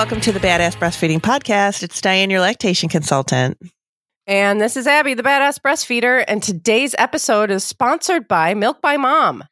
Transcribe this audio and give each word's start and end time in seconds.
welcome 0.00 0.18
to 0.18 0.32
the 0.32 0.40
Badass 0.40 0.78
Breastfeeding 0.78 1.20
Podcast. 1.20 1.82
It's 1.82 2.00
Dianne, 2.00 2.30
your 2.30 2.40
lactation 2.40 2.88
consultant. 2.88 3.58
And 4.26 4.58
this 4.58 4.74
is 4.78 4.86
Abby, 4.86 5.12
the 5.12 5.22
Badass 5.22 5.60
Breastfeeder. 5.60 6.24
And 6.26 6.42
today's 6.42 6.94
episode 6.96 7.50
is 7.50 7.64
sponsored 7.64 8.26
by 8.26 8.54
Milk 8.54 8.80
by 8.80 8.96
Mom. 8.96 9.44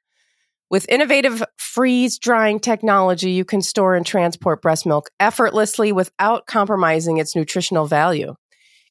With 0.70 0.88
innovative 0.88 1.42
freeze 1.58 2.18
drying 2.18 2.60
technology, 2.60 3.32
you 3.32 3.44
can 3.44 3.60
store 3.60 3.94
and 3.94 4.06
transport 4.06 4.62
breast 4.62 4.86
milk 4.86 5.10
effortlessly 5.20 5.92
without 5.92 6.46
compromising 6.46 7.18
its 7.18 7.36
nutritional 7.36 7.84
value. 7.84 8.34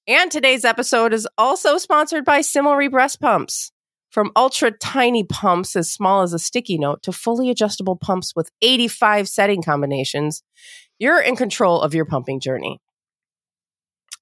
And 0.08 0.32
today's 0.32 0.64
episode 0.64 1.12
is 1.12 1.28
also 1.40 1.80
sponsored 1.80 2.24
by 2.24 2.42
Cimilre 2.42 2.92
Breast 2.92 3.20
Pumps. 3.20 3.72
From 4.12 4.32
ultra 4.36 4.72
tiny 4.72 5.24
pumps 5.24 5.76
as 5.76 5.92
small 5.92 6.22
as 6.22 6.34
a 6.34 6.40
sticky 6.40 6.78
note 6.78 7.02
to 7.04 7.12
fully 7.12 7.50
adjustable 7.50 7.96
pumps 7.96 8.34
with 8.36 8.52
85 8.62 9.28
setting 9.28 9.62
combinations, 9.62 10.44
you're 11.00 11.22
in 11.22 11.36
control 11.36 11.82
of 11.82 11.94
your 11.94 12.06
pumping 12.06 12.40
journey. 12.40 12.80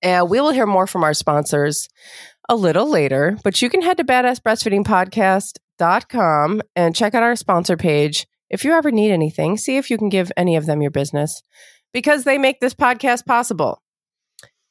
And 0.02 0.30
we 0.30 0.42
will 0.42 0.52
hear 0.52 0.68
more 0.68 0.88
from 0.88 1.04
our 1.04 1.14
sponsors 1.14 1.90
a 2.48 2.56
little 2.56 2.90
later, 2.90 3.38
but 3.44 3.62
you 3.62 3.70
can 3.70 3.82
head 3.82 3.98
to 3.98 4.04
badassbreastfeedingpodcast.com 4.04 6.62
and 6.76 6.96
check 6.96 7.16
out 7.16 7.24
our 7.24 7.36
sponsor 7.36 7.76
page. 7.78 8.28
If 8.50 8.64
you 8.64 8.74
ever 8.74 8.92
need 8.92 9.12
anything, 9.12 9.58
see 9.58 9.78
if 9.78 9.90
you 9.90 9.98
can 9.98 10.10
give 10.10 10.32
any 10.38 10.56
of 10.56 10.68
them 10.68 10.82
your 10.82 10.92
business 10.92 11.42
because 11.94 12.24
they 12.24 12.38
make 12.38 12.60
this 12.60 12.76
podcast 12.76 13.26
possible. 13.26 13.82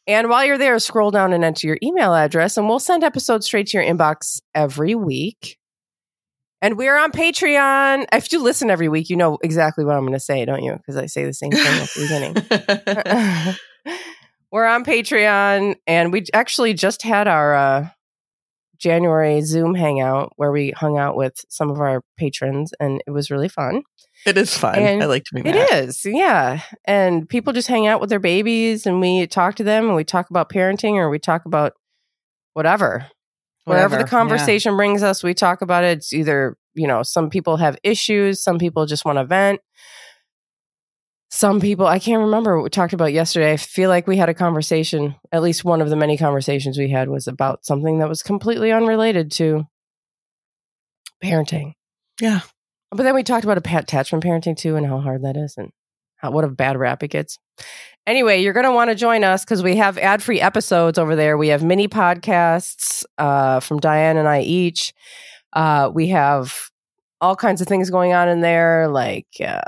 And 0.07 0.29
while 0.29 0.45
you're 0.45 0.59
there, 0.59 0.79
scroll 0.79 1.11
down 1.11 1.33
and 1.33 1.43
enter 1.43 1.67
your 1.67 1.79
email 1.83 2.15
address, 2.15 2.59
and 2.59 2.69
we'll 2.69 2.79
send 2.79 3.03
episodes 3.03 3.47
straight 3.47 3.69
to 3.69 3.79
your 3.79 3.87
inbox 3.87 4.43
every 4.55 4.95
week. 4.95 5.57
And 6.65 6.79
we're 6.79 6.97
on 6.97 7.13
Patreon. 7.13 8.07
If 8.11 8.33
you 8.33 8.43
listen 8.43 8.71
every 8.71 8.89
week, 8.89 9.11
you 9.11 9.17
know 9.17 9.37
exactly 9.43 9.85
what 9.85 9.97
I'm 9.97 10.01
going 10.01 10.15
to 10.15 10.19
say, 10.19 10.47
don't 10.47 10.63
you? 10.63 10.73
Because 10.73 10.97
I 10.97 11.05
say 11.05 11.27
the 11.27 11.35
same 11.35 11.51
thing 11.51 11.61
at 11.61 11.91
the 11.91 13.57
beginning. 13.85 13.99
we're 14.51 14.65
on 14.65 14.83
Patreon, 14.83 15.77
and 15.87 16.11
we 16.11 16.25
actually 16.33 16.73
just 16.73 17.03
had 17.03 17.29
our 17.29 17.55
uh, 17.55 17.89
January 18.79 19.43
Zoom 19.43 19.75
hangout 19.75 20.33
where 20.37 20.51
we 20.51 20.71
hung 20.71 20.97
out 20.97 21.17
with 21.17 21.35
some 21.51 21.71
of 21.71 21.81
our 21.81 22.01
patrons, 22.17 22.73
and 22.81 23.03
it 23.07 23.11
was 23.11 23.31
really 23.31 23.51
fun. 23.51 23.83
It 24.25 24.39
is 24.39 24.57
fun. 24.57 24.79
And 24.79 25.03
I 25.03 25.07
like 25.07 25.25
doing 25.31 25.45
It 25.45 25.53
that. 25.53 25.85
is, 25.85 26.01
yeah. 26.07 26.63
And 26.87 27.29
people 27.29 27.53
just 27.53 27.69
hang 27.69 27.87
out 27.87 28.01
with 28.01 28.09
their 28.09 28.19
babies, 28.19 28.87
and 28.87 29.03
we 29.03 29.27
talk 29.27 29.57
to 29.57 29.65
them, 29.65 29.85
and 29.89 29.97
we 29.97 30.05
talk 30.05 30.31
about 30.31 30.49
parenting, 30.49 30.95
or 30.95 31.11
we 31.11 31.19
talk 31.19 31.45
about 31.45 31.75
whatever. 32.55 33.09
Wherever 33.65 33.97
the 33.97 34.03
Whatever, 34.03 34.07
yeah. 34.07 34.07
conversation 34.07 34.77
brings 34.77 35.03
us, 35.03 35.23
we 35.23 35.35
talk 35.35 35.63
about 35.63 35.85
it. 35.85 35.99
It's 35.99 36.13
either, 36.13 36.57
you 36.75 36.87
know, 36.87 37.03
some 37.03 37.31
people 37.31 37.57
have 37.57 37.79
issues, 37.83 38.43
some 38.43 38.59
people 38.59 38.87
just 38.87 39.05
want 39.05 39.19
to 39.19 39.25
vent. 39.25 39.61
Some 41.31 41.61
people, 41.61 41.87
I 41.87 41.99
can't 41.99 42.23
remember 42.23 42.57
what 42.57 42.65
we 42.65 42.71
talked 42.71 42.93
about 42.93 43.13
yesterday. 43.13 43.53
I 43.53 43.57
feel 43.57 43.89
like 43.89 44.07
we 44.07 44.17
had 44.17 44.29
a 44.29 44.35
conversation, 44.35 45.17
at 45.33 45.43
least 45.43 45.65
one 45.65 45.81
of 45.81 45.91
the 45.91 45.97
many 45.97 46.17
conversations 46.17 46.79
we 46.79 46.91
had 46.91 47.09
was 47.09 47.27
about 47.27 47.65
something 47.65 47.99
that 47.99 48.09
was 48.09 48.23
completely 48.23 48.71
unrelated 48.71 49.33
to 49.33 49.65
parenting. 51.23 51.73
Yeah. 52.21 52.43
But 52.91 53.03
then 53.03 53.17
we 53.17 53.25
talked 53.25 53.45
about 53.45 53.59
attachment 53.59 54.23
parenting 54.23 54.57
too 54.57 54.77
and 54.77 54.87
how 54.87 55.01
hard 55.01 55.25
that 55.25 55.37
is 55.37 55.57
and 55.57 55.73
how, 56.25 56.31
what 56.31 56.45
a 56.45 56.49
bad 56.49 56.77
rap 56.79 57.03
it 57.03 57.09
gets. 57.09 57.39
Anyway, 58.07 58.43
you're 58.43 58.53
going 58.53 58.65
to 58.65 58.73
want 58.73 58.91
to 58.91 58.95
join 58.95 59.25
us 59.25 59.45
because 59.45 59.63
we 59.63 59.77
have 59.77 59.97
ad 59.99 60.23
free 60.23 60.41
episodes 60.41 60.99
over 60.99 61.15
there. 61.17 61.37
We 61.39 61.49
have 61.49 61.63
mini 61.63 61.89
podcasts 61.89 63.05
uh, 63.19 63.61
from 63.61 63.81
Dianne 63.81 64.17
and 64.17 64.29
I 64.29 64.41
each. 64.41 64.93
Uh, 65.53 65.91
we 65.93 66.09
have 66.09 66.71
all 67.21 67.37
kinds 67.37 67.61
of 67.61 67.67
things 67.67 67.91
going 67.91 68.13
on 68.13 68.29
in 68.29 68.41
there, 68.41 68.89
like 68.89 69.29
uh, 69.45 69.61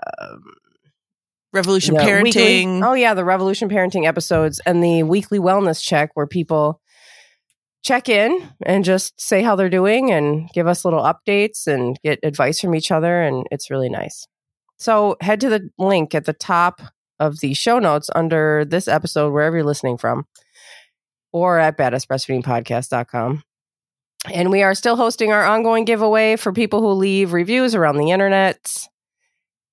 Revolution 1.52 1.94
the 1.94 2.00
Parenting. 2.00 2.22
weekly- 2.22 2.82
oh, 2.82 2.94
yeah, 2.94 3.14
the 3.14 3.24
Revolution 3.24 3.68
Parenting 3.68 4.06
episodes 4.06 4.60
and 4.66 4.82
the 4.82 5.02
weekly 5.04 5.38
wellness 5.38 5.82
check 5.82 6.10
where 6.14 6.26
people 6.26 6.80
check 7.82 8.08
in 8.08 8.50
and 8.64 8.84
just 8.84 9.18
say 9.20 9.42
how 9.42 9.56
they're 9.56 9.70
doing 9.70 10.10
and 10.10 10.50
give 10.52 10.66
us 10.66 10.84
little 10.84 11.02
updates 11.02 11.66
and 11.66 11.98
get 12.02 12.18
advice 12.22 12.60
from 12.60 12.74
each 12.74 12.90
other. 12.90 13.22
And 13.22 13.46
it's 13.50 13.70
really 13.70 13.88
nice. 13.88 14.26
So 14.78 15.16
head 15.20 15.40
to 15.40 15.48
the 15.48 15.70
link 15.78 16.14
at 16.14 16.24
the 16.24 16.32
top 16.32 16.80
of 17.18 17.40
the 17.40 17.54
show 17.54 17.78
notes 17.78 18.10
under 18.14 18.64
this 18.64 18.88
episode, 18.88 19.32
wherever 19.32 19.56
you're 19.56 19.64
listening 19.64 19.96
from, 19.96 20.26
or 21.32 21.58
at 21.58 21.78
badassbreastfeedingpodcast.com. 21.78 23.42
And 24.32 24.50
we 24.50 24.62
are 24.62 24.74
still 24.74 24.96
hosting 24.96 25.32
our 25.32 25.44
ongoing 25.44 25.84
giveaway 25.84 26.36
for 26.36 26.52
people 26.52 26.80
who 26.80 26.90
leave 26.90 27.32
reviews 27.32 27.74
around 27.74 27.96
the 27.96 28.10
internet. 28.10 28.88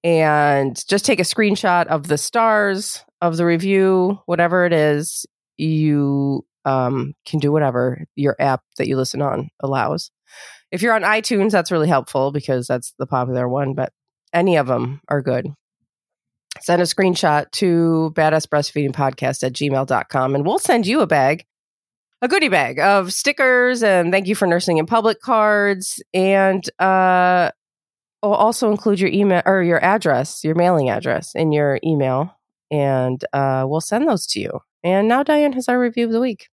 And 0.03 0.75
just 0.87 1.05
take 1.05 1.19
a 1.19 1.23
screenshot 1.23 1.87
of 1.87 2.07
the 2.07 2.17
stars 2.17 3.03
of 3.21 3.37
the 3.37 3.45
review, 3.45 4.19
whatever 4.25 4.65
it 4.65 4.73
is. 4.73 5.25
You 5.57 6.45
um, 6.65 7.13
can 7.25 7.39
do 7.39 7.51
whatever 7.51 8.05
your 8.15 8.35
app 8.39 8.61
that 8.77 8.87
you 8.87 8.97
listen 8.97 9.21
on 9.21 9.49
allows. 9.61 10.11
If 10.71 10.81
you're 10.81 10.93
on 10.93 11.03
iTunes, 11.03 11.51
that's 11.51 11.71
really 11.71 11.87
helpful 11.87 12.31
because 12.31 12.67
that's 12.67 12.93
the 12.99 13.05
popular 13.05 13.47
one, 13.47 13.75
but 13.75 13.93
any 14.33 14.57
of 14.57 14.67
them 14.67 15.01
are 15.07 15.21
good. 15.21 15.47
Send 16.61 16.81
a 16.81 16.85
screenshot 16.85 17.49
to 17.51 18.13
badassbreastfeedingpodcast 18.15 19.43
at 19.43 19.53
gmail.com 19.53 20.35
and 20.35 20.45
we'll 20.45 20.59
send 20.59 20.85
you 20.85 21.01
a 21.01 21.07
bag, 21.07 21.45
a 22.21 22.27
goodie 22.27 22.49
bag 22.49 22.79
of 22.79 23.11
stickers 23.11 23.83
and 23.83 24.11
thank 24.11 24.27
you 24.27 24.35
for 24.35 24.47
nursing 24.47 24.77
in 24.77 24.85
public 24.85 25.19
cards. 25.19 26.01
And 26.13 26.63
uh, 26.79 27.51
we'll 28.21 28.33
also 28.33 28.71
include 28.71 28.99
your 28.99 29.09
email 29.09 29.41
or 29.45 29.63
your 29.63 29.83
address, 29.83 30.43
your 30.43 30.55
mailing 30.55 30.89
address 30.89 31.33
in 31.35 31.51
your 31.51 31.79
email, 31.83 32.37
and 32.71 33.23
uh, 33.33 33.65
we'll 33.67 33.81
send 33.81 34.07
those 34.07 34.25
to 34.27 34.39
you. 34.39 34.59
And 34.83 35.07
now 35.07 35.23
Dianne 35.23 35.53
has 35.55 35.67
our 35.67 35.79
review 35.79 36.05
of 36.05 36.11
the 36.11 36.21
week. 36.21 36.49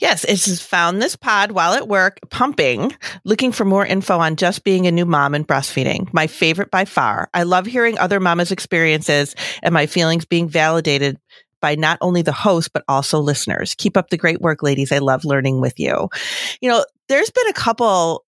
Yes, 0.00 0.24
it's 0.24 0.62
found 0.62 1.00
this 1.00 1.14
pod 1.14 1.52
while 1.52 1.74
at 1.74 1.86
work 1.86 2.18
pumping, 2.30 2.94
looking 3.24 3.52
for 3.52 3.66
more 3.66 3.84
info 3.84 4.18
on 4.18 4.36
just 4.36 4.64
being 4.64 4.86
a 4.86 4.90
new 4.90 5.04
mom 5.04 5.34
and 5.34 5.46
breastfeeding. 5.46 6.12
My 6.14 6.26
favorite 6.26 6.70
by 6.70 6.86
far. 6.86 7.28
I 7.34 7.42
love 7.42 7.66
hearing 7.66 7.98
other 7.98 8.18
mamas' 8.18 8.50
experiences 8.50 9.34
and 9.62 9.74
my 9.74 9.86
feelings 9.86 10.24
being 10.24 10.48
validated 10.48 11.18
by 11.60 11.74
not 11.74 11.98
only 12.00 12.22
the 12.22 12.32
host, 12.32 12.72
but 12.72 12.82
also 12.88 13.20
listeners. 13.20 13.74
Keep 13.74 13.98
up 13.98 14.08
the 14.08 14.16
great 14.16 14.40
work, 14.40 14.62
ladies. 14.62 14.90
I 14.90 14.98
love 14.98 15.26
learning 15.26 15.60
with 15.60 15.78
you. 15.78 16.08
You 16.62 16.70
know, 16.70 16.84
there's 17.10 17.30
been 17.30 17.48
a 17.48 17.52
couple 17.52 18.24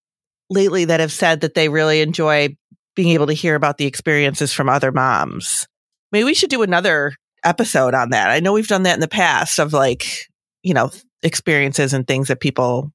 lately 0.51 0.85
that 0.85 1.01
have 1.01 1.13
said 1.13 1.41
that 1.41 1.55
they 1.55 1.71
really 1.71 2.03
enjoy 2.03 2.55
being 2.95 3.09
able 3.09 3.29
to 3.29 3.33
hear 3.33 3.55
about 3.55 3.79
the 3.79 3.87
experiences 3.87 4.53
from 4.53 4.69
other 4.69 4.93
moms. 4.93 5.67
Maybe 6.13 6.25
we 6.25 6.35
should 6.35 6.51
do 6.51 6.61
another 6.61 7.15
episode 7.43 7.95
on 7.95 8.11
that. 8.11 8.29
I 8.31 8.41
know 8.41 8.53
we've 8.53 8.69
done 8.69 8.83
that 8.83 8.95
in 8.95 9.01
the 9.01 9.09
past 9.09 9.59
of 9.59 9.73
like, 9.73 10.29
you 10.63 10.75
know, 10.75 10.91
experiences 11.23 11.93
and 11.93 12.07
things 12.07 12.29
that 12.29 12.41
people 12.41 12.93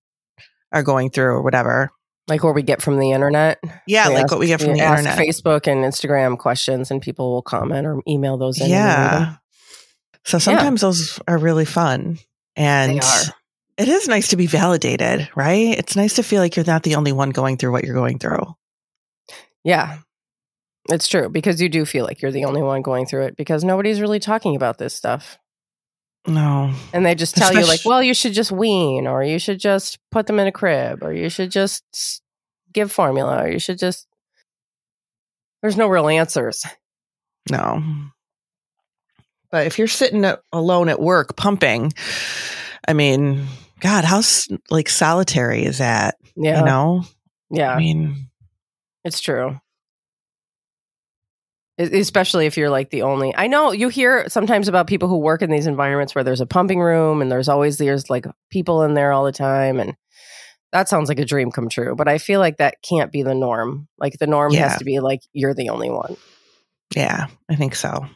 are 0.72 0.84
going 0.84 1.10
through 1.10 1.34
or 1.34 1.42
whatever. 1.42 1.92
Like 2.28 2.44
what 2.44 2.56
we 2.56 2.62
get 2.62 2.82
from 2.82 3.00
the 3.00 3.12
internet. 3.12 3.60
Yeah, 3.88 4.10
We 4.10 4.16
like 4.16 4.24
ask- 4.26 4.32
what 4.32 4.40
we 4.42 4.48
get 4.48 4.60
from 4.62 4.74
the 4.74 4.80
internet. 4.80 5.18
Facebook 5.18 5.66
and 5.68 5.86
Instagram 5.86 6.38
questions, 6.38 6.92
and 6.92 7.02
people 7.02 7.32
will 7.32 7.42
comment 7.42 7.88
or 7.88 8.02
email 8.08 8.38
those 8.38 8.60
in. 8.60 8.64
and 8.64 8.72
we 8.72 8.76
read 8.78 8.84
Yeah. 8.84 9.36
So 10.26 10.40
sometimes 10.40 10.82
those 10.82 11.20
are 11.28 11.38
really 11.38 11.64
fun. 11.64 12.18
And 12.58 13.00
it 13.78 13.88
is 13.88 14.10
nice 14.10 14.30
to 14.30 14.36
be 14.36 14.48
validated, 14.48 15.30
right? 15.36 15.78
It's 15.78 15.96
nice 15.96 16.16
to 16.16 16.24
feel 16.24 16.42
like 16.42 16.56
you're 16.58 16.66
not 16.66 16.84
the 16.84 16.96
only 16.96 17.14
one 17.14 17.30
going 17.30 17.56
through 17.58 17.72
what 17.72 17.86
you're 17.86 17.94
going 17.96 18.20
through. 18.20 18.44
Yeah, 19.64 20.00
it's 20.90 21.08
true 21.08 21.30
because 21.30 21.62
you 21.62 21.70
do 21.70 21.85
feel 21.85 22.03
like 22.03 22.22
you're 22.22 22.32
the 22.32 22.46
only 22.46 22.62
one 22.62 22.82
going 22.82 23.06
through 23.06 23.26
it 23.26 23.38
because 23.38 23.64
nobody's 23.64 24.02
really 24.02 24.20
talking 24.20 24.56
about 24.56 24.78
this 24.78 24.94
stuff. 24.94 25.38
No. 26.28 26.74
And 26.94 27.06
they 27.06 27.16
just 27.16 27.35
tell 27.35 27.53
you, 27.53 27.66
like, 27.66 27.85
well, 27.85 28.03
you 28.03 28.14
should 28.14 28.34
just 28.34 28.52
wean, 28.52 29.08
or 29.08 29.24
you 29.24 29.40
should 29.40 29.59
just 29.59 29.97
put 30.12 30.28
them 30.28 30.40
in 30.40 30.47
a 30.47 30.52
crib, 30.52 31.03
or 31.03 31.14
you 31.14 31.29
should 31.29 31.52
just 31.52 32.22
give 32.74 32.91
formula, 32.91 33.44
or 33.44 33.50
you 33.50 33.59
should 33.59 33.79
just. 33.79 34.08
There's 35.62 35.78
no 35.78 35.88
real 35.88 36.08
answers. 36.08 36.66
No. 37.50 37.82
But 39.50 39.66
if 39.68 39.79
you're 39.79 39.88
sitting 39.88 40.26
at, 40.26 40.41
alone 40.52 40.90
at 40.90 41.00
work 41.00 41.38
pumping, 41.38 41.94
I 42.88 42.94
mean, 42.94 43.47
God, 43.80 44.03
how 44.03 44.22
like 44.70 44.90
solitary 44.90 45.64
is 45.64 45.78
that? 45.78 46.16
Yeah. 46.35 46.59
You 46.59 46.66
know? 46.66 47.03
yeah. 47.50 47.72
I 47.72 47.78
mean, 47.78 48.30
It's 49.03 49.22
true. 49.22 49.59
Especially 51.79 52.47
if 52.47 52.58
you're 52.58 52.72
like 52.72 52.90
the 52.90 53.03
only. 53.03 53.35
I 53.35 53.46
know 53.47 53.72
you 53.72 53.90
hear 53.90 54.28
sometimes 54.29 54.68
about 54.68 54.88
people 54.88 55.08
who 55.09 55.18
work 55.20 55.41
in 55.44 55.52
these 55.52 55.68
environments 55.68 56.16
where 56.16 56.24
there's 56.24 56.41
a 56.41 56.47
pumping 56.47 56.79
room 56.79 57.22
and 57.22 57.32
there's 57.32 57.47
always 57.50 57.78
there's 57.78 58.09
like 58.09 58.26
people 58.50 58.82
in 58.84 58.96
there 58.96 59.12
all 59.12 59.24
the 59.26 59.32
time 59.32 59.79
and 59.79 59.94
that 60.74 60.90
sounds 60.90 61.08
like 61.08 61.20
a 61.20 61.26
dream 61.26 61.52
come 61.52 61.70
true, 61.70 61.96
but 61.96 62.08
I 62.08 62.18
feel 62.18 62.40
like 62.40 62.58
that 62.58 62.76
can't 62.88 63.12
be 63.12 63.22
the 63.22 63.35
norm. 63.35 63.88
Like 64.00 64.18
the 64.20 64.28
norm 64.28 64.53
Yeah. 64.53 64.70
has 64.70 64.79
to 64.79 64.85
be 64.85 65.00
like 65.00 65.22
you're 65.34 65.53
the 65.53 65.70
only 65.70 65.90
one. 65.91 66.18
yeah, 66.96 67.28
I 67.50 67.56
think 67.56 67.76
so. 67.76 68.08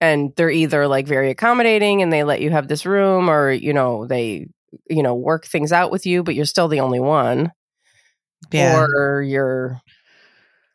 And 0.00 0.32
they're 0.36 0.48
either 0.50 0.86
like 0.86 1.08
very 1.08 1.30
accommodating 1.30 2.02
and 2.02 2.12
they 2.12 2.22
let 2.22 2.40
you 2.40 2.50
have 2.50 2.68
this 2.68 2.86
room 2.86 3.28
or 3.28 3.50
you 3.50 3.72
know 3.72 4.06
they 4.06 4.46
you 4.88 5.02
know 5.02 5.14
work 5.16 5.44
things 5.44 5.72
out 5.72 5.90
with 5.90 6.06
you 6.06 6.22
but 6.22 6.34
you're 6.36 6.44
still 6.44 6.68
the 6.68 6.80
only 6.80 7.00
one 7.00 7.50
Yeah. 8.52 8.84
or 8.84 9.22
you're 9.22 9.80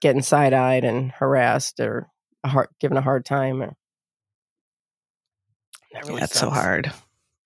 getting 0.01 0.22
side 0.24 0.51
eyed 0.54 0.84
and 0.84 1.12
harassed 1.12 1.80
or 1.80 2.07
a 2.44 2.50
hard, 2.50 2.69
given 2.80 2.98
a 2.98 3.01
hard 3.01 3.25
time. 3.25 3.62
Or, 3.62 3.75
That 5.94 6.06
really 6.06 6.19
That's 6.19 6.40
so 6.40 6.50
hard. 6.50 6.92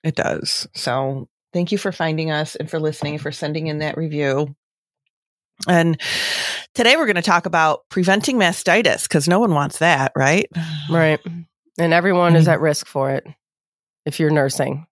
It 0.03 0.15
does. 0.15 0.67
So 0.73 1.27
thank 1.53 1.71
you 1.71 1.77
for 1.77 1.91
finding 1.91 2.31
us 2.31 2.55
and 2.55 2.69
for 2.69 2.79
listening 2.79 3.13
and 3.15 3.21
for 3.21 3.31
sending 3.31 3.67
in 3.67 3.79
that 3.79 3.97
review. 3.97 4.55
And 5.67 5.99
today 6.75 6.95
we're 6.95 7.07
going 7.07 7.15
to 7.15 7.21
talk 7.21 7.45
about 7.45 7.81
preventing 7.89 8.37
mastitis 8.37 9.03
because 9.03 9.27
no 9.27 9.39
one 9.39 9.53
wants 9.53 9.79
that, 9.79 10.11
right? 10.15 10.47
Right. 10.89 11.19
And 11.79 11.93
everyone 11.93 12.35
is 12.35 12.47
at 12.47 12.61
risk 12.61 12.85
for 12.87 13.11
it 13.11 13.25
if 14.05 14.19
you're 14.19 14.29
nursing. 14.29 14.85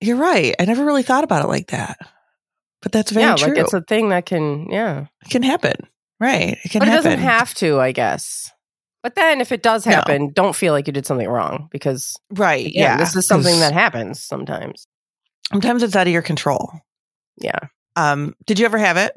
You're 0.00 0.16
right. 0.16 0.54
I 0.58 0.64
never 0.64 0.84
really 0.84 1.04
thought 1.04 1.24
about 1.24 1.44
it 1.44 1.48
like 1.48 1.68
that. 1.68 1.98
But 2.82 2.92
that's 2.92 3.10
very 3.10 3.26
yeah, 3.26 3.36
true. 3.36 3.48
like 3.48 3.58
it's 3.58 3.72
a 3.72 3.80
thing 3.80 4.10
that 4.10 4.26
can, 4.26 4.68
yeah. 4.70 5.06
it 5.24 5.30
can 5.30 5.42
happen. 5.42 5.74
Right. 6.20 6.58
It 6.64 6.68
can 6.70 6.80
But 6.80 6.88
it 6.88 6.90
happen. 6.90 7.04
doesn't 7.12 7.24
have 7.24 7.54
to, 7.54 7.80
I 7.80 7.92
guess. 7.92 8.52
But 9.06 9.14
then 9.14 9.40
if 9.40 9.52
it 9.52 9.62
does 9.62 9.86
No. 9.86 9.92
happen, 9.92 10.32
don't 10.32 10.56
feel 10.56 10.72
like 10.72 10.88
you 10.88 10.92
did 10.92 11.06
something 11.06 11.28
wrong 11.28 11.68
because 11.70 12.16
right. 12.30 12.66
again, 12.66 12.82
yeah. 12.82 12.96
this 12.96 13.14
is 13.14 13.24
something 13.24 13.60
that 13.60 13.72
happens 13.72 14.20
sometimes. 14.20 14.88
sometimes 15.48 15.84
it's 15.84 15.94
out 15.94 16.08
of 16.08 16.12
your 16.12 16.22
control. 16.22 16.72
Yeah. 17.36 17.60
Um, 17.94 18.34
did 18.46 18.58
you 18.58 18.64
ever 18.64 18.78
have 18.78 18.96
it? 18.96 19.12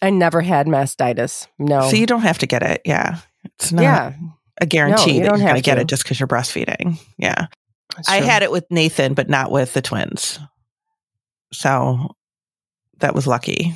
I 0.00 0.08
never 0.08 0.40
had 0.40 0.66
mastitis. 0.66 1.48
No. 1.58 1.90
So 1.90 1.96
you 1.96 2.06
don't 2.06 2.22
have 2.22 2.38
to 2.38 2.46
get 2.46 2.62
it. 2.62 2.80
Yeah. 2.86 3.18
It's 3.44 3.72
not 3.72 3.82
yeah. 3.82 4.14
a 4.58 4.64
guarantee 4.64 5.18
you 5.18 5.24
that 5.24 5.36
you're 5.36 5.38
going 5.38 5.54
to 5.54 5.60
get 5.60 5.76
it 5.76 5.86
just 5.86 6.02
because 6.02 6.18
you're 6.18 6.26
breastfeeding. 6.26 6.98
Yeah. 7.18 7.48
I 8.08 8.22
had 8.22 8.42
it 8.42 8.50
with 8.50 8.64
Nathan, 8.70 9.12
but 9.12 9.28
not 9.28 9.50
with 9.50 9.74
the 9.74 9.82
twins. 9.82 10.38
So 11.52 12.16
that 13.00 13.14
was 13.14 13.26
lucky. 13.26 13.74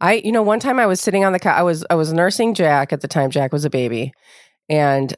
I, 0.00 0.14
you 0.24 0.32
know, 0.32 0.42
one 0.42 0.60
time 0.60 0.78
I 0.78 0.86
was 0.86 1.00
sitting 1.00 1.24
on 1.24 1.32
the 1.32 1.38
couch. 1.38 1.56
I 1.56 1.62
was, 1.62 1.84
I 1.90 1.94
was 1.94 2.12
nursing 2.12 2.54
Jack 2.54 2.92
at 2.92 3.00
the 3.00 3.08
time. 3.08 3.30
Jack 3.30 3.52
was 3.52 3.64
a 3.64 3.70
baby, 3.70 4.12
and 4.68 5.14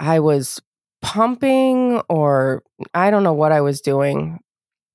I 0.00 0.20
was 0.20 0.60
pumping, 1.02 2.00
or 2.08 2.62
I 2.94 3.10
don't 3.10 3.22
know 3.22 3.34
what 3.34 3.52
I 3.52 3.60
was 3.60 3.80
doing, 3.80 4.40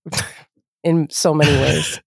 in 0.83 1.07
so 1.09 1.33
many 1.33 1.51
ways. 1.51 2.01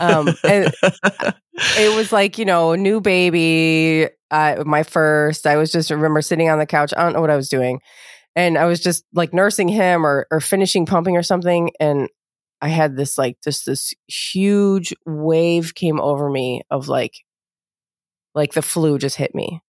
Um, 0.00 0.28
and 0.44 0.72
it 1.78 1.96
was 1.96 2.12
like 2.12 2.38
you 2.38 2.44
know, 2.44 2.74
new 2.74 3.00
baby, 3.00 4.08
uh, 4.30 4.62
my 4.66 4.82
first. 4.82 5.46
I 5.46 5.56
was 5.56 5.72
just 5.72 5.90
remember 5.90 6.22
sitting 6.22 6.48
on 6.48 6.58
the 6.58 6.66
couch. 6.66 6.92
I 6.96 7.02
don't 7.02 7.12
know 7.12 7.20
what 7.20 7.30
I 7.30 7.36
was 7.36 7.48
doing, 7.48 7.80
and 8.36 8.58
I 8.58 8.66
was 8.66 8.80
just 8.80 9.04
like 9.12 9.32
nursing 9.32 9.68
him 9.68 10.04
or 10.04 10.26
or 10.30 10.40
finishing 10.40 10.86
pumping 10.86 11.16
or 11.16 11.22
something, 11.22 11.70
and 11.80 12.08
I 12.62 12.68
had 12.68 12.96
this 12.96 13.16
like 13.18 13.38
just 13.42 13.66
this 13.66 13.94
huge 14.06 14.94
wave 15.06 15.74
came 15.74 16.00
over 16.00 16.28
me 16.30 16.62
of 16.70 16.88
like 16.88 17.14
like 18.34 18.52
the 18.52 18.62
flu 18.62 18.98
just 18.98 19.16
hit 19.16 19.34
me. 19.34 19.62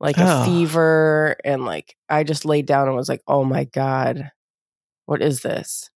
Like 0.00 0.16
a 0.18 0.26
Oh. 0.28 0.44
fever 0.44 1.36
and 1.44 1.64
like 1.64 1.96
I 2.08 2.22
just 2.24 2.44
laid 2.44 2.66
down 2.66 2.86
and 2.86 2.96
was 2.96 3.08
like, 3.08 3.22
"Oh 3.26 3.44
my 3.44 3.64
god. 3.64 4.30
What 5.06 5.22
is 5.22 5.40
this?" 5.40 5.90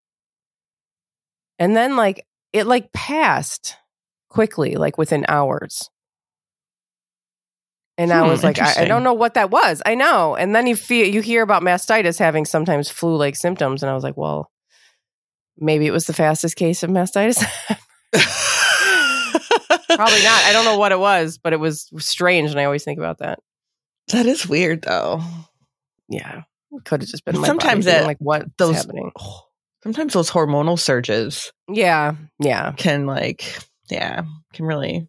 And 1.59 1.75
then 1.75 1.95
like 1.95 2.25
it 2.53 2.65
like 2.65 2.91
passed 2.93 3.77
quickly 4.29 4.75
like 4.75 4.97
within 4.97 5.25
hours. 5.27 5.89
And 7.97 8.11
I 8.11 8.23
Hmm, 8.23 8.29
was 8.29 8.43
like, 8.43 8.57
I, 8.57 8.81
I 8.81 8.85
don't 8.85 9.03
know 9.03 9.13
what 9.13 9.35
that 9.35 9.51
was. 9.51 9.81
I 9.85 9.93
know. 9.95 10.35
And 10.35 10.55
then 10.55 10.65
you 10.65 10.75
feel 10.75 11.05
you 11.07 11.21
hear 11.21 11.43
about 11.43 11.61
mastitis 11.61 12.17
having 12.17 12.45
sometimes 12.45 12.89
flu-like 12.89 13.35
symptoms, 13.35 13.83
and 13.83 13.89
I 13.91 13.93
was 13.93 14.03
like, 14.03 14.17
well, 14.17 14.49
maybe 15.61 15.87
it 15.87 15.91
was 15.91 16.07
the 16.07 16.13
fastest 16.13 16.55
case 16.57 16.83
of 16.83 16.89
mastitis. 16.89 17.37
Probably 19.95 20.23
not. 20.23 20.43
I 20.45 20.51
don't 20.53 20.65
know 20.65 20.77
what 20.77 20.91
it 20.91 20.99
was, 20.99 21.37
but 21.37 21.53
it 21.53 21.59
was 21.59 21.89
strange, 21.97 22.51
and 22.51 22.59
I 22.59 22.65
always 22.65 22.83
think 22.83 22.97
about 22.97 23.19
that. 23.19 23.39
that 24.09 24.25
is 24.25 24.47
weird 24.47 24.81
though. 24.83 25.21
Yeah, 26.09 26.43
could 26.85 27.01
have 27.01 27.09
just 27.09 27.23
been 27.25 27.39
my 27.39 27.47
Sometimes 27.47 27.85
that- 27.85 28.05
like 28.05 28.17
what's 28.19 28.45
those- 28.57 28.75
happening. 28.75 29.11
Sometimes 29.83 30.13
those 30.13 30.29
hormonal 30.29 30.77
surges 30.77 31.51
Yeah, 31.67 32.13
yeah, 32.39 32.71
can 32.73 33.07
like, 33.07 33.57
yeah, 33.89 34.21
can 34.53 34.65
really 34.65 35.07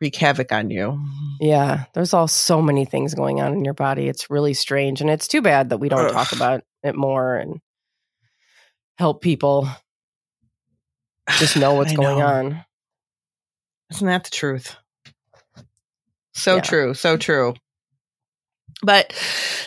wreak 0.00 0.16
havoc 0.16 0.50
on 0.50 0.68
you. 0.70 1.00
yeah. 1.40 1.84
There's 1.94 2.12
all 2.12 2.26
so 2.26 2.60
many 2.60 2.86
things 2.86 3.14
going 3.14 3.40
on 3.40 3.52
in 3.52 3.64
your 3.64 3.74
body. 3.74 4.08
It's 4.08 4.30
really 4.30 4.52
strange, 4.54 5.00
and 5.00 5.08
it's 5.08 5.28
too 5.28 5.42
bad 5.42 5.70
that 5.70 5.78
we 5.78 5.88
don't 5.88 6.06
Ugh. 6.06 6.12
talk 6.12 6.32
about 6.32 6.62
it 6.82 6.96
more 6.96 7.36
and 7.36 7.60
help 9.00 9.22
people 9.22 9.68
just 11.38 11.56
know 11.56 11.74
what's 11.76 11.92
going 11.92 12.18
know. 12.18 12.26
on. 12.26 12.64
Isn't 13.90 14.06
that 14.06 14.24
the 14.24 14.30
truth? 14.30 14.76
So 16.34 16.56
Yeah. 16.56 16.60
true. 16.60 16.94
So 16.94 17.16
true. 17.16 17.54
But 18.82 19.12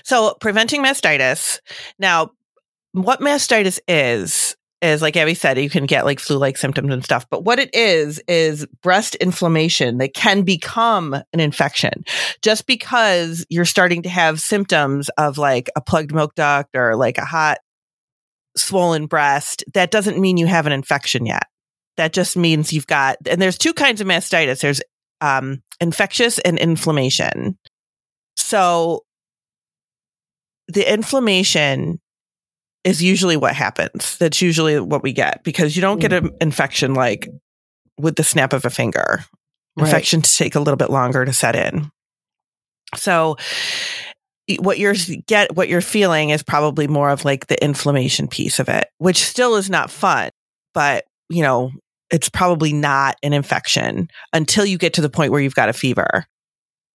so 0.04 0.36
preventing 0.40 0.82
mastitis. 0.84 1.60
Now, 2.00 2.32
what 2.94 3.20
mastitis 3.20 3.80
is, 3.88 4.56
is 4.82 5.02
like 5.02 5.16
Abby 5.18 5.34
said, 5.34 5.58
you 5.60 5.70
can 5.70 5.86
get 5.86 6.06
like 6.06 6.20
flu 6.20 6.38
like 6.38 6.58
symptoms 6.58 6.94
and 6.94 7.04
stuff. 7.04 7.26
But 7.30 7.44
what 7.44 7.60
it 7.60 7.74
is, 7.74 8.22
is 8.28 8.66
breast 8.82 9.16
inflammation 9.16 9.98
that 9.98 10.14
can 10.14 10.44
become 10.44 11.14
an 11.14 11.40
infection 11.40 12.04
just 12.42 12.66
because 12.68 13.46
you're 13.50 13.66
starting 13.66 14.04
to 14.04 14.10
have 14.10 14.40
symptoms 14.42 15.10
of 15.18 15.38
like 15.38 15.70
a 15.76 15.82
plugged 15.82 16.14
milk 16.14 16.36
duct 16.36 16.76
or 16.76 16.96
like 16.96 17.18
a 17.18 17.26
hot, 17.26 17.60
swollen 18.56 19.08
breast. 19.08 19.64
That 19.74 19.92
doesn't 19.92 20.20
mean 20.20 20.38
you 20.38 20.48
have 20.48 20.66
an 20.66 20.74
infection 20.74 21.26
yet. 21.26 21.44
That 21.98 22.14
just 22.14 22.36
means 22.36 22.74
you've 22.74 22.88
got, 22.88 23.18
and 23.28 23.42
there's 23.42 23.58
two 23.58 23.74
kinds 23.74 24.02
of 24.02 24.08
mastitis. 24.08 24.62
There's 24.62 24.82
um, 25.22 25.62
infectious 25.80 26.40
and 26.40 26.58
inflammation. 26.58 27.58
So 28.36 29.04
the 30.68 30.92
inflammation 30.92 32.00
is 32.84 33.02
usually 33.02 33.38
what 33.38 33.56
happens. 33.56 34.18
That's 34.18 34.42
usually 34.42 34.80
what 34.80 35.04
we 35.04 35.14
get 35.14 35.44
because 35.44 35.76
you 35.76 35.82
don't 35.82 36.00
get 36.00 36.14
an 36.14 36.32
infection 36.42 36.94
like 36.94 37.30
with 37.98 38.16
the 38.16 38.24
snap 38.24 38.54
of 38.54 38.66
a 38.66 38.70
finger. 38.70 39.24
Right. 39.76 39.86
Infections 39.86 40.36
take 40.36 40.56
a 40.56 40.60
little 40.60 40.78
bit 40.78 40.90
longer 40.90 41.26
to 41.26 41.34
set 41.34 41.56
in. 41.56 41.90
So 42.96 43.38
what 44.60 44.78
you're 44.78 44.96
get 45.28 45.56
what 45.56 45.70
you're 45.70 45.82
feeling 45.82 46.30
is 46.30 46.44
probably 46.44 46.88
more 46.88 47.10
of 47.10 47.24
like 47.26 47.48
the 47.48 47.62
inflammation 47.64 48.28
piece 48.28 48.60
of 48.60 48.68
it, 48.70 48.88
which 48.98 49.24
still 49.24 49.56
is 49.56 49.70
not 49.70 49.90
fun, 49.90 50.30
but 50.74 51.06
you 51.30 51.42
know, 51.42 51.72
it's 52.12 52.30
probably 52.30 52.74
not 52.74 53.16
an 53.24 53.34
infection 53.34 54.10
until 54.34 54.66
you 54.66 54.78
get 54.78 54.94
to 54.94 55.02
the 55.02 55.10
point 55.10 55.32
where 55.32 55.42
you've 55.42 55.56
got 55.56 55.70
a 55.70 55.74
fever, 55.74 56.26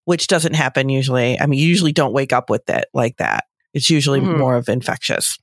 which 0.04 0.26
doesn't 0.26 0.54
happen 0.54 0.88
usually. 0.88 1.40
I 1.40 1.46
mean, 1.46 1.58
you 1.58 1.66
usually 1.66 1.92
don't 1.92 2.12
wake 2.12 2.32
up 2.32 2.50
with 2.50 2.68
it 2.68 2.84
like 2.94 3.16
that. 3.16 3.44
It's 3.74 3.90
usually 3.90 4.20
Mhm. 4.20 4.38
more 4.38 4.56
of 4.56 4.68
infectious 4.68 5.38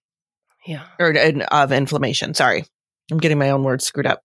Yeah. 0.66 0.84
or 1.00 1.16
uh, 1.18 1.32
of 1.52 1.72
inflammation. 1.72 2.34
Sorry. 2.34 2.66
I'm 3.12 3.18
getting 3.18 3.38
my 3.40 3.50
own 3.50 3.64
words 3.64 3.86
screwed 3.86 4.08
up. 4.08 4.22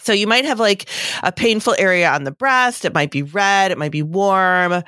So 0.00 0.12
you 0.12 0.26
might 0.26 0.44
have 0.44 0.58
like 0.58 0.88
a 1.22 1.30
painful 1.30 1.76
area 1.78 2.10
on 2.10 2.24
the 2.24 2.32
breast. 2.32 2.84
It 2.84 2.92
might 2.92 3.10
be 3.10 3.22
red. 3.22 3.70
It 3.70 3.78
might 3.78 3.92
be 3.92 4.02
warm. 4.02 4.82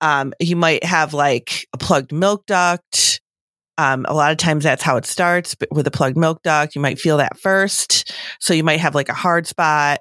Um, 0.00 0.32
you 0.38 0.56
might 0.56 0.84
have 0.84 1.12
like 1.12 1.66
a 1.72 1.78
plugged 1.78 2.12
milk 2.12 2.46
duct. 2.46 3.20
Um, 3.78 4.04
a 4.08 4.14
lot 4.14 4.30
of 4.30 4.36
times 4.36 4.62
that's 4.62 4.82
how 4.82 4.96
it 4.96 5.06
starts 5.06 5.54
but 5.54 5.70
with 5.72 5.86
a 5.86 5.90
plugged 5.90 6.16
milk 6.16 6.42
duct. 6.42 6.74
You 6.74 6.80
might 6.80 6.98
feel 6.98 7.16
that 7.16 7.38
first. 7.38 8.12
So 8.38 8.54
you 8.54 8.62
might 8.62 8.80
have 8.80 8.94
like 8.94 9.08
a 9.08 9.14
hard 9.14 9.46
spot. 9.46 10.00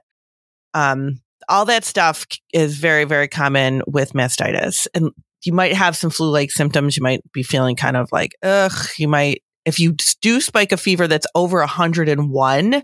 Um, 0.73 1.21
all 1.47 1.65
that 1.65 1.83
stuff 1.83 2.25
is 2.53 2.77
very, 2.77 3.05
very 3.05 3.27
common 3.27 3.81
with 3.87 4.13
mastitis. 4.13 4.87
And 4.93 5.11
you 5.45 5.53
might 5.53 5.73
have 5.73 5.97
some 5.97 6.09
flu 6.09 6.29
like 6.29 6.51
symptoms. 6.51 6.95
You 6.95 7.03
might 7.03 7.21
be 7.31 7.43
feeling 7.43 7.75
kind 7.75 7.97
of 7.97 8.09
like, 8.11 8.33
ugh, 8.43 8.73
you 8.97 9.07
might, 9.07 9.41
if 9.65 9.79
you 9.79 9.95
do 10.21 10.41
spike 10.41 10.71
a 10.71 10.77
fever 10.77 11.07
that's 11.07 11.27
over 11.35 11.59
101, 11.59 12.83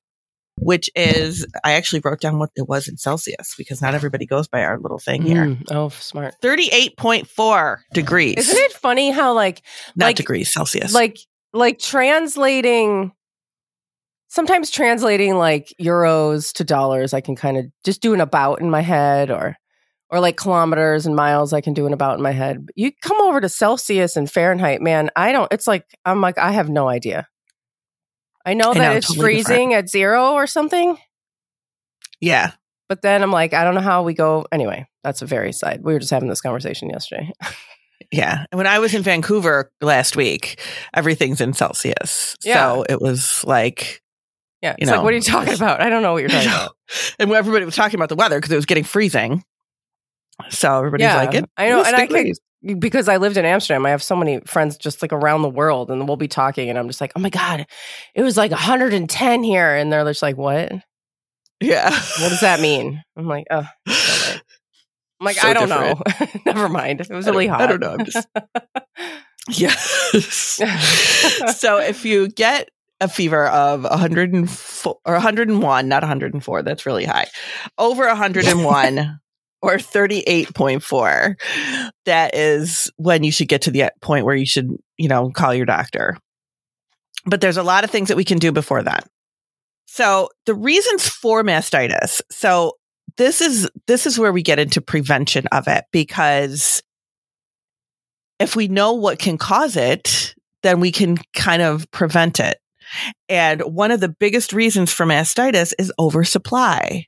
which 0.58 0.90
is, 0.96 1.46
I 1.64 1.74
actually 1.74 2.02
wrote 2.04 2.22
down 2.22 2.40
what 2.40 2.50
it 2.56 2.68
was 2.70 2.88
in 2.88 2.98
Celsius 2.98 3.56
because 3.58 3.82
not 3.82 3.94
everybody 3.94 4.26
goes 4.26 4.48
by 4.48 4.64
our 4.64 4.80
little 4.80 5.00
thing 5.00 5.22
here. 5.22 5.46
Mm, 5.46 5.64
oh, 5.72 5.90
smart. 5.90 6.36
38.4 6.42 7.78
degrees. 7.94 8.38
Isn't 8.38 8.58
it 8.58 8.72
funny 8.74 9.12
how 9.12 9.34
like 9.34 9.62
Not 9.96 10.08
like- 10.08 10.16
degrees, 10.16 10.52
Celsius. 10.52 10.94
like 10.94 11.18
like 11.54 11.80
translating 11.80 13.12
sometimes 14.28 14.70
translating 14.70 15.36
like 15.38 15.74
euros 15.82 16.52
to 16.52 16.64
dollars 16.66 17.14
i 17.14 17.22
can 17.22 17.36
kind 17.36 17.56
of 17.58 17.66
just 17.86 18.02
do 18.02 18.14
an 18.14 18.20
about 18.20 18.60
in 18.60 18.70
my 18.70 18.82
head 18.82 19.32
or 19.32 19.56
or 20.10 20.20
like 20.20 20.36
kilometers 20.36 21.06
and 21.06 21.16
miles 21.16 21.54
i 21.54 21.62
can 21.62 21.74
do 21.74 21.86
an 21.86 21.94
about 21.94 22.18
in 22.18 22.22
my 22.22 22.32
head 22.34 22.66
but 22.66 22.74
you 22.78 22.92
come 23.02 23.22
over 23.22 23.40
to 23.40 23.48
celsius 23.48 24.18
and 24.18 24.30
fahrenheit 24.30 24.82
man 24.82 25.10
i 25.16 25.32
don't 25.32 25.52
it's 25.54 25.68
like 25.68 25.86
i'm 26.04 26.20
like 26.20 26.38
i 26.38 26.52
have 26.52 26.68
no 26.70 26.90
idea 26.90 27.26
i 28.46 28.54
know 28.54 28.72
I 28.72 28.74
that 28.76 28.80
know, 28.80 28.92
it's 28.98 29.08
totally 29.08 29.36
different. 29.38 29.48
freezing 29.48 29.74
at 29.74 29.90
zero 29.90 30.34
or 30.34 30.48
something 30.48 30.98
yeah. 32.22 32.52
but 32.90 33.02
then 33.02 33.22
i'm 33.24 33.32
like 33.32 33.54
i 33.54 33.64
don't 33.64 33.76
know 33.76 33.82
how 33.82 34.04
we 34.04 34.14
go 34.14 34.46
anyway 34.52 34.88
that's 35.04 35.22
a 35.22 35.26
very 35.26 35.52
side 35.54 35.82
we 35.84 35.94
were 35.94 36.00
just 36.00 36.12
having 36.12 36.30
this 36.30 36.42
conversation 36.42 36.90
yesterday 36.90 37.32
Yeah. 38.12 38.46
And 38.52 38.58
when 38.58 38.68
I 38.68 38.80
was 38.80 38.94
in 38.94 39.02
Vancouver 39.04 39.72
last 39.82 40.16
week, 40.16 40.60
everything's 40.94 41.40
in 41.42 41.54
Celsius. 41.54 42.36
Yeah. 42.44 42.54
So 42.74 42.86
it 42.88 43.02
was 43.02 43.44
like, 43.46 44.02
yeah 44.62 44.72
You 44.72 44.76
it's 44.80 44.92
like 44.92 45.00
know. 45.00 45.04
what 45.04 45.14
are 45.14 45.16
you 45.16 45.22
talking 45.22 45.54
about 45.56 45.82
i 45.82 45.90
don't 45.90 46.04
know 46.04 46.14
what 46.14 46.20
you're 46.20 46.30
talking 46.30 46.50
about 46.50 46.72
and 47.20 47.32
everybody 47.32 47.66
was 47.66 47.76
talking 47.76 47.98
about 47.98 48.10
the 48.10 48.16
weather 48.16 48.38
because 48.38 48.52
it 48.52 48.56
was 48.58 48.66
getting 48.66 48.84
freezing. 48.84 49.44
So 50.50 50.78
everybody's 50.78 51.06
Yeah, 51.06 51.16
like, 51.18 51.34
it, 51.34 51.46
I 51.58 51.70
know, 51.70 51.80
it's 51.80 51.88
and 51.88 51.96
I 51.98 52.06
could-. 52.06 52.38
Because 52.80 53.08
I 53.08 53.18
lived 53.18 53.38
in 53.38 53.46
Amsterdam, 53.46 53.86
I 53.86 53.92
have 53.92 54.04
so 54.04 54.16
many 54.16 54.40
friends 54.42 54.78
just 54.78 55.02
like 55.02 55.14
around 55.14 55.42
the 55.44 55.50
world, 55.50 55.92
and 55.92 56.08
we'll 56.08 56.18
be 56.18 56.28
talking, 56.28 56.70
and 56.70 56.80
I'm 56.80 56.88
just 56.88 57.02
like, 57.02 57.12
oh 57.16 57.20
my 57.20 57.30
god, 57.30 57.68
it 58.16 58.24
was 58.24 58.38
like 58.38 58.52
110 58.52 59.44
here, 59.44 59.76
and 59.76 59.92
they're 59.92 60.04
just 60.06 60.22
like, 60.22 60.38
what? 60.38 60.72
Yeah. 61.62 61.90
What 61.90 62.30
does 62.30 62.42
that 62.42 62.60
mean? 62.60 63.04
I'm 63.16 63.28
like, 63.28 63.46
oh. 63.52 63.66
I'm 63.88 65.26
like, 65.26 65.38
So 65.38 65.48
I 65.48 65.54
don't 65.54 65.70
different. 65.70 66.20
know. 66.20 66.42
Never 66.46 66.70
mind. 66.70 67.02
It 67.02 67.10
was 67.10 67.26
really 67.26 67.48
hot. 67.48 67.62
I 67.62 67.68
don't 67.68 67.80
know. 67.80 67.96
I'm 67.98 68.06
just 68.06 68.28
yes. 69.50 70.60
so 71.58 71.80
if 71.80 72.04
you 72.04 72.28
get 72.28 72.70
a 73.00 73.08
fever 73.08 73.48
of 73.48 73.84
104 73.84 74.98
or 75.06 75.14
101, 75.14 75.88
not 75.88 76.04
104, 76.04 76.64
that's 76.64 76.86
really 76.86 77.06
high. 77.06 77.28
Over 77.78 78.08
101 78.08 79.20
or 79.66 79.78
38.4, 79.78 81.36
that 82.06 82.36
is 82.36 82.92
when 82.98 83.24
you 83.24 83.32
should 83.32 83.48
get 83.48 83.64
to 83.64 83.72
the 83.72 83.84
uh, 83.84 83.90
point 84.02 84.26
where 84.26 84.36
you 84.36 84.46
should, 84.46 84.76
you 84.98 85.08
know, 85.08 85.30
call 85.32 85.54
your 85.54 85.66
doctor. 85.66 86.18
But 87.26 87.42
there's 87.42 87.58
a 87.58 87.64
lot 87.64 87.84
of 87.84 87.90
things 87.90 88.10
that 88.10 88.18
we 88.18 88.24
can 88.24 88.38
do 88.38 88.52
before 88.52 88.84
that. 88.84 89.08
So 89.88 90.30
the 90.46 90.54
reasons 90.54 91.08
for 91.08 91.44
mastitis. 91.44 92.22
So 92.30 92.74
this 93.18 93.42
is 93.42 93.70
this 93.88 94.06
is 94.06 94.20
where 94.20 94.34
we 94.34 94.44
get 94.44 94.60
into 94.60 94.82
prevention 94.82 95.48
of 95.52 95.68
it 95.68 95.86
because 95.92 96.84
if 98.40 98.56
we 98.56 98.68
know 98.68 98.94
what 98.94 99.20
can 99.20 99.38
cause 99.38 99.78
it, 99.78 100.36
then 100.64 100.80
we 100.80 100.92
can 100.92 101.18
kind 101.34 101.62
of 101.62 101.90
prevent 101.92 102.40
it. 102.40 102.58
And 103.30 103.62
one 103.62 103.92
of 103.92 104.00
the 104.00 104.10
biggest 104.10 104.54
reasons 104.54 104.92
for 104.92 105.06
mastitis 105.06 105.74
is 105.80 105.92
oversupply. 105.98 107.08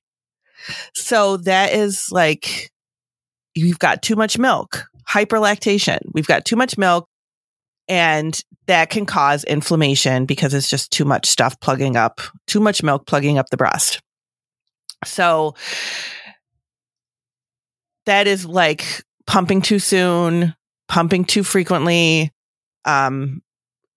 So 0.93 1.37
that 1.37 1.73
is 1.73 2.07
like 2.11 2.71
you've 3.55 3.79
got 3.79 4.01
too 4.01 4.15
much 4.15 4.37
milk, 4.37 4.85
hyperlactation. 5.09 5.99
We've 6.13 6.27
got 6.27 6.45
too 6.45 6.55
much 6.55 6.77
milk 6.77 7.07
and 7.87 8.39
that 8.67 8.89
can 8.89 9.05
cause 9.05 9.43
inflammation 9.45 10.25
because 10.25 10.53
it's 10.53 10.69
just 10.69 10.91
too 10.91 11.05
much 11.05 11.25
stuff 11.25 11.59
plugging 11.59 11.95
up, 11.95 12.21
too 12.45 12.59
much 12.59 12.83
milk 12.83 13.07
plugging 13.07 13.37
up 13.37 13.49
the 13.49 13.57
breast. 13.57 14.01
So 15.05 15.55
that 18.05 18.27
is 18.27 18.45
like 18.45 19.03
pumping 19.25 19.61
too 19.61 19.79
soon, 19.79 20.55
pumping 20.87 21.25
too 21.25 21.43
frequently, 21.43 22.31
um, 22.85 23.41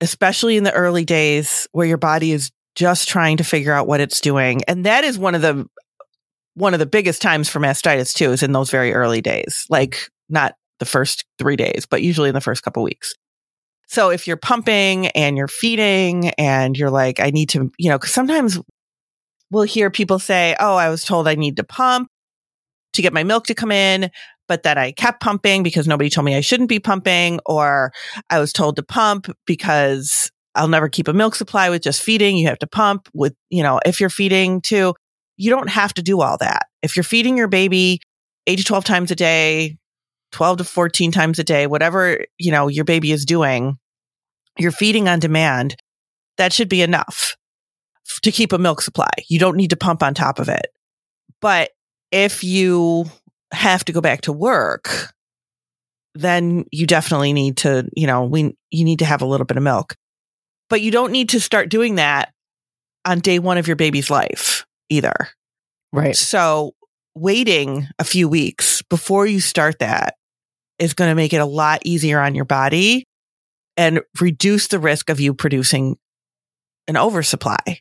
especially 0.00 0.57
in 0.57 0.65
the 0.65 0.73
early 0.73 1.05
days 1.05 1.67
where 1.73 1.87
your 1.87 1.99
body 1.99 2.33
is 2.33 2.50
just 2.75 3.09
trying 3.09 3.37
to 3.39 3.45
figure 3.45 3.73
out 3.73 3.87
what 3.87 4.00
it's 4.00 4.21
doing. 4.21 4.62
And 4.69 4.87
that 4.87 5.05
is 5.05 5.19
one 5.19 5.35
of 5.35 5.43
the 5.43 5.67
one 6.54 6.75
of 6.75 6.80
the 6.80 6.87
biggest 6.87 7.23
times 7.23 7.49
for 7.49 7.61
mastitis 7.61 8.14
too 8.14 8.33
is 8.33 8.42
in 8.42 8.52
those 8.52 8.71
very 8.71 8.92
early 8.92 9.21
days. 9.21 9.64
Like 9.71 10.09
not 10.28 10.54
the 10.78 10.85
first 10.87 11.25
3 11.38 11.57
days, 11.57 11.87
but 11.88 12.02
usually 12.02 12.28
in 12.28 12.35
the 12.35 12.40
first 12.40 12.62
couple 12.62 12.83
weeks. 12.83 13.14
So 13.88 14.11
if 14.11 14.26
you're 14.26 14.37
pumping 14.37 15.09
and 15.09 15.37
you're 15.37 15.49
feeding 15.49 16.30
and 16.30 16.76
you're 16.76 16.90
like 16.90 17.21
I 17.21 17.30
need 17.30 17.49
to, 17.50 17.71
you 17.78 17.90
know, 17.90 17.99
cuz 17.99 18.12
sometimes 18.12 18.59
we'll 19.50 19.64
hear 19.64 19.90
people 19.90 20.19
say, 20.19 20.57
"Oh, 20.61 20.76
I 20.76 20.88
was 20.90 21.04
told 21.04 21.28
I 21.28 21.35
need 21.35 21.57
to 21.57 21.64
pump 21.64 22.09
to 22.95 23.02
get 23.02 23.12
my 23.12 23.25
milk 23.25 23.47
to 23.47 23.54
come 23.54 23.73
in, 23.73 24.11
but 24.49 24.62
that 24.64 24.78
I 24.78 24.92
kept 24.92 25.21
pumping 25.23 25.62
because 25.62 25.87
nobody 25.88 26.11
told 26.11 26.25
me 26.25 26.37
I 26.37 26.40
shouldn't 26.40 26.69
be 26.69 26.80
pumping, 26.80 27.40
or 27.47 27.92
I 28.30 28.38
was 28.40 28.52
told 28.52 28.76
to 28.76 28.83
pump 28.83 29.28
because 29.47 30.30
I'll 30.54 30.69
never 30.69 30.88
keep 30.88 31.09
a 31.09 31.12
milk 31.12 31.35
supply 31.37 31.71
with 31.71 31.83
just 31.83 32.02
feeding. 32.02 32.37
You 32.37 32.49
have 32.49 32.59
to 32.61 32.66
pump 32.66 33.09
with, 33.14 33.35
you 33.50 33.62
know, 33.62 33.80
if 33.87 34.00
you're 34.00 34.11
feeding 34.11 34.61
too, 34.61 34.95
you 35.40 35.49
don't 35.49 35.70
have 35.70 35.94
to 35.94 36.02
do 36.02 36.20
all 36.20 36.37
that. 36.37 36.66
If 36.82 36.97
you're 36.97 37.02
feeding 37.02 37.38
your 37.38 37.49
baby 37.49 38.00
eight 38.47 38.59
to 38.59 38.64
12 38.64 38.85
times 38.85 39.11
a 39.11 39.14
day, 39.14 39.78
12 40.32 40.59
to 40.59 40.64
14 40.64 41.12
times 41.12 41.38
a 41.38 41.44
day, 41.44 41.66
whatever, 41.66 42.26
you 42.37 42.52
know, 42.52 42.68
your 42.68 42.85
baby 42.85 43.11
is 43.11 43.25
doing, 43.25 43.78
you're 44.59 44.70
feeding 44.70 45.09
on 45.09 45.18
demand. 45.18 45.76
That 46.37 46.52
should 46.52 46.68
be 46.68 46.82
enough 46.82 47.37
to 48.23 48.30
keep 48.30 48.52
a 48.52 48.59
milk 48.59 48.82
supply. 48.82 49.09
You 49.30 49.38
don't 49.38 49.56
need 49.56 49.70
to 49.70 49.78
pump 49.78 50.02
on 50.02 50.12
top 50.12 50.40
of 50.40 50.50
it. 50.50 50.66
But 51.40 51.70
if 52.12 52.44
you 52.44 53.06
have 53.50 53.82
to 53.87 53.94
go 53.94 54.02
back 54.02 54.20
to 54.23 54.35
work, 54.35 55.11
then 56.14 56.66
you 56.70 56.87
definitely 56.87 57.32
need 57.32 57.56
to, 57.59 57.88
you 57.97 58.06
know, 58.06 58.25
we, 58.25 58.59
you 58.70 58.85
need 58.85 58.99
to 58.99 59.06
have 59.06 59.23
a 59.23 59.26
little 59.26 59.47
bit 59.47 59.56
of 59.56 59.62
milk, 59.62 59.97
but 60.68 60.82
you 60.82 60.90
don't 60.90 61.12
need 61.12 61.30
to 61.30 61.40
start 61.40 61.70
doing 61.70 61.94
that 61.94 62.30
on 63.06 63.20
day 63.20 63.38
one 63.38 63.56
of 63.56 63.66
your 63.66 63.76
baby's 63.76 64.11
life 64.11 64.66
either. 64.90 65.14
Right. 65.92 66.14
So 66.14 66.75
waiting 67.14 67.88
a 67.99 68.04
few 68.04 68.28
weeks 68.28 68.82
before 68.82 69.26
you 69.26 69.40
start 69.40 69.78
that 69.80 70.16
is 70.78 70.94
going 70.94 71.11
to 71.11 71.14
make 71.14 71.32
it 71.32 71.40
a 71.40 71.47
lot 71.47 71.80
easier 71.85 72.20
on 72.20 72.35
your 72.35 72.44
body 72.44 73.06
and 73.76 74.00
reduce 74.20 74.68
the 74.68 74.78
risk 74.78 75.11
of 75.11 75.20
you 75.20 75.35
producing 75.35 75.97
an 76.87 76.97
oversupply 76.97 77.80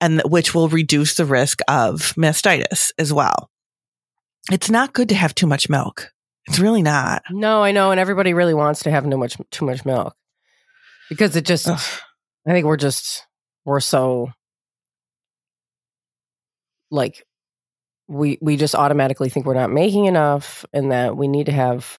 and 0.00 0.20
which 0.26 0.54
will 0.54 0.68
reduce 0.68 1.14
the 1.14 1.24
risk 1.24 1.60
of 1.68 2.12
mastitis 2.16 2.92
as 2.98 3.12
well. 3.12 3.50
It's 4.50 4.70
not 4.70 4.92
good 4.92 5.08
to 5.08 5.14
have 5.14 5.34
too 5.34 5.46
much 5.46 5.68
milk. 5.68 6.10
It's 6.46 6.58
really 6.60 6.82
not. 6.82 7.22
No, 7.30 7.62
I 7.62 7.72
know, 7.72 7.90
and 7.90 7.98
everybody 7.98 8.32
really 8.32 8.54
wants 8.54 8.84
to 8.84 8.90
have 8.90 9.08
too 9.08 9.16
much 9.16 9.36
too 9.50 9.64
much 9.64 9.84
milk 9.84 10.14
because 11.08 11.34
it 11.34 11.44
just. 11.44 11.68
Ugh. 11.68 11.80
I 12.46 12.52
think 12.52 12.64
we're 12.64 12.76
just 12.76 13.26
we're 13.64 13.80
so 13.80 14.28
like 16.90 17.24
we 18.08 18.38
we 18.40 18.56
just 18.56 18.74
automatically 18.74 19.28
think 19.28 19.46
we're 19.46 19.54
not 19.54 19.70
making 19.70 20.04
enough 20.06 20.64
and 20.72 20.92
that 20.92 21.16
we 21.16 21.28
need 21.28 21.46
to 21.46 21.52
have 21.52 21.98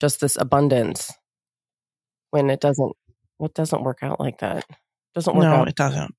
just 0.00 0.20
this 0.20 0.36
abundance 0.36 1.10
when 2.30 2.50
it 2.50 2.60
doesn't 2.60 2.92
it 3.40 3.54
doesn't 3.54 3.82
work 3.82 3.98
out 4.02 4.20
like 4.20 4.38
that. 4.40 4.64
doesn't 5.14 5.34
work 5.34 5.44
No, 5.44 5.54
out. 5.54 5.68
it 5.68 5.74
doesn't. 5.76 6.14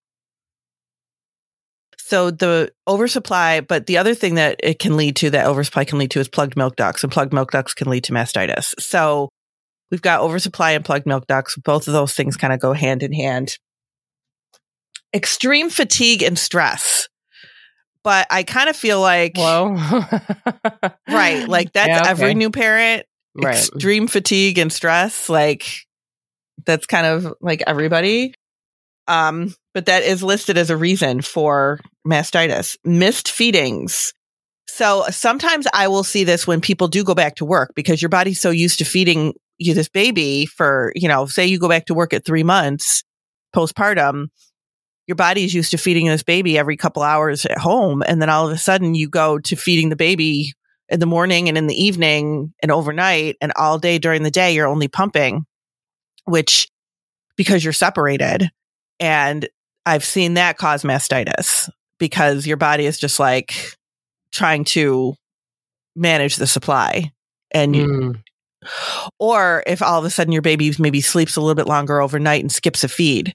So 1.99 2.29
the 2.31 2.73
oversupply, 2.87 3.61
but 3.61 3.85
the 3.85 3.97
other 3.97 4.13
thing 4.13 4.35
that 4.35 4.59
it 4.61 4.79
can 4.79 4.97
lead 4.97 5.15
to, 5.17 5.29
that 5.29 5.45
oversupply 5.45 5.85
can 5.85 5.97
lead 5.97 6.11
to, 6.11 6.19
is 6.19 6.27
plugged 6.27 6.57
milk 6.57 6.75
ducts, 6.75 7.03
and 7.03 7.11
plugged 7.11 7.31
milk 7.31 7.51
ducts 7.51 7.73
can 7.73 7.89
lead 7.89 8.03
to 8.05 8.11
mastitis. 8.11 8.73
So 8.81 9.29
we've 9.91 10.01
got 10.01 10.19
oversupply 10.19 10.71
and 10.71 10.83
plugged 10.83 11.05
milk 11.05 11.25
ducts. 11.27 11.55
Both 11.55 11.87
of 11.87 11.93
those 11.93 12.13
things 12.13 12.35
kind 12.35 12.51
of 12.51 12.59
go 12.59 12.73
hand 12.73 13.01
in 13.01 13.13
hand. 13.13 13.57
Extreme 15.13 15.69
fatigue 15.69 16.21
and 16.23 16.37
stress, 16.37 17.07
but 18.03 18.27
I 18.29 18.43
kind 18.43 18.69
of 18.69 18.75
feel 18.75 18.99
like 19.01 19.33
Whoa. 19.37 19.75
right, 21.09 21.47
like 21.47 21.73
that's 21.73 21.87
Yeah, 21.87 22.01
okay. 22.01 22.09
every 22.09 22.33
new 22.33 22.49
parent. 22.49 23.05
right. 23.35 23.57
Extreme 23.57 24.07
fatigue 24.07 24.57
and 24.57 24.71
stress, 24.71 25.29
like 25.29 25.65
that's 26.65 26.85
kind 26.85 27.05
of 27.07 27.33
like 27.41 27.63
everybody. 27.65 28.33
Um, 29.07 29.53
but 29.73 29.87
that 29.87 30.03
is 30.03 30.21
listed 30.23 30.57
as 30.57 30.69
a 30.69 30.77
reason 30.77 31.21
for 31.21 31.79
mastitis. 32.07 32.77
Missed 32.83 33.29
feedings. 33.31 34.13
So 34.69 35.05
sometimes 35.09 35.67
I 35.73 35.87
will 35.89 36.03
see 36.03 36.23
this 36.23 36.47
when 36.47 36.61
people 36.61 36.87
do 36.87 37.03
go 37.03 37.13
back 37.15 37.35
to 37.37 37.45
work 37.45 37.71
because 37.75 38.01
your 38.01 38.09
body's 38.09 38.39
so 38.39 38.51
used 38.51 38.79
to 38.79 38.85
feeding 38.85 39.33
you 39.57 39.73
this 39.73 39.89
baby 39.89 40.45
for, 40.45 40.93
you 40.95 41.07
know, 41.09 41.25
say 41.25 41.45
you 41.45 41.59
go 41.59 41.67
back 41.67 41.87
to 41.87 41.93
work 41.93 42.13
at 42.13 42.25
three 42.25 42.43
months 42.43 43.03
postpartum, 43.55 44.27
your 45.11 45.15
body 45.17 45.43
is 45.43 45.53
used 45.53 45.71
to 45.71 45.77
feeding 45.77 46.07
this 46.07 46.23
baby 46.23 46.57
every 46.57 46.77
couple 46.77 47.03
hours 47.03 47.45
at 47.45 47.57
home. 47.57 48.01
And 48.07 48.21
then 48.21 48.29
all 48.29 48.47
of 48.47 48.53
a 48.53 48.57
sudden 48.57 48.95
you 48.95 49.09
go 49.09 49.39
to 49.39 49.57
feeding 49.57 49.89
the 49.89 49.97
baby 49.97 50.53
in 50.87 51.01
the 51.01 51.05
morning 51.05 51.49
and 51.49 51.57
in 51.57 51.67
the 51.67 51.75
evening 51.75 52.53
and 52.63 52.71
overnight 52.71 53.35
and 53.41 53.51
all 53.57 53.77
day 53.77 53.99
during 53.99 54.23
the 54.23 54.31
day, 54.31 54.55
you're 54.55 54.69
only 54.69 54.87
pumping, 54.87 55.45
which 56.23 56.69
because 57.35 57.61
you're 57.61 57.73
separated. 57.73 58.49
And 59.01 59.49
I've 59.85 60.05
seen 60.05 60.35
that 60.35 60.57
cause 60.57 60.83
mastitis 60.83 61.69
because 61.99 62.47
your 62.47 62.55
body 62.55 62.85
is 62.85 62.97
just 62.97 63.19
like 63.19 63.75
trying 64.31 64.63
to 64.63 65.15
manage 65.93 66.37
the 66.37 66.47
supply. 66.47 67.11
And 67.51 67.75
you, 67.75 67.85
Mm. 67.85 68.23
or 69.19 69.61
if 69.67 69.81
all 69.81 69.99
of 69.99 70.05
a 70.05 70.09
sudden 70.09 70.31
your 70.31 70.41
baby 70.41 70.73
maybe 70.79 71.01
sleeps 71.01 71.35
a 71.35 71.41
little 71.41 71.55
bit 71.55 71.67
longer 71.67 71.99
overnight 72.01 72.41
and 72.43 72.51
skips 72.51 72.85
a 72.85 72.87
feed, 72.87 73.33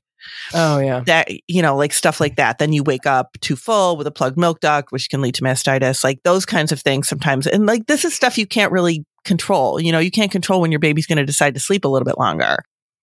Oh 0.55 0.79
yeah. 0.79 1.01
that, 1.07 1.29
you 1.49 1.63
know, 1.63 1.77
like 1.77 1.93
stuff 1.93 2.21
like 2.21 2.37
that, 2.37 2.59
then 2.59 2.73
you 2.73 2.83
wake 2.83 3.07
up 3.07 3.37
too 3.41 3.57
full 3.57 3.97
with 3.97 4.07
a 4.07 4.11
plugged 4.11 4.37
milk 4.37 4.61
duct, 4.61 4.93
which 4.93 5.09
can 5.11 5.21
lead 5.21 5.35
to 5.37 5.43
mastitis, 5.43 6.05
like 6.05 6.23
those 6.23 6.47
kinds 6.47 6.73
of 6.73 6.81
things 6.81 7.09
sometimes. 7.09 7.47
And 7.47 7.67
like 7.67 7.87
this 7.87 8.05
is 8.05 8.15
stuff 8.15 8.39
you 8.39 8.47
can't 8.47 8.73
really 8.73 9.05
control. 9.25 9.81
You 9.81 9.93
know, 9.93 9.99
you 9.99 10.11
can't 10.11 10.31
control 10.31 10.61
when 10.61 10.71
your 10.73 10.79
baby's 10.79 11.07
going 11.07 11.19
to 11.19 11.27
decide 11.27 11.55
to 11.55 11.61
sleep 11.61 11.85
a 11.85 11.89
little 11.89 12.07
bit 12.07 12.19
longer. 12.19 12.59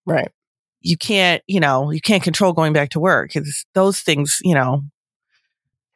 Right. 0.06 0.32
You 0.82 0.98
can't, 0.98 1.42
you 1.48 1.60
know, 1.60 1.92
you 1.92 2.02
can't 2.02 2.24
control 2.24 2.54
going 2.54 2.74
back 2.74 2.90
to 2.92 3.00
work. 3.00 3.36
It's 3.36 3.66
those 3.74 4.00
things, 4.02 4.40
you 4.44 4.54
know, 4.54 4.84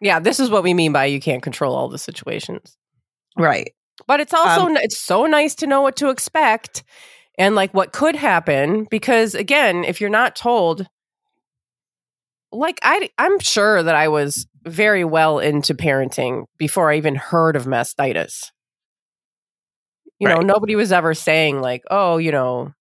Yeah, 0.01 0.19
this 0.19 0.39
is 0.39 0.49
what 0.49 0.63
we 0.63 0.73
mean 0.73 0.91
by 0.91 1.05
you 1.05 1.21
can't 1.21 1.43
control 1.43 1.75
all 1.75 1.89
the 1.89 1.97
situations. 1.97 2.77
right. 3.37 3.73
But 4.07 4.19
it's 4.19 4.33
also 4.33 4.65
Um, 4.65 4.77
it's 4.77 4.97
so 4.97 5.25
nice 5.25 5.55
to 5.55 5.67
know 5.67 5.81
what 5.81 5.95
to 5.97 6.09
expect 6.09 6.83
and 7.37 7.55
like 7.55 7.73
what 7.73 7.93
could 7.93 8.15
happen 8.15 8.87
because 8.89 9.35
again, 9.35 9.83
if 9.83 10.01
you're 10.01 10.09
not 10.09 10.35
told 10.35 10.87
like 12.53 12.79
I 12.83 13.09
I'm 13.17 13.39
sure 13.39 13.81
that 13.83 13.95
I 13.95 14.07
was 14.07 14.47
very 14.65 15.03
well 15.03 15.39
into 15.39 15.73
parenting 15.73 16.45
before 16.57 16.91
I 16.91 16.97
even 16.97 17.15
heard 17.15 17.55
of 17.55 17.65
mastitis. 17.65 18.51
You 20.19 20.29
know, 20.29 20.39
nobody 20.39 20.75
was 20.75 20.91
ever 20.93 21.13
saying 21.13 21.59
like, 21.59 21.81
"Oh, 21.91 22.17
you 22.17 22.31
know, 22.31 22.71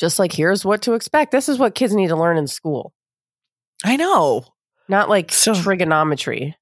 just 0.00 0.18
like 0.18 0.32
here's 0.32 0.64
what 0.64 0.82
to 0.82 0.94
expect. 0.94 1.30
This 1.30 1.48
is 1.48 1.58
what 1.58 1.74
kids 1.76 1.94
need 1.94 2.08
to 2.08 2.16
learn 2.16 2.36
in 2.36 2.46
school." 2.48 2.92
I 3.84 3.96
know. 3.96 4.44
Not 4.88 5.08
like 5.08 5.30
So- 5.32 5.54
trigonometry. 5.54 6.56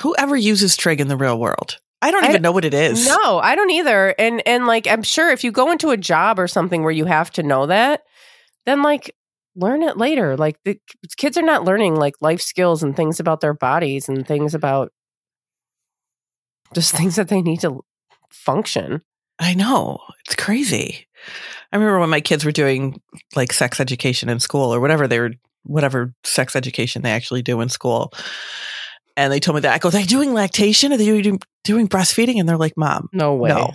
Whoever 0.00 0.36
uses 0.36 0.76
trig 0.76 1.00
in 1.00 1.08
the 1.08 1.16
real 1.16 1.38
world, 1.38 1.78
I 2.02 2.10
don't 2.10 2.24
I- 2.24 2.28
even 2.30 2.42
know 2.42 2.52
what 2.52 2.64
it 2.64 2.74
is. 2.74 3.06
No, 3.08 3.38
I 3.38 3.54
don't 3.54 3.70
either. 3.70 4.14
And 4.18 4.46
and 4.46 4.66
like 4.66 4.86
I'm 4.86 5.02
sure 5.02 5.30
if 5.30 5.42
you 5.44 5.50
go 5.52 5.70
into 5.72 5.90
a 5.90 5.96
job 5.96 6.38
or 6.38 6.46
something 6.46 6.82
where 6.82 6.92
you 6.92 7.04
have 7.06 7.30
to 7.32 7.42
know 7.42 7.66
that, 7.66 8.02
then 8.66 8.82
like 8.82 9.14
learn 9.56 9.82
it 9.82 9.96
later. 9.96 10.36
Like 10.36 10.56
the 10.64 10.78
kids 11.16 11.36
are 11.38 11.42
not 11.42 11.64
learning 11.64 11.96
like 11.96 12.14
life 12.20 12.40
skills 12.40 12.82
and 12.82 12.96
things 12.96 13.20
about 13.20 13.40
their 13.40 13.54
bodies 13.54 14.08
and 14.08 14.26
things 14.26 14.54
about 14.54 14.92
just 16.74 16.92
things 16.96 17.16
that 17.16 17.28
they 17.28 17.42
need 17.42 17.60
to 17.60 17.80
function. 18.30 19.02
I 19.38 19.54
know. 19.54 19.98
It's 20.26 20.36
crazy. 20.36 21.06
I 21.72 21.76
remember 21.76 21.98
when 21.98 22.10
my 22.10 22.20
kids 22.20 22.44
were 22.44 22.52
doing 22.52 23.00
like 23.34 23.52
sex 23.52 23.80
education 23.80 24.28
in 24.28 24.38
school 24.40 24.72
or 24.72 24.80
whatever 24.80 25.08
they 25.08 25.18
were, 25.18 25.32
whatever 25.64 26.14
sex 26.22 26.54
education 26.54 27.02
they 27.02 27.10
actually 27.10 27.42
do 27.42 27.60
in 27.60 27.68
school. 27.68 28.12
And 29.16 29.32
they 29.32 29.40
told 29.40 29.56
me 29.56 29.60
that. 29.62 29.74
I 29.74 29.78
go, 29.78 29.88
are 29.88 29.92
they 29.92 30.04
doing 30.04 30.34
lactation? 30.34 30.92
Are 30.92 30.96
they 30.96 31.20
doing, 31.22 31.40
doing 31.64 31.88
breastfeeding? 31.88 32.38
And 32.38 32.48
they're 32.48 32.56
like, 32.56 32.76
Mom, 32.76 33.08
No 33.12 33.34
way. 33.34 33.48
no. 33.50 33.72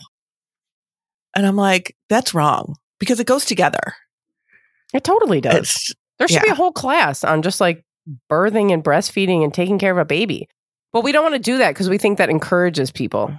And 1.36 1.46
I'm 1.46 1.56
like, 1.56 1.96
that's 2.10 2.34
wrong 2.34 2.76
because 3.00 3.20
it 3.20 3.28
goes 3.28 3.46
together. 3.46 3.94
It 4.94 5.04
totally 5.04 5.42
does. 5.42 5.58
It's, 5.60 5.94
There 6.18 6.28
should 6.28 6.44
be 6.44 6.50
a 6.50 6.56
whole 6.56 6.72
class 6.72 7.24
on 7.24 7.42
just 7.42 7.62
like 7.62 7.84
birthing 8.32 8.74
and 8.74 8.84
breastfeeding 8.84 9.44
and 9.44 9.54
taking 9.54 9.78
care 9.80 9.92
of 9.92 9.98
a 9.98 10.06
baby. 10.06 10.48
But 10.92 11.04
we 11.04 11.12
don't 11.12 11.24
want 11.24 11.36
to 11.36 11.40
do 11.40 11.60
that 11.60 11.70
because 11.70 11.90
we 11.90 11.98
think 12.00 12.18
that 12.18 12.30
encourages 12.32 12.92
people, 12.92 13.32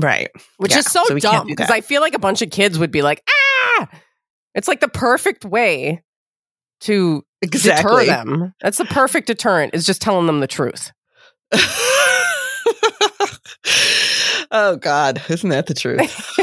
right. 0.00 0.28
which 0.58 0.72
Yeah, 0.72 0.78
is 0.80 0.86
so, 0.86 1.02
so 1.04 1.18
dumb 1.18 1.46
because. 1.46 1.70
I 1.70 1.80
feel 1.80 2.02
like 2.02 2.12
a 2.14 2.18
bunch 2.18 2.42
of 2.42 2.50
kids 2.50 2.78
would 2.78 2.90
be 2.90 3.00
like, 3.02 3.22
ah, 3.78 3.88
it's 4.54 4.68
like 4.68 4.80
the 4.80 4.88
perfect 4.88 5.44
way 5.46 6.02
to 6.80 7.24
Exactly. 7.42 8.04
deter 8.04 8.16
them. 8.24 8.54
That's 8.60 8.76
the 8.76 8.84
perfect 8.84 9.26
deterrent 9.28 9.74
is 9.74 9.86
just 9.86 10.02
telling 10.02 10.26
them 10.26 10.40
the 10.40 10.46
truth. 10.46 10.92
oh 14.50 14.76
God. 14.80 15.22
Isn't 15.28 15.50
that 15.50 15.66
the 15.66 15.74
truth? 15.74 16.38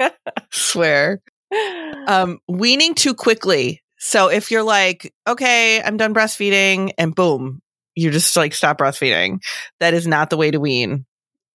Swear. 0.50 1.20
um, 2.06 2.38
weaning 2.48 2.94
too 2.94 3.14
quickly. 3.14 3.82
So 3.98 4.28
if 4.28 4.50
you're 4.50 4.62
like, 4.62 5.12
okay, 5.26 5.82
I'm 5.82 5.96
done 5.96 6.14
breastfeeding, 6.14 6.92
and 6.98 7.14
boom, 7.14 7.60
you 7.94 8.10
just 8.10 8.36
like 8.36 8.54
stop 8.54 8.78
breastfeeding, 8.78 9.40
that 9.80 9.94
is 9.94 10.06
not 10.06 10.30
the 10.30 10.36
way 10.36 10.50
to 10.50 10.60
wean. 10.60 11.04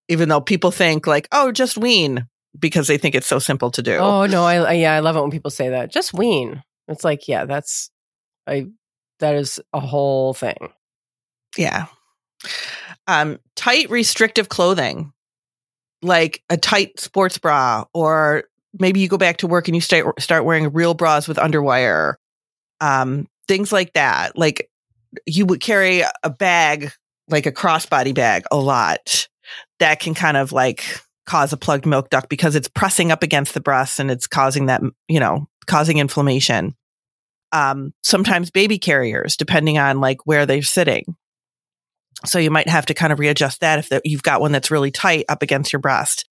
Even 0.09 0.27
though 0.29 0.41
people 0.41 0.71
think 0.71 1.07
like, 1.07 1.27
oh, 1.31 1.51
just 1.51 1.77
wean 1.77 2.27
because 2.59 2.87
they 2.87 2.97
think 2.97 3.15
it's 3.15 3.27
so 3.27 3.39
simple 3.39 3.71
to 3.71 3.81
do. 3.81 3.95
Oh 3.95 4.25
no, 4.25 4.43
I, 4.43 4.55
I 4.57 4.73
yeah, 4.73 4.93
I 4.93 4.99
love 4.99 5.15
it 5.15 5.21
when 5.21 5.31
people 5.31 5.51
say 5.51 5.69
that. 5.69 5.91
Just 5.91 6.13
wean. 6.13 6.61
It's 6.87 7.03
like, 7.03 7.27
yeah, 7.27 7.45
that's 7.45 7.89
I 8.45 8.67
that 9.19 9.35
is 9.35 9.61
a 9.71 9.79
whole 9.79 10.33
thing. 10.33 10.73
Yeah. 11.57 11.85
Um, 13.07 13.39
tight 13.55 13.89
restrictive 13.89 14.49
clothing, 14.49 15.13
like 16.01 16.43
a 16.49 16.57
tight 16.57 16.99
sports 16.99 17.37
bra, 17.37 17.85
or 17.93 18.45
maybe 18.77 18.99
you 18.99 19.07
go 19.07 19.17
back 19.17 19.37
to 19.37 19.47
work 19.47 19.67
and 19.67 19.75
you 19.75 19.81
start 19.81 20.21
start 20.21 20.45
wearing 20.45 20.71
real 20.73 20.93
bras 20.93 21.27
with 21.27 21.37
underwire. 21.37 22.15
Um, 22.83 23.27
things 23.47 23.71
like 23.71 23.93
that. 23.93 24.37
Like 24.37 24.69
you 25.25 25.45
would 25.45 25.61
carry 25.61 26.03
a 26.23 26.29
bag, 26.29 26.91
like 27.29 27.45
a 27.45 27.51
crossbody 27.51 28.13
bag, 28.13 28.43
a 28.51 28.57
lot. 28.57 29.27
That 29.79 29.99
can 29.99 30.13
kind 30.13 30.35
of 30.35 30.51
like 30.51 30.83
cause 31.25 31.53
a 31.53 31.57
plugged 31.57 31.85
milk 31.85 32.09
duct 32.09 32.27
because 32.27 32.55
it's 32.55 32.67
pressing 32.67 33.09
up 33.09 33.23
against 33.23 33.53
the 33.53 33.61
breast 33.61 33.99
and 33.99 34.11
it's 34.11 34.27
causing 34.27 34.65
that, 34.65 34.81
you 35.07 35.19
know, 35.21 35.47
causing 35.65 35.97
inflammation. 35.97 36.75
Um, 37.53 37.93
sometimes 38.03 38.51
baby 38.51 38.79
carriers, 38.79 39.37
depending 39.37 39.77
on 39.77 40.01
like 40.01 40.25
where 40.25 40.45
they're 40.45 40.61
sitting. 40.61 41.15
So 42.25 42.37
you 42.39 42.51
might 42.51 42.67
have 42.67 42.87
to 42.87 42.93
kind 42.93 43.13
of 43.13 43.19
readjust 43.19 43.61
that 43.61 43.79
if 43.79 43.89
that 43.89 44.01
you've 44.05 44.23
got 44.23 44.41
one 44.41 44.51
that's 44.51 44.71
really 44.71 44.91
tight 44.91 45.25
up 45.29 45.41
against 45.41 45.71
your 45.71 45.79
breast. 45.79 46.25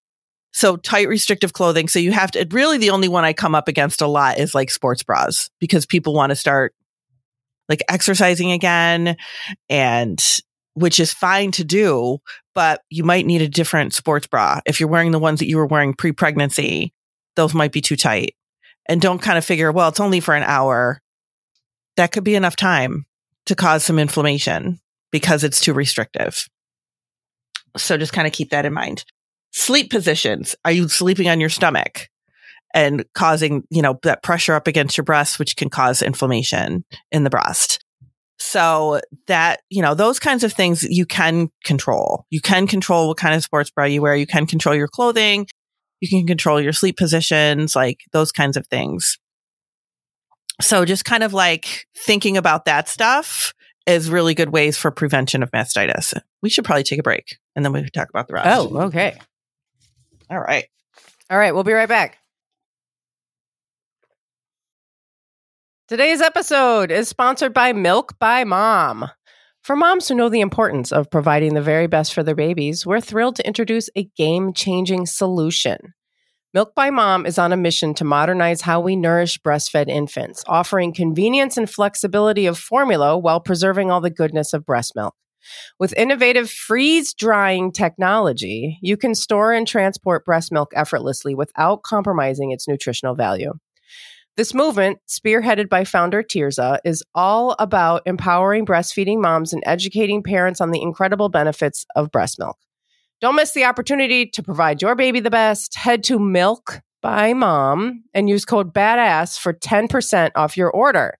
So 0.53 0.77
tight 0.77 1.07
restrictive 1.07 1.53
clothing. 1.53 1.87
So 1.87 1.99
you 1.99 2.11
have 2.11 2.31
to, 2.31 2.47
really 2.51 2.77
the 2.77 2.91
only 2.91 3.07
one 3.07 3.25
I 3.25 3.33
come 3.33 3.55
up 3.55 3.67
against 3.67 4.01
a 4.01 4.07
lot 4.07 4.37
is 4.37 4.53
like 4.53 4.69
sports 4.69 5.03
bras 5.03 5.49
because 5.59 5.85
people 5.85 6.13
want 6.13 6.29
to 6.29 6.35
start 6.35 6.73
like 7.69 7.81
exercising 7.89 8.51
again 8.51 9.17
and 9.69 10.23
which 10.75 10.99
is 10.99 11.13
fine 11.13 11.51
to 11.51 11.63
do, 11.63 12.19
but 12.55 12.81
you 12.89 13.03
might 13.03 13.25
need 13.25 13.41
a 13.41 13.49
different 13.49 13.93
sports 13.93 14.27
bra. 14.27 14.59
If 14.65 14.79
you're 14.79 14.89
wearing 14.89 15.11
the 15.11 15.19
ones 15.19 15.39
that 15.39 15.47
you 15.47 15.57
were 15.57 15.65
wearing 15.65 15.93
pre 15.93 16.11
pregnancy, 16.11 16.93
those 17.35 17.53
might 17.53 17.71
be 17.71 17.81
too 17.81 17.95
tight. 17.95 18.35
And 18.87 18.99
don't 18.99 19.21
kind 19.21 19.37
of 19.37 19.45
figure, 19.45 19.71
well, 19.71 19.89
it's 19.89 19.99
only 19.99 20.19
for 20.19 20.35
an 20.35 20.43
hour. 20.43 20.99
That 21.95 22.11
could 22.11 22.23
be 22.23 22.35
enough 22.35 22.55
time 22.55 23.05
to 23.45 23.55
cause 23.55 23.85
some 23.85 23.99
inflammation 23.99 24.79
because 25.11 25.43
it's 25.43 25.61
too 25.61 25.73
restrictive. 25.73 26.47
So 27.77 27.97
just 27.97 28.13
kind 28.13 28.27
of 28.27 28.33
keep 28.33 28.49
that 28.49 28.65
in 28.65 28.73
mind. 28.73 29.05
Sleep 29.53 29.89
positions. 29.89 30.55
Are 30.65 30.71
you 30.71 30.89
sleeping 30.89 31.29
on 31.29 31.39
your 31.39 31.49
stomach 31.49 32.09
and 32.73 33.05
causing, 33.13 33.63
you 33.69 33.81
know, 33.81 33.99
that 34.03 34.23
pressure 34.23 34.55
up 34.55 34.67
against 34.67 34.97
your 34.97 35.05
breast, 35.05 35.39
which 35.39 35.55
can 35.55 35.69
cause 35.69 36.01
inflammation 36.01 36.83
in 37.11 37.23
the 37.23 37.29
breast? 37.29 37.83
So 38.39 38.99
that, 39.27 39.61
you 39.69 39.81
know, 39.81 39.93
those 39.93 40.19
kinds 40.19 40.43
of 40.43 40.51
things 40.51 40.83
you 40.83 41.05
can 41.05 41.49
control. 41.63 42.25
You 42.29 42.41
can 42.41 42.67
control 42.67 43.07
what 43.07 43.17
kind 43.17 43.35
of 43.35 43.43
sports 43.43 43.69
bra 43.69 43.85
you 43.85 44.01
wear. 44.01 44.15
You 44.15 44.27
can 44.27 44.47
control 44.47 44.75
your 44.75 44.87
clothing. 44.87 45.47
You 46.01 46.09
can 46.09 46.27
control 46.27 46.59
your 46.59 46.73
sleep 46.73 46.97
positions, 46.97 47.75
like 47.75 47.99
those 48.11 48.31
kinds 48.31 48.57
of 48.57 48.67
things. 48.67 49.17
So 50.61 50.83
just 50.83 51.05
kind 51.05 51.23
of 51.23 51.31
like 51.33 51.85
thinking 51.95 52.37
about 52.37 52.65
that 52.65 52.89
stuff 52.89 53.53
is 53.85 54.09
really 54.09 54.33
good 54.33 54.49
ways 54.49 54.77
for 54.77 54.91
prevention 54.91 55.43
of 55.43 55.51
mastitis. 55.51 56.19
We 56.41 56.49
should 56.49 56.65
probably 56.65 56.83
take 56.83 56.99
a 56.99 57.03
break 57.03 57.37
and 57.55 57.63
then 57.63 57.71
we 57.71 57.81
can 57.81 57.91
talk 57.91 58.09
about 58.09 58.27
the 58.27 58.33
rest. 58.33 58.49
Oh, 58.49 58.77
okay. 58.83 59.17
All 60.29 60.39
right. 60.39 60.65
All 61.29 61.37
right, 61.37 61.53
we'll 61.53 61.63
be 61.63 61.73
right 61.73 61.89
back. 61.89 62.19
Today's 65.87 66.21
episode 66.21 66.91
is 66.91 67.07
sponsored 67.07 67.53
by 67.53 67.73
Milk 67.73 68.17
by 68.19 68.43
Mom. 68.43 69.09
For 69.63 69.75
moms 69.75 70.07
who 70.07 70.15
know 70.15 70.27
the 70.29 70.41
importance 70.41 70.91
of 70.91 71.09
providing 71.09 71.53
the 71.53 71.61
very 71.61 71.87
best 71.87 72.13
for 72.13 72.23
their 72.23 72.35
babies, 72.35 72.85
we're 72.85 72.99
thrilled 72.99 73.35
to 73.37 73.47
introduce 73.47 73.89
a 73.95 74.09
game 74.17 74.53
changing 74.53 75.05
solution. 75.05 75.93
Milk 76.53 76.75
by 76.75 76.89
Mom 76.89 77.25
is 77.25 77.37
on 77.37 77.51
a 77.51 77.57
mission 77.57 77.93
to 77.95 78.03
modernize 78.03 78.61
how 78.61 78.79
we 78.79 78.95
nourish 78.95 79.39
breastfed 79.41 79.87
infants, 79.87 80.43
offering 80.47 80.93
convenience 80.93 81.57
and 81.57 81.69
flexibility 81.69 82.45
of 82.45 82.59
formula 82.59 83.17
while 83.17 83.39
preserving 83.39 83.89
all 83.89 84.01
the 84.01 84.09
goodness 84.09 84.53
of 84.53 84.65
breast 84.65 84.95
milk. 84.95 85.15
With 85.79 85.93
innovative 85.97 86.49
freeze 86.49 87.13
drying 87.13 87.71
technology, 87.71 88.79
you 88.81 88.97
can 88.97 89.15
store 89.15 89.53
and 89.53 89.67
transport 89.67 90.25
breast 90.25 90.51
milk 90.51 90.71
effortlessly 90.75 91.35
without 91.35 91.83
compromising 91.83 92.51
its 92.51 92.67
nutritional 92.67 93.15
value. 93.15 93.53
This 94.35 94.55
movement, 94.55 94.97
spearheaded 95.07 95.69
by 95.69 95.83
founder 95.83 96.23
Tirza, 96.23 96.79
is 96.83 97.03
all 97.13 97.55
about 97.59 98.01
empowering 98.07 98.65
breastfeeding 98.65 99.21
moms 99.21 99.53
and 99.53 99.61
educating 99.65 100.23
parents 100.23 100.59
on 100.59 100.71
the 100.71 100.81
incredible 100.81 101.29
benefits 101.29 101.85
of 101.95 102.11
breast 102.11 102.39
milk. 102.39 102.57
Don't 103.21 103.35
miss 103.35 103.53
the 103.53 103.65
opportunity 103.65 104.25
to 104.25 104.41
provide 104.41 104.81
your 104.81 104.95
baby 104.95 105.19
the 105.19 105.29
best. 105.29 105.75
Head 105.75 106.03
to 106.05 106.17
Milk 106.17 106.81
by 107.03 107.33
Mom 107.33 108.03
and 108.13 108.27
use 108.27 108.43
code 108.43 108.73
BADASS 108.73 109.37
for 109.37 109.53
10% 109.53 110.31
off 110.35 110.57
your 110.57 110.71
order. 110.71 111.19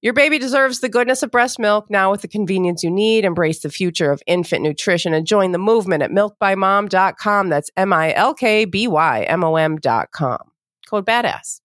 Your 0.00 0.12
baby 0.12 0.38
deserves 0.38 0.78
the 0.80 0.88
goodness 0.88 1.22
of 1.24 1.32
breast 1.32 1.58
milk 1.58 1.90
now 1.90 2.10
with 2.10 2.22
the 2.22 2.28
convenience 2.28 2.84
you 2.84 2.90
need. 2.90 3.24
Embrace 3.24 3.60
the 3.60 3.70
future 3.70 4.12
of 4.12 4.22
infant 4.26 4.62
nutrition 4.62 5.12
and 5.12 5.26
join 5.26 5.52
the 5.52 5.58
movement 5.58 6.02
at 6.04 6.10
milkbymom.com. 6.10 7.48
That's 7.48 7.70
M 7.76 7.92
I 7.92 8.14
L 8.14 8.32
K 8.34 8.64
B 8.64 8.86
Y 8.86 9.22
M 9.22 9.42
O 9.42 9.56
M.com. 9.56 10.38
Code 10.88 11.04
BADASS. 11.04 11.60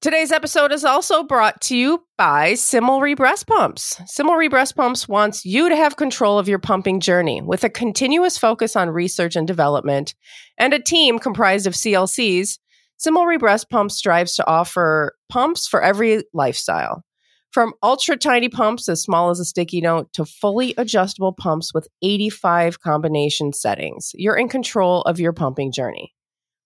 Today's 0.00 0.30
episode 0.30 0.70
is 0.70 0.84
also 0.84 1.24
brought 1.24 1.60
to 1.62 1.76
you 1.76 2.04
by 2.16 2.52
Cimilre 2.52 3.16
Breast 3.16 3.48
Pumps. 3.48 4.00
Cimilre 4.06 4.48
Breast 4.48 4.76
Pumps 4.76 5.08
wants 5.08 5.44
you 5.44 5.68
to 5.68 5.74
have 5.74 5.96
control 5.96 6.38
of 6.38 6.46
your 6.48 6.60
pumping 6.60 7.00
journey 7.00 7.42
with 7.42 7.64
a 7.64 7.68
continuous 7.68 8.38
focus 8.38 8.76
on 8.76 8.90
research 8.90 9.34
and 9.34 9.44
development 9.44 10.14
and 10.56 10.72
a 10.72 10.80
team 10.80 11.18
comprised 11.18 11.66
of 11.66 11.74
CLCs. 11.74 12.60
Cimilre 12.98 13.38
Breast 13.38 13.70
Pumps 13.70 13.96
strives 13.96 14.34
to 14.36 14.46
offer 14.46 15.16
pumps 15.28 15.66
for 15.66 15.82
every 15.82 16.24
lifestyle. 16.34 17.04
From 17.52 17.72
ultra 17.82 18.16
tiny 18.16 18.48
pumps 18.48 18.88
as 18.88 19.02
small 19.02 19.30
as 19.30 19.40
a 19.40 19.44
sticky 19.44 19.80
note 19.80 20.12
to 20.12 20.24
fully 20.24 20.74
adjustable 20.76 21.32
pumps 21.32 21.72
with 21.72 21.88
85 22.02 22.80
combination 22.80 23.52
settings, 23.52 24.10
you're 24.14 24.36
in 24.36 24.48
control 24.48 25.02
of 25.02 25.18
your 25.18 25.32
pumping 25.32 25.72
journey. 25.72 26.14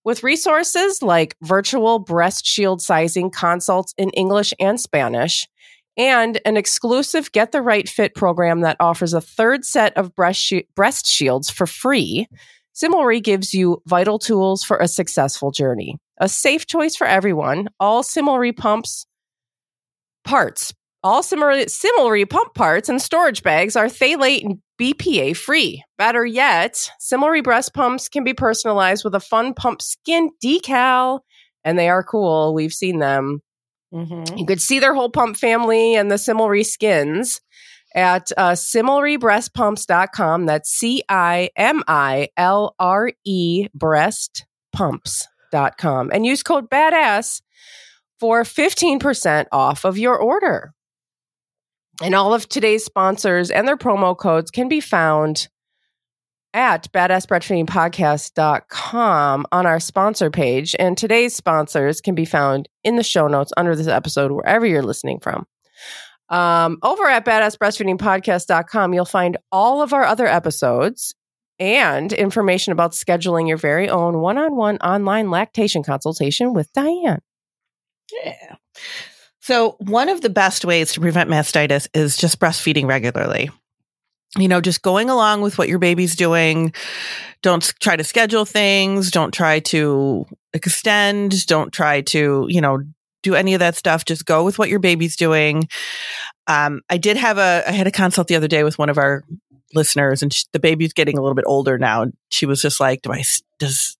With 0.04 0.24
resources 0.24 1.00
like 1.00 1.36
virtual 1.42 2.00
breast 2.00 2.44
shield 2.44 2.82
sizing 2.82 3.30
consults 3.30 3.94
in 3.96 4.10
English 4.10 4.52
and 4.58 4.80
Spanish, 4.80 5.46
and 5.96 6.40
an 6.44 6.56
exclusive 6.56 7.30
Get 7.32 7.52
the 7.52 7.62
Right 7.62 7.88
Fit 7.88 8.14
program 8.14 8.62
that 8.62 8.78
offers 8.80 9.14
a 9.14 9.20
third 9.20 9.64
set 9.64 9.96
of 9.96 10.14
breast, 10.14 10.40
shi- 10.40 10.66
breast 10.74 11.06
shields 11.06 11.50
for 11.50 11.66
free, 11.66 12.26
Cimilre 12.82 13.22
gives 13.22 13.54
you 13.54 13.80
vital 13.86 14.18
tools 14.18 14.64
for 14.64 14.78
a 14.78 14.88
successful 14.88 15.52
journey. 15.52 15.98
A 16.18 16.28
safe 16.28 16.66
choice 16.66 16.96
for 16.96 17.06
everyone. 17.06 17.68
All 17.78 18.02
Cimilre 18.02 18.56
pumps 18.56 19.06
parts, 20.24 20.74
all 21.04 21.22
Cimilre 21.22 22.28
pump 22.28 22.54
parts 22.54 22.88
and 22.88 23.00
storage 23.00 23.42
bags 23.42 23.76
are 23.76 23.86
phthalate 23.86 24.44
and 24.44 24.58
BPA 24.80 25.36
free. 25.36 25.84
Better 25.98 26.24
yet, 26.26 26.90
Cimilre 27.00 27.42
breast 27.42 27.74
pumps 27.74 28.08
can 28.08 28.24
be 28.24 28.34
personalized 28.34 29.04
with 29.04 29.14
a 29.14 29.20
fun 29.20 29.54
pump 29.54 29.80
skin 29.82 30.30
decal, 30.44 31.20
and 31.64 31.78
they 31.78 31.88
are 31.88 32.02
cool. 32.02 32.52
We've 32.54 32.72
seen 32.72 32.98
them. 32.98 33.42
Mm-hmm. 33.94 34.38
You 34.38 34.46
could 34.46 34.60
see 34.60 34.78
their 34.78 34.94
whole 34.94 35.10
pump 35.10 35.36
family 35.36 35.94
and 35.94 36.10
the 36.10 36.16
Cimilre 36.16 36.64
skins 36.64 37.40
at 37.94 38.32
uh, 38.36 38.50
cimilrebreastpumps.com. 38.52 40.46
That's 40.46 40.70
C 40.70 41.02
I 41.08 41.50
M 41.56 41.82
I 41.86 42.28
L 42.36 42.74
R 42.78 43.12
E 43.24 43.68
breastpumps.com. 43.76 46.10
And 46.12 46.26
use 46.26 46.42
code 46.42 46.68
BADASS 46.70 47.42
for 48.18 48.42
15% 48.44 49.46
off 49.52 49.84
of 49.84 49.98
your 49.98 50.16
order. 50.16 50.72
And 52.02 52.14
all 52.14 52.32
of 52.32 52.48
today's 52.48 52.82
sponsors 52.84 53.50
and 53.50 53.68
their 53.68 53.76
promo 53.76 54.16
codes 54.16 54.50
can 54.50 54.66
be 54.68 54.80
found 54.80 55.48
at 56.54 56.90
badassbreastfeedingpodcast.com 56.92 59.46
on 59.52 59.66
our 59.66 59.80
sponsor 59.80 60.30
page. 60.30 60.74
And 60.78 60.96
today's 60.96 61.34
sponsors 61.34 62.00
can 62.00 62.14
be 62.14 62.24
found 62.24 62.68
in 62.84 62.94
the 62.96 63.02
show 63.02 63.26
notes 63.26 63.52
under 63.56 63.74
this 63.74 63.88
episode, 63.88 64.30
wherever 64.32 64.66
you're 64.66 64.82
listening 64.82 65.18
from. 65.20 65.46
Um, 66.32 66.78
over 66.82 67.04
at 67.04 67.26
badassbreastfeedingpodcast.com, 67.26 68.94
you'll 68.94 69.04
find 69.04 69.36
all 69.52 69.82
of 69.82 69.92
our 69.92 70.04
other 70.04 70.26
episodes 70.26 71.14
and 71.58 72.10
information 72.12 72.72
about 72.72 72.92
scheduling 72.92 73.46
your 73.46 73.58
very 73.58 73.88
own 73.88 74.18
one 74.18 74.38
on 74.38 74.56
one 74.56 74.78
online 74.78 75.30
lactation 75.30 75.82
consultation 75.82 76.54
with 76.54 76.72
Dianne. 76.72 77.20
Yeah. 78.24 78.56
So, 79.40 79.76
one 79.78 80.08
of 80.08 80.22
the 80.22 80.30
best 80.30 80.64
ways 80.64 80.92
to 80.94 81.00
prevent 81.00 81.28
mastitis 81.28 81.86
is 81.92 82.16
just 82.16 82.40
breastfeeding 82.40 82.86
regularly. 82.86 83.50
You 84.38 84.48
know, 84.48 84.62
just 84.62 84.80
going 84.80 85.10
along 85.10 85.42
with 85.42 85.58
what 85.58 85.68
your 85.68 85.78
baby's 85.78 86.16
doing. 86.16 86.72
Don't 87.42 87.74
try 87.80 87.96
to 87.96 88.04
schedule 88.04 88.46
things. 88.46 89.10
Don't 89.10 89.34
try 89.34 89.60
to 89.60 90.24
extend. 90.54 91.46
Don't 91.46 91.72
try 91.72 92.00
to, 92.02 92.46
you 92.48 92.60
know, 92.62 92.82
do 93.22 93.34
any 93.34 93.54
of 93.54 93.60
that 93.60 93.76
stuff. 93.76 94.04
Just 94.04 94.24
go 94.24 94.44
with 94.44 94.58
what 94.58 94.68
your 94.68 94.78
baby's 94.78 95.16
doing. 95.16 95.68
Um, 96.46 96.80
I 96.90 96.98
did 96.98 97.16
have 97.16 97.38
a, 97.38 97.62
I 97.66 97.72
had 97.72 97.86
a 97.86 97.92
consult 97.92 98.28
the 98.28 98.36
other 98.36 98.48
day 98.48 98.64
with 98.64 98.78
one 98.78 98.88
of 98.88 98.98
our 98.98 99.24
listeners 99.74 100.22
and 100.22 100.32
she, 100.32 100.44
the 100.52 100.58
baby's 100.58 100.92
getting 100.92 101.16
a 101.16 101.22
little 101.22 101.34
bit 101.34 101.44
older 101.46 101.78
now. 101.78 102.06
She 102.30 102.46
was 102.46 102.60
just 102.60 102.80
like, 102.80 103.02
do 103.02 103.12
I, 103.12 103.22
does, 103.58 103.96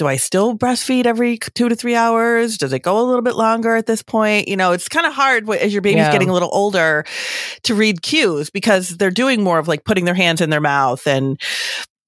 do 0.00 0.06
I 0.06 0.16
still 0.16 0.56
breastfeed 0.56 1.04
every 1.04 1.38
two 1.38 1.68
to 1.68 1.76
three 1.76 1.94
hours? 1.94 2.56
Does 2.56 2.72
it 2.72 2.80
go 2.80 2.98
a 3.00 3.04
little 3.04 3.22
bit 3.22 3.36
longer 3.36 3.76
at 3.76 3.86
this 3.86 4.02
point? 4.02 4.48
You 4.48 4.56
know, 4.56 4.72
it's 4.72 4.88
kind 4.88 5.06
of 5.06 5.12
hard 5.12 5.48
as 5.50 5.72
your 5.72 5.82
baby's 5.82 5.98
yeah. 5.98 6.12
getting 6.12 6.30
a 6.30 6.32
little 6.32 6.48
older 6.52 7.04
to 7.64 7.74
read 7.74 8.00
cues 8.00 8.48
because 8.48 8.96
they're 8.96 9.10
doing 9.10 9.42
more 9.42 9.58
of 9.58 9.68
like 9.68 9.84
putting 9.84 10.06
their 10.06 10.14
hands 10.14 10.40
in 10.40 10.48
their 10.48 10.60
mouth 10.60 11.06
and, 11.06 11.38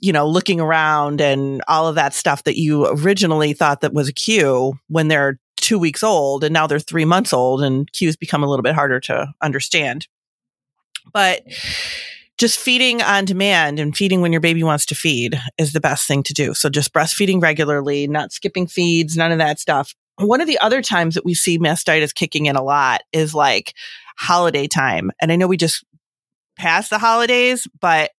you 0.01 0.11
know, 0.13 0.27
looking 0.27 0.59
around 0.59 1.21
and 1.21 1.63
all 1.69 1.87
of 1.87 1.97
that 1.97 2.15
stuff 2.15 2.45
that 2.45 2.57
you 2.57 2.87
originally 2.87 3.53
thought 3.53 3.83
that 3.83 3.93
was 3.93 4.09
a 4.09 4.13
cue 4.13 4.73
when 4.89 5.09
they're 5.09 5.39
two 5.63 5.79
weeks 5.79 6.03
old 6.03 6.45
and 6.45 6.53
now 6.53 6.67
they're 6.67 6.79
three 6.79 7.07
months 7.07 7.33
old 7.33 7.63
and 7.63 7.91
cues 7.93 8.17
become 8.17 8.43
a 8.43 8.47
little 8.47 8.63
bit 8.63 8.75
harder 8.75 9.01
to 9.01 9.33
understand. 9.41 10.07
But 11.13 11.43
just 12.37 12.59
feeding 12.59 13.01
on 13.01 13.25
demand 13.25 13.79
and 13.79 13.97
feeding 13.97 14.21
when 14.21 14.33
your 14.33 14.41
baby 14.41 14.63
wants 14.63 14.85
to 14.87 14.95
feed 14.95 15.41
is 15.57 15.73
the 15.73 15.81
best 15.81 16.07
thing 16.07 16.23
to 16.25 16.35
do. 16.35 16.53
So 16.55 16.69
just 16.69 16.93
breastfeeding 16.93 17.41
regularly, 17.41 18.07
not 18.09 18.33
skipping 18.33 18.67
feeds, 18.67 19.17
none 19.17 19.33
of 19.33 19.39
that 19.39 19.61
stuff. 19.61 19.95
One 20.17 20.41
of 20.41 20.49
the 20.49 20.59
other 20.59 20.83
times 20.83 21.15
that 21.15 21.25
we 21.25 21.35
see 21.35 21.59
mastitis 21.59 22.15
kicking 22.15 22.47
in 22.47 22.57
a 22.57 22.63
lot 22.63 23.03
is 23.13 23.35
like 23.35 23.75
holiday 24.19 24.67
time. 24.67 25.11
And 25.21 25.31
I 25.31 25.37
know 25.37 25.47
we 25.47 25.57
just 25.57 25.85
passed 26.59 26.91
the 26.91 26.99
holidays, 26.99 27.67
but 27.81 28.11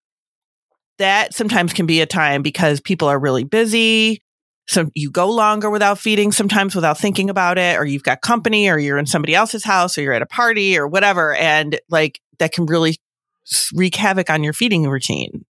that 0.97 1.33
sometimes 1.33 1.73
can 1.73 1.85
be 1.85 2.01
a 2.01 2.05
time 2.05 2.41
because 2.41 2.79
people 2.79 3.07
are 3.07 3.19
really 3.19 3.43
busy. 3.43 4.21
So 4.67 4.89
you 4.95 5.11
go 5.11 5.29
longer 5.29 5.69
without 5.69 5.99
feeding, 5.99 6.31
sometimes 6.31 6.73
without 6.73 6.97
thinking 6.97 7.29
about 7.29 7.57
it, 7.57 7.77
or 7.77 7.85
you've 7.85 8.03
got 8.03 8.21
company, 8.21 8.69
or 8.69 8.79
you're 8.79 8.97
in 8.97 9.05
somebody 9.05 9.35
else's 9.35 9.63
house, 9.63 9.97
or 9.97 10.01
you're 10.01 10.13
at 10.13 10.21
a 10.21 10.27
party, 10.27 10.77
or 10.77 10.87
whatever. 10.87 11.35
And 11.35 11.79
like 11.89 12.21
that 12.39 12.53
can 12.53 12.65
really 12.65 12.97
wreak 13.73 13.95
havoc 13.95 14.29
on 14.29 14.43
your 14.43 14.53
feeding 14.53 14.87
routine. 14.87 15.45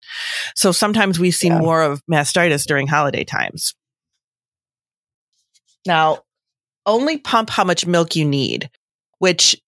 So 0.55 0.73
sometimes 0.73 1.21
we 1.21 1.31
see 1.31 1.49
yeah. 1.49 1.59
more 1.59 1.83
of 1.83 2.03
mastitis 2.11 2.67
during 2.67 2.87
holiday 2.87 3.25
times. 3.25 3.75
Now, 5.87 6.21
only 6.87 7.19
pump 7.19 7.51
how 7.51 7.65
much 7.65 7.87
milk 7.87 8.17
you 8.17 8.25
need, 8.25 8.71
which 9.19 9.61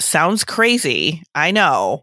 sounds 0.00 0.44
crazy. 0.44 1.22
I 1.34 1.50
know, 1.50 2.02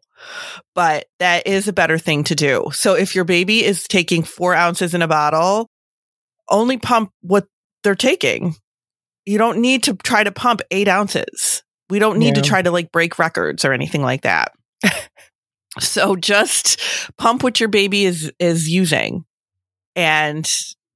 but 0.75 1.05
that 1.19 1.45
is 1.45 1.67
a 1.67 1.73
better 1.73 1.97
thing 1.97 2.23
to 2.25 2.35
do. 2.35 2.69
So 2.71 2.95
if 2.95 3.15
your 3.15 3.25
baby 3.25 3.63
is 3.63 3.87
taking 3.87 4.23
four 4.23 4.55
ounces 4.55 4.93
in 4.93 5.01
a 5.01 5.07
bottle, 5.07 5.69
only 6.49 6.77
pump 6.77 7.11
what 7.21 7.47
they're 7.83 7.95
taking. 7.95 8.55
You 9.25 9.37
don't 9.37 9.59
need 9.59 9.83
to 9.83 9.95
try 9.95 10.23
to 10.23 10.31
pump 10.31 10.61
eight 10.71 10.87
ounces. 10.87 11.63
We 11.89 11.99
don't 11.99 12.17
need 12.17 12.35
yeah. 12.35 12.41
to 12.41 12.41
try 12.41 12.61
to 12.61 12.71
like 12.71 12.91
break 12.91 13.19
records 13.19 13.65
or 13.65 13.73
anything 13.73 14.01
like 14.01 14.23
that. 14.23 14.51
so 15.79 16.15
just 16.15 16.81
pump 17.17 17.43
what 17.43 17.59
your 17.59 17.69
baby 17.69 18.05
is 18.05 18.31
is 18.39 18.67
using. 18.67 19.25
And 19.95 20.49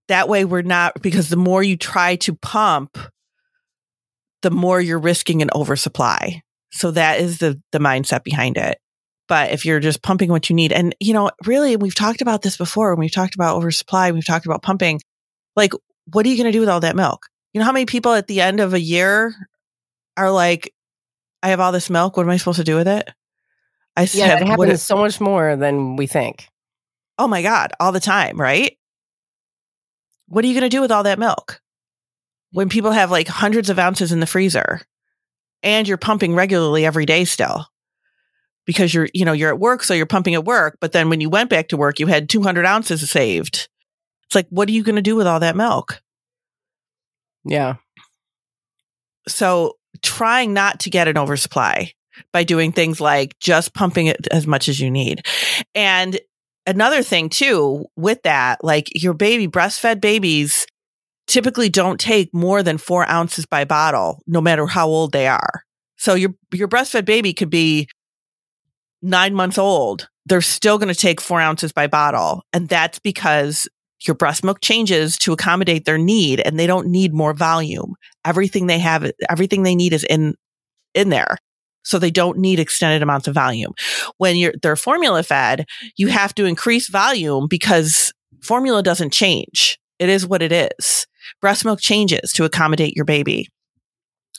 that 0.08 0.30
way 0.30 0.46
we're 0.46 0.62
not 0.62 1.02
because 1.02 1.30
the 1.30 1.38
more 1.38 1.62
you 1.62 1.78
try 1.78 2.16
to 2.18 2.34
pump, 2.36 2.98
the 4.42 4.52
more 4.52 4.82
you're 4.82 5.00
risking 5.00 5.42
an 5.42 5.50
oversupply. 5.54 6.42
So 6.72 6.92
that 6.92 7.20
is 7.20 7.40
the 7.40 7.62
the 7.72 7.80
mindset 7.80 8.24
behind 8.24 8.58
it. 8.58 8.78
But 9.28 9.52
if 9.52 9.66
you're 9.66 9.82
just 9.82 10.02
pumping 10.02 10.30
what 10.30 10.50
you 10.50 10.56
need, 10.56 10.72
and 10.72 10.96
you 11.00 11.14
know, 11.14 11.32
really, 11.46 11.76
we've 11.76 11.96
talked 11.96 12.22
about 12.22 12.42
this 12.42 12.58
before. 12.58 12.94
When 12.94 13.02
we've 13.02 13.12
talked 13.12 13.36
about 13.36 13.58
oversupply, 13.58 14.12
we've 14.12 14.26
talked 14.26 14.46
about 14.46 14.62
pumping. 14.62 15.02
Like, 15.58 15.74
what 16.14 16.26
are 16.26 16.30
you 16.30 16.38
going 16.38 16.46
to 16.46 16.52
do 16.52 16.62
with 16.62 16.70
all 16.70 16.80
that 16.80 16.96
milk? 16.96 17.28
You 17.52 17.60
know 17.60 17.66
how 17.66 17.74
many 17.74 17.88
people 17.88 18.14
at 18.14 18.28
the 18.28 18.40
end 18.40 18.60
of 18.60 18.74
a 18.74 18.80
year 18.80 19.34
are 20.16 20.32
like, 20.32 20.74
I 21.42 21.50
have 21.50 21.60
all 21.60 21.72
this 21.72 21.90
milk. 21.90 22.16
What 22.16 22.24
am 22.24 22.30
I 22.30 22.38
supposed 22.38 22.60
to 22.60 22.64
do 22.64 22.76
with 22.76 22.88
it? 22.88 23.10
I 23.96 24.08
yeah, 24.14 24.28
have, 24.28 24.42
it 24.42 24.48
happens 24.48 24.74
is, 24.74 24.84
so 24.84 24.96
much 24.96 25.20
more 25.20 25.56
than 25.56 25.96
we 25.96 26.06
think. 26.06 26.48
Oh 27.18 27.28
my 27.28 27.42
God, 27.42 27.72
all 27.80 27.92
the 27.92 28.00
time, 28.00 28.40
right? 28.40 28.78
What 30.28 30.46
are 30.46 30.48
you 30.48 30.54
going 30.54 30.70
to 30.70 30.76
do 30.76 30.82
with 30.82 30.92
all 30.92 31.04
that 31.04 31.18
milk? 31.18 31.60
When 32.52 32.70
people 32.70 32.92
have 32.92 33.10
like 33.10 33.28
hundreds 33.28 33.72
of 33.72 33.80
ounces 33.80 34.12
in 34.12 34.20
the 34.20 34.28
freezer 34.28 34.82
and 35.64 35.88
you're 35.88 35.98
pumping 35.98 36.36
regularly 36.36 36.86
every 36.86 37.08
day 37.08 37.26
still 37.26 37.66
because 38.66 38.94
you're, 38.94 39.10
you 39.14 39.26
know, 39.26 39.34
you're 39.34 39.50
at 39.50 39.60
work. 39.60 39.84
So 39.84 39.96
you're 39.96 40.06
pumping 40.06 40.36
at 40.36 40.46
work. 40.46 40.78
But 40.80 40.92
then 40.92 41.10
when 41.10 41.20
you 41.20 41.30
went 41.30 41.50
back 41.50 41.70
to 41.70 41.78
work, 41.78 42.00
you 42.00 42.06
had 42.06 42.30
200 42.30 42.66
ounces 42.66 43.10
saved. 43.10 43.68
It's 44.28 44.36
like, 44.36 44.48
what 44.50 44.68
are 44.68 44.74
you 44.74 44.84
going 44.84 44.98
to 44.98 45.02
do 45.02 45.16
with 45.16 45.28
all 45.28 45.40
that 45.40 45.56
milk? 45.56 46.02
Yeah. 47.46 47.76
So 49.28 49.78
trying 50.02 50.54
not 50.54 50.82
to 50.82 50.90
get 50.90 51.08
an 51.08 51.18
oversupply 51.18 51.94
by 52.34 52.44
doing 52.44 52.72
things 52.72 53.00
like 53.00 53.38
just 53.40 53.74
pumping 53.74 54.08
it 54.08 54.28
as 54.32 54.48
much 54.48 54.68
as 54.68 54.80
you 54.80 54.92
need. 54.92 55.26
And 55.76 56.20
another 56.66 57.04
thing 57.04 57.30
too 57.30 57.86
with 57.96 58.22
that, 58.24 58.64
like 58.64 58.90
your 58.94 59.14
baby 59.14 59.48
breastfed 59.48 60.02
babies 60.02 60.66
typically 61.28 61.70
don't 61.70 62.00
take 62.00 62.34
more 62.34 62.64
than 62.64 62.78
four 62.78 63.08
ounces 63.10 63.46
by 63.46 63.66
bottle, 63.66 64.22
no 64.28 64.42
matter 64.42 64.66
how 64.66 64.88
old 64.88 65.12
they 65.12 65.28
are. 65.28 65.64
So 65.98 66.16
your, 66.16 66.32
your 66.54 66.68
breastfed 66.68 67.06
baby 67.06 67.34
could 67.34 67.50
be 67.50 67.88
nine 69.02 69.34
months 69.34 69.58
old. 69.58 70.10
They're 70.26 70.42
still 70.42 70.78
going 70.78 70.94
to 70.94 71.00
take 71.00 71.22
four 71.22 71.40
ounces 71.40 71.72
by 71.72 71.88
bottle. 71.88 72.44
And 72.54 72.68
that's 72.68 73.00
because 73.00 73.68
your 74.06 74.16
breast 74.16 74.44
milk 74.44 74.60
changes 74.62 75.18
to 75.20 75.34
accommodate 75.34 75.86
their 75.86 75.98
need 75.98 76.40
and 76.40 76.60
they 76.60 76.68
don't 76.68 76.88
need 76.88 77.14
more 77.14 77.34
volume. 77.34 77.96
Everything 78.26 78.68
they 78.68 78.80
have, 78.80 79.10
everything 79.30 79.64
they 79.64 79.76
need 79.76 79.94
is 79.94 80.04
in, 80.04 80.36
in 80.94 81.10
there. 81.10 81.38
So 81.84 82.00
they 82.00 82.12
don't 82.12 82.38
need 82.38 82.60
extended 82.60 83.02
amounts 83.02 83.28
of 83.28 83.34
volume. 83.36 83.72
When 84.18 84.36
you're, 84.36 84.54
they're 84.62 84.76
formula 84.76 85.24
fed, 85.24 85.66
you 85.96 86.08
have 86.08 86.36
to 86.36 86.46
increase 86.46 86.90
volume 86.90 87.48
because 87.50 88.12
formula 88.44 88.84
doesn't 88.84 89.14
change. 89.14 89.80
It 89.98 90.10
is 90.10 90.28
what 90.28 90.42
it 90.42 90.52
is. 90.52 91.08
Breast 91.42 91.66
milk 91.66 91.80
changes 91.80 92.34
to 92.34 92.44
accommodate 92.44 92.96
your 92.96 93.06
baby. 93.06 93.48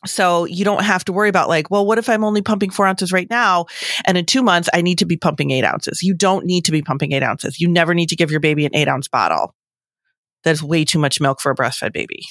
So 0.07 0.45
you 0.45 0.65
don't 0.65 0.85
have 0.85 1.05
to 1.07 1.13
worry 1.13 1.29
about 1.29 1.49
like, 1.49 1.71
well, 1.71 1.85
what 1.85 1.99
if 1.99 2.09
I'm 2.09 2.23
only 2.23 2.41
pumping 2.41 2.71
four 2.71 2.87
ounces 2.87 3.13
right 3.13 3.29
now? 3.29 3.67
And 4.05 4.17
in 4.17 4.27
two 4.27 4.43
months, 4.43 4.69
I 4.73 4.81
need 4.81 4.99
to 4.99 5.07
be 5.07 5.17
pumping 5.17 5.51
eight 5.51 5.65
ounces. 5.65 6.03
You 6.03 6.15
don't 6.15 6.47
need 6.47 6.65
to 6.67 6.73
be 6.73 6.83
pumping 6.83 7.13
eight 7.13 7.23
ounces. 7.23 7.59
You 7.59 7.69
never 7.69 7.95
need 7.95 8.09
to 8.11 8.17
give 8.17 8.31
your 8.31 8.41
baby 8.41 8.65
an 8.65 8.75
eight 8.75 8.89
ounce 8.89 9.09
bottle. 9.09 9.55
That's 10.45 10.63
way 10.63 10.85
too 10.85 11.01
much 11.01 11.21
milk 11.21 11.41
for 11.41 11.51
a 11.51 11.55
breastfed 11.55 11.93
baby. 11.93 12.27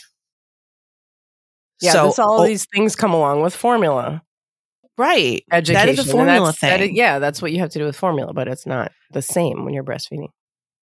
Yeah, 1.81 1.91
so, 1.91 2.23
all 2.23 2.41
oh, 2.41 2.45
these 2.47 2.65
things 2.73 2.95
come 2.95 3.13
along 3.13 3.41
with 3.41 3.55
formula. 3.55 4.23
Right. 4.97 5.43
Education. 5.51 5.73
That 5.73 5.89
is 5.89 5.99
a 5.99 6.11
formula 6.11 6.53
thing. 6.53 6.69
That 6.69 6.81
is, 6.81 6.91
yeah, 6.91 7.19
that's 7.19 7.41
what 7.41 7.51
you 7.51 7.59
have 7.59 7.69
to 7.71 7.79
do 7.79 7.85
with 7.85 7.95
formula, 7.95 8.33
but 8.33 8.47
it's 8.47 8.65
not 8.65 8.91
the 9.11 9.21
same 9.21 9.63
when 9.63 9.73
you're 9.73 9.83
breastfeeding. 9.83 10.29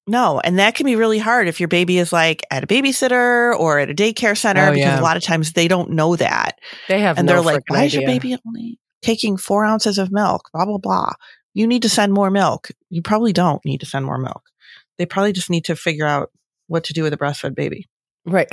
No, 0.07 0.39
and 0.41 0.59
that 0.59 0.75
can 0.75 0.85
be 0.85 0.97
really 0.97 1.19
hard 1.19 1.49
if 1.49 1.61
your 1.61 1.69
baby 1.69 1.99
is 1.99 2.13
like 2.13 2.45
at 2.51 2.63
a 2.63 2.67
babysitter 2.67 3.59
or 3.59 3.79
at 3.79 3.89
a 3.91 3.95
daycare 3.95 4.37
center 4.37 4.67
Oh, 4.67 4.71
because 4.73 4.79
yeah. 4.81 5.01
a 5.01 5.03
lot 5.03 5.17
of 5.17 5.23
times 5.23 5.53
they 5.53 5.67
don't 5.67 5.91
know 5.91 6.15
that. 6.17 6.59
They 6.89 7.01
have 7.01 7.17
and 7.17 7.27
no 7.27 7.33
they're 7.35 7.43
like, 7.43 7.63
why 7.69 7.85
is 7.85 7.95
your 7.95 8.05
baby 8.05 8.37
only 8.47 8.79
taking 9.01 9.37
four 9.39 9.65
ounces 9.65 9.97
of 9.99 10.13
milk? 10.13 10.51
Blah, 10.53 10.67
blah, 10.67 10.79
blah. 10.79 11.13
You 11.55 11.67
need 11.67 11.83
to 11.83 11.89
send 11.89 12.13
more 12.13 12.31
milk. 12.31 12.69
You 12.91 13.01
probably 13.01 13.33
don't 13.33 13.65
need 13.65 13.81
to 13.81 13.87
send 13.87 14.05
more 14.05 14.19
milk. 14.19 14.43
They 14.99 15.07
probably 15.07 15.33
just 15.33 15.49
need 15.51 15.65
to 15.67 15.77
figure 15.77 16.07
out 16.07 16.31
what 16.67 16.85
to 16.85 16.93
do 16.93 17.03
with 17.03 17.13
a 17.13 17.17
breastfed 17.17 17.55
baby. 17.55 17.89
Right. 18.27 18.49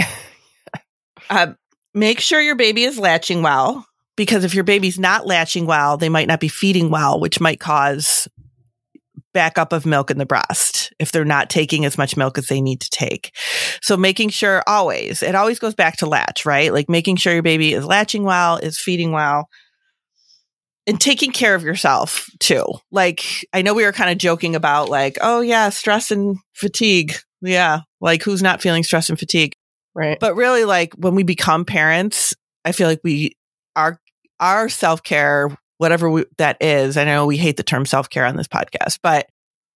Uh, 1.30 1.54
make 1.94 2.20
sure 2.20 2.42
your 2.42 2.56
baby 2.56 2.84
is 2.84 2.98
latching 3.00 3.42
well 3.42 3.86
because 4.16 4.44
if 4.44 4.54
your 4.54 4.64
baby's 4.64 5.00
not 5.00 5.26
latching 5.26 5.66
well, 5.66 5.98
they 5.98 6.10
might 6.10 6.28
not 6.28 6.40
be 6.40 6.48
feeding 6.48 6.90
well, 6.90 7.20
which 7.20 7.40
might 7.40 7.60
cause 7.60 8.28
backup 9.34 9.74
of 9.74 9.86
milk 9.86 10.12
in 10.12 10.18
the 10.18 10.26
breast 10.26 10.94
if 11.00 11.12
they're 11.12 11.26
not 11.26 11.50
taking 11.50 11.86
as 11.86 11.98
much 11.98 12.18
milk 12.18 12.38
as 12.38 12.48
they 12.48 12.62
need 12.62 12.82
to 12.82 12.90
take. 12.90 13.36
So 13.82 13.98
making 13.98 14.30
sure 14.30 14.64
always, 14.68 15.24
it 15.24 15.36
always 15.36 15.60
goes 15.60 15.76
back 15.76 15.98
to 15.98 16.06
latch, 16.06 16.46
right? 16.46 16.74
Like 16.74 16.90
making 16.90 17.16
sure 17.18 17.34
your 17.34 17.44
baby 17.44 17.74
is 17.74 17.86
latching 17.86 18.24
well, 18.24 18.58
is 18.58 18.78
feeding 18.78 19.12
well. 19.12 19.48
And 20.88 21.00
taking 21.00 21.32
care 21.32 21.54
of 21.54 21.64
yourself 21.64 22.28
too. 22.40 22.66
Like, 22.92 23.24
I 23.54 23.62
know 23.62 23.76
we 23.76 23.86
were 23.86 23.92
kind 23.92 24.10
of 24.10 24.18
joking 24.18 24.56
about, 24.56 24.90
like, 24.90 25.16
oh, 25.22 25.40
yeah, 25.42 25.70
stress 25.70 26.10
and 26.10 26.38
fatigue. 26.54 27.14
Yeah. 27.40 27.82
Like, 28.02 28.24
who's 28.24 28.42
not 28.42 28.64
feeling 28.64 28.84
stress 28.84 29.08
and 29.08 29.20
fatigue? 29.20 29.54
Right. 29.94 30.20
But 30.20 30.36
really, 30.36 30.66
like 30.66 30.94
when 30.96 31.16
we 31.16 31.24
become 31.24 31.66
parents, 31.66 32.34
I 32.64 32.72
feel 32.72 32.88
like 32.88 33.02
we 33.04 33.36
our 33.76 34.00
our 34.40 34.70
self 34.70 35.04
care, 35.04 35.56
whatever 35.82 36.12
we, 36.12 36.26
that 36.38 36.58
is. 36.62 36.96
I 36.96 37.06
know 37.06 37.26
we 37.26 37.38
hate 37.38 37.58
the 37.58 37.64
term 37.64 37.88
self 37.88 38.08
care 38.08 38.26
on 38.28 38.36
this 38.36 38.48
podcast, 38.48 39.00
but 39.02 39.28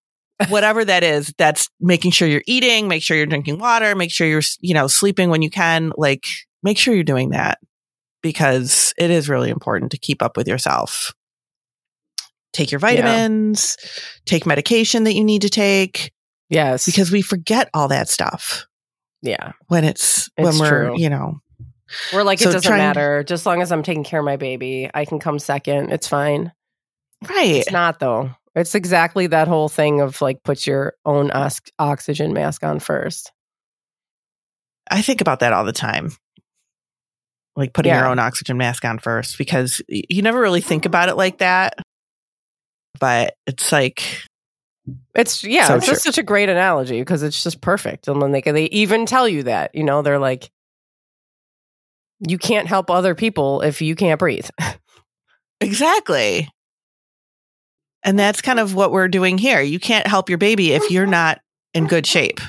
whatever 0.50 0.84
that 0.84 1.02
is, 1.02 1.34
that's 1.36 1.68
making 1.80 2.12
sure 2.12 2.28
you're 2.28 2.44
eating, 2.46 2.86
make 2.86 3.02
sure 3.02 3.16
you're 3.16 3.26
drinking 3.26 3.58
water, 3.58 3.96
make 3.96 4.12
sure 4.12 4.26
you're 4.26 4.42
you 4.60 4.72
know 4.72 4.86
sleeping 4.86 5.30
when 5.30 5.42
you 5.42 5.50
can. 5.50 5.92
Like 5.96 6.24
make 6.62 6.78
sure 6.78 6.94
you're 6.94 7.02
doing 7.02 7.30
that 7.30 7.58
because 8.22 8.94
it 8.96 9.10
is 9.10 9.28
really 9.28 9.50
important 9.50 9.90
to 9.90 9.98
keep 9.98 10.22
up 10.22 10.36
with 10.36 10.46
yourself. 10.46 11.12
Take 12.52 12.70
your 12.70 12.78
vitamins, 12.78 13.76
take 14.26 14.46
medication 14.46 15.04
that 15.04 15.14
you 15.14 15.24
need 15.24 15.42
to 15.42 15.50
take 15.50 16.12
yes. 16.48 16.86
because 16.86 17.10
we 17.10 17.20
forget 17.20 17.68
all 17.74 17.88
that 17.88 18.08
stuff 18.08 18.66
yeah. 19.22 19.52
when 19.66 19.84
it's, 19.84 20.30
when 20.36 20.56
we're 20.58 20.86
true. 20.86 20.98
you 20.98 21.10
know 21.10 21.40
We're 22.12 22.22
like, 22.24 22.38
So 22.38 22.50
it 22.50 22.52
doesn't 22.52 22.68
trying- 22.68 22.78
matter. 22.80 23.22
Just 23.22 23.42
as 23.42 23.46
long 23.46 23.62
as 23.62 23.70
I'm 23.72 23.82
taking 23.82 24.04
care 24.04 24.20
of 24.20 24.26
my 24.26 24.36
baby, 24.36 24.90
I 24.92 25.04
can 25.04 25.18
come 25.18 25.38
second. 25.38 25.92
It's 25.92 26.08
fine. 26.08 26.52
right 27.28 27.46
It's 27.56 27.70
not 27.70 27.98
though. 28.00 28.30
It's 28.54 28.74
exactly 28.74 29.26
that 29.28 29.48
whole 29.48 29.68
thing 29.68 30.00
of 30.00 30.20
like 30.22 30.42
put 30.42 30.66
your 30.66 30.94
own 31.04 31.30
ox- 31.32 31.60
oxygen 31.78 32.32
mask 32.32 32.64
on 32.64 32.80
first. 32.80 33.30
I 34.90 35.02
think 35.02 35.20
about 35.20 35.40
that 35.40 35.52
all 35.52 35.64
the 35.64 35.72
time. 35.72 36.12
Like 37.54 37.72
putting 37.72 37.92
your 37.92 38.06
own 38.06 38.18
oxygen 38.18 38.56
mask 38.58 38.84
on 38.84 38.98
first 38.98 39.38
because 39.38 39.80
you 39.88 40.22
never 40.22 40.40
really 40.40 40.60
think 40.60 40.84
about 40.86 41.08
it 41.08 41.16
like 41.16 41.38
that. 41.38 41.74
But 43.00 43.34
it's 43.46 43.72
like, 43.72 44.02
It's 45.14 45.42
yeah, 45.42 45.66
So 45.68 45.76
it's 45.76 45.86
just 45.86 46.02
such 46.02 46.18
a 46.18 46.22
great 46.22 46.48
analogy 46.48 47.00
because 47.00 47.22
it's 47.22 47.42
just 47.42 47.60
perfect. 47.60 48.08
And 48.08 48.20
then 48.20 48.32
they 48.32 48.40
they 48.42 48.64
even 48.66 49.06
tell 49.06 49.28
you 49.28 49.44
that, 49.44 49.74
you 49.74 49.84
know, 49.84 50.02
they're 50.02 50.18
like 50.18 50.50
you 52.20 52.38
can't 52.38 52.68
help 52.68 52.90
other 52.90 53.14
people 53.14 53.60
if 53.62 53.82
you 53.82 53.94
can't 53.94 54.18
breathe. 54.18 54.48
exactly. 55.60 56.48
And 58.02 58.18
that's 58.18 58.40
kind 58.40 58.60
of 58.60 58.74
what 58.74 58.92
we're 58.92 59.08
doing 59.08 59.36
here. 59.36 59.60
You 59.60 59.80
can't 59.80 60.06
help 60.06 60.28
your 60.28 60.38
baby 60.38 60.72
if 60.72 60.90
you're 60.90 61.06
not 61.06 61.40
in 61.74 61.86
good 61.86 62.06
shape. 62.06 62.40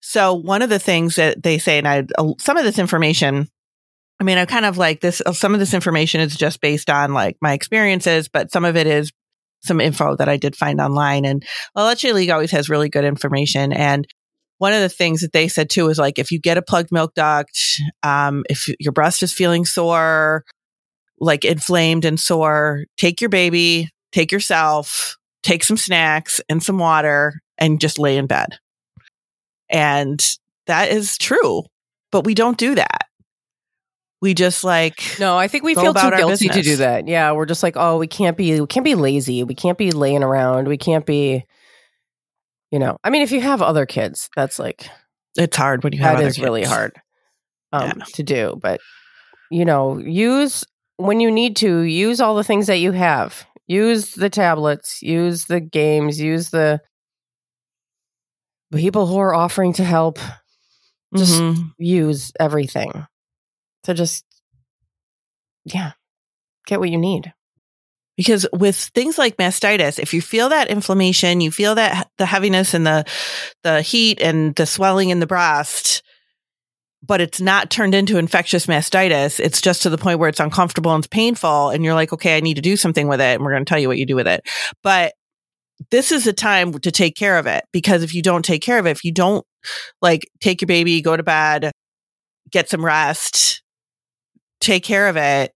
So 0.00 0.34
one 0.34 0.62
of 0.62 0.70
the 0.70 0.78
things 0.78 1.16
that 1.16 1.42
they 1.42 1.58
say, 1.58 1.78
and 1.78 1.86
I, 1.86 2.06
some 2.38 2.56
of 2.56 2.64
this 2.64 2.78
information, 2.78 3.48
I 4.18 4.24
mean, 4.24 4.38
I'm 4.38 4.46
kind 4.46 4.64
of 4.64 4.78
like 4.78 5.00
this, 5.00 5.20
uh, 5.24 5.32
some 5.32 5.52
of 5.54 5.60
this 5.60 5.74
information 5.74 6.20
is 6.20 6.36
just 6.36 6.60
based 6.60 6.90
on 6.90 7.12
like 7.12 7.36
my 7.40 7.52
experiences, 7.52 8.28
but 8.28 8.50
some 8.50 8.64
of 8.64 8.76
it 8.76 8.86
is 8.86 9.12
some 9.62 9.80
info 9.80 10.16
that 10.16 10.28
I 10.28 10.36
did 10.36 10.56
find 10.56 10.80
online. 10.80 11.24
And 11.24 11.44
La 11.76 11.86
Leche 11.86 12.04
League 12.04 12.30
always 12.30 12.50
has 12.52 12.70
really 12.70 12.88
good 12.88 13.04
information. 13.04 13.72
And 13.72 14.06
one 14.60 14.74
of 14.74 14.82
the 14.82 14.90
things 14.90 15.22
that 15.22 15.32
they 15.32 15.48
said 15.48 15.70
too 15.70 15.88
is 15.88 15.98
like, 15.98 16.18
if 16.18 16.30
you 16.30 16.38
get 16.38 16.58
a 16.58 16.62
plugged 16.62 16.92
milk 16.92 17.14
duct, 17.14 17.58
um, 18.02 18.44
if 18.50 18.66
your 18.78 18.92
breast 18.92 19.22
is 19.22 19.32
feeling 19.32 19.64
sore, 19.64 20.44
like 21.18 21.46
inflamed 21.46 22.04
and 22.04 22.20
sore, 22.20 22.84
take 22.98 23.22
your 23.22 23.30
baby, 23.30 23.88
take 24.12 24.30
yourself, 24.30 25.16
take 25.42 25.64
some 25.64 25.78
snacks 25.78 26.42
and 26.50 26.62
some 26.62 26.76
water 26.76 27.40
and 27.56 27.80
just 27.80 27.98
lay 27.98 28.18
in 28.18 28.26
bed. 28.26 28.58
And 29.70 30.22
that 30.66 30.90
is 30.90 31.16
true, 31.16 31.62
but 32.12 32.26
we 32.26 32.34
don't 32.34 32.58
do 32.58 32.74
that. 32.74 33.06
We 34.20 34.34
just 34.34 34.62
like, 34.62 35.02
No, 35.18 35.38
I 35.38 35.48
think 35.48 35.64
we 35.64 35.74
feel 35.74 35.94
too 35.94 36.10
guilty 36.10 36.50
to 36.50 36.60
do 36.60 36.76
that. 36.76 37.08
Yeah, 37.08 37.32
we're 37.32 37.46
just 37.46 37.62
like, 37.62 37.78
oh, 37.78 37.96
we 37.96 38.08
can't 38.08 38.36
be 38.36 38.60
we 38.60 38.66
can't 38.66 38.84
be 38.84 38.94
lazy. 38.94 39.42
We 39.42 39.54
can't 39.54 39.78
be 39.78 39.90
laying 39.90 40.22
around. 40.22 40.68
We 40.68 40.76
can't 40.76 41.06
be 41.06 41.46
you 42.70 42.78
know. 42.78 42.96
I 43.04 43.10
mean, 43.10 43.22
if 43.22 43.32
you 43.32 43.40
have 43.40 43.62
other 43.62 43.86
kids, 43.86 44.28
that's 44.36 44.58
like 44.58 44.88
it's 45.36 45.56
hard 45.56 45.84
when 45.84 45.92
you 45.92 46.00
have 46.00 46.18
that 46.18 46.26
is 46.26 46.38
really 46.40 46.64
hard 46.64 46.92
um, 47.72 47.92
Yeah. 47.98 48.04
to 48.14 48.22
do. 48.22 48.58
But 48.60 48.80
you 49.50 49.64
know, 49.64 49.98
use 49.98 50.64
when 50.96 51.20
you 51.20 51.30
need 51.30 51.56
to. 51.56 51.80
Use 51.80 52.20
all 52.20 52.34
the 52.36 52.44
things 52.44 52.66
that 52.68 52.78
you 52.78 52.92
have. 52.92 53.44
Use 53.66 54.12
the 54.14 54.30
tablets. 54.30 55.00
Use 55.02 55.46
the 55.46 55.60
games. 55.60 56.20
Use 56.20 56.50
the 56.50 56.80
people 58.74 59.06
who 59.06 59.18
are 59.18 59.34
offering 59.34 59.72
to 59.74 59.84
help. 59.84 60.18
Just 61.16 61.40
Mhm. 61.40 61.72
use 61.78 62.32
everything 62.38 63.06
to 63.84 63.94
just 63.94 64.24
yeah 65.64 65.92
get 66.66 66.78
what 66.78 66.90
you 66.90 66.98
need. 66.98 67.32
Because 68.20 68.46
with 68.52 68.76
things 68.76 69.16
like 69.16 69.38
mastitis, 69.38 69.98
if 69.98 70.12
you 70.12 70.20
feel 70.20 70.50
that 70.50 70.68
inflammation, 70.68 71.40
you 71.40 71.50
feel 71.50 71.74
that 71.76 72.10
the 72.18 72.26
heaviness 72.26 72.74
and 72.74 72.86
the 72.86 73.06
the 73.62 73.80
heat 73.80 74.20
and 74.20 74.54
the 74.56 74.66
swelling 74.66 75.08
in 75.08 75.20
the 75.20 75.26
breast, 75.26 76.02
but 77.02 77.22
it's 77.22 77.40
not 77.40 77.70
turned 77.70 77.94
into 77.94 78.18
infectious 78.18 78.66
mastitis. 78.66 79.40
It's 79.40 79.62
just 79.62 79.80
to 79.84 79.88
the 79.88 79.96
point 79.96 80.18
where 80.18 80.28
it's 80.28 80.38
uncomfortable 80.38 80.92
and 80.92 81.00
it's 81.02 81.08
painful, 81.08 81.70
and 81.70 81.82
you're 81.82 81.94
like, 81.94 82.12
okay, 82.12 82.36
I 82.36 82.40
need 82.40 82.56
to 82.56 82.60
do 82.60 82.76
something 82.76 83.08
with 83.08 83.22
it, 83.22 83.36
and 83.36 83.42
we're 83.42 83.52
going 83.52 83.64
to 83.64 83.68
tell 83.70 83.78
you 83.78 83.88
what 83.88 83.96
you 83.96 84.04
do 84.04 84.16
with 84.16 84.28
it. 84.28 84.46
But 84.82 85.14
this 85.90 86.12
is 86.12 86.24
the 86.24 86.34
time 86.34 86.74
to 86.74 86.90
take 86.90 87.16
care 87.16 87.38
of 87.38 87.46
it 87.46 87.64
because 87.72 88.02
if 88.02 88.12
you 88.12 88.20
don't 88.20 88.44
take 88.44 88.60
care 88.60 88.78
of 88.78 88.84
it, 88.84 88.90
if 88.90 89.02
you 89.02 89.14
don't 89.14 89.46
like 90.02 90.28
take 90.42 90.60
your 90.60 90.66
baby, 90.66 91.00
go 91.00 91.16
to 91.16 91.22
bed, 91.22 91.72
get 92.50 92.68
some 92.68 92.84
rest, 92.84 93.62
take 94.60 94.84
care 94.84 95.08
of 95.08 95.16
it, 95.16 95.52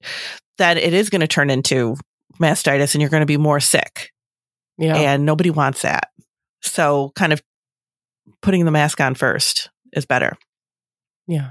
then 0.57 0.79
it 0.79 0.95
is 0.95 1.11
going 1.11 1.21
to 1.21 1.27
turn 1.27 1.51
into 1.51 1.97
mastitis 2.41 2.95
and 2.95 3.01
you're 3.01 3.11
going 3.11 3.23
to 3.23 3.27
be 3.27 3.37
more 3.37 3.61
sick. 3.61 4.11
Yeah. 4.79 4.97
And 4.97 5.25
nobody 5.25 5.51
wants 5.51 5.83
that. 5.83 6.11
So, 6.63 7.13
kind 7.15 7.33
of 7.33 7.43
putting 8.43 8.65
the 8.65 8.71
mask 8.71 9.01
on 9.01 9.15
first 9.15 9.71
is 9.93 10.07
better. 10.07 10.37
yeah. 11.27 11.51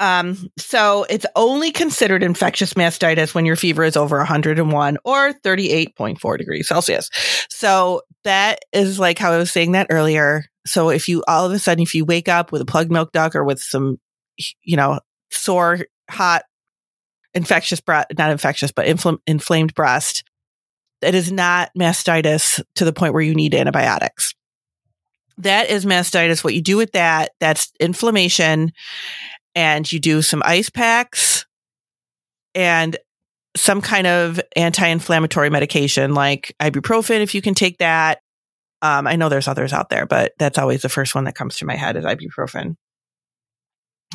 Um, 0.00 0.50
so 0.56 1.04
it's 1.10 1.26
only 1.34 1.72
considered 1.72 2.22
infectious 2.22 2.74
mastitis 2.74 3.34
when 3.34 3.46
your 3.46 3.56
fever 3.56 3.82
is 3.82 3.96
over 3.96 4.18
101 4.18 4.98
or 5.04 5.32
38.4 5.32 6.38
degrees 6.38 6.68
Celsius. 6.68 7.10
So 7.50 8.02
that 8.24 8.60
is 8.72 8.98
like 8.98 9.18
how 9.18 9.32
I 9.32 9.38
was 9.38 9.50
saying 9.50 9.72
that 9.72 9.88
earlier. 9.90 10.44
So 10.66 10.90
if 10.90 11.08
you 11.08 11.24
all 11.26 11.46
of 11.46 11.52
a 11.52 11.58
sudden, 11.58 11.82
if 11.82 11.94
you 11.94 12.04
wake 12.04 12.28
up 12.28 12.52
with 12.52 12.62
a 12.62 12.66
plugged 12.66 12.92
milk 12.92 13.10
duct 13.12 13.34
or 13.34 13.44
with 13.44 13.60
some, 13.60 13.98
you 14.62 14.76
know, 14.76 15.00
sore, 15.30 15.80
hot, 16.08 16.44
infectious 17.34 17.80
breast, 17.80 18.08
not 18.16 18.30
infectious, 18.30 18.72
but 18.72 18.86
infl- 18.86 19.20
inflamed 19.26 19.74
breast, 19.74 20.24
it 21.02 21.14
is 21.14 21.30
not 21.30 21.70
mastitis 21.78 22.62
to 22.74 22.84
the 22.84 22.92
point 22.92 23.12
where 23.12 23.22
you 23.22 23.34
need 23.34 23.54
antibiotics. 23.54 24.34
That 25.38 25.70
is 25.70 25.84
mastitis. 25.84 26.42
What 26.42 26.54
you 26.54 26.62
do 26.62 26.76
with 26.76 26.92
that, 26.92 27.30
that's 27.38 27.72
inflammation 27.78 28.72
and 29.54 29.90
you 29.90 30.00
do 30.00 30.22
some 30.22 30.42
ice 30.44 30.70
packs 30.70 31.46
and 32.54 32.96
some 33.56 33.80
kind 33.80 34.06
of 34.06 34.40
anti-inflammatory 34.56 35.50
medication 35.50 36.14
like 36.14 36.54
ibuprofen 36.60 37.20
if 37.20 37.34
you 37.34 37.42
can 37.42 37.54
take 37.54 37.78
that 37.78 38.20
um, 38.82 39.06
i 39.06 39.16
know 39.16 39.28
there's 39.28 39.48
others 39.48 39.72
out 39.72 39.88
there 39.88 40.06
but 40.06 40.32
that's 40.38 40.58
always 40.58 40.82
the 40.82 40.88
first 40.88 41.14
one 41.14 41.24
that 41.24 41.34
comes 41.34 41.56
to 41.56 41.66
my 41.66 41.74
head 41.74 41.96
is 41.96 42.04
ibuprofen 42.04 42.76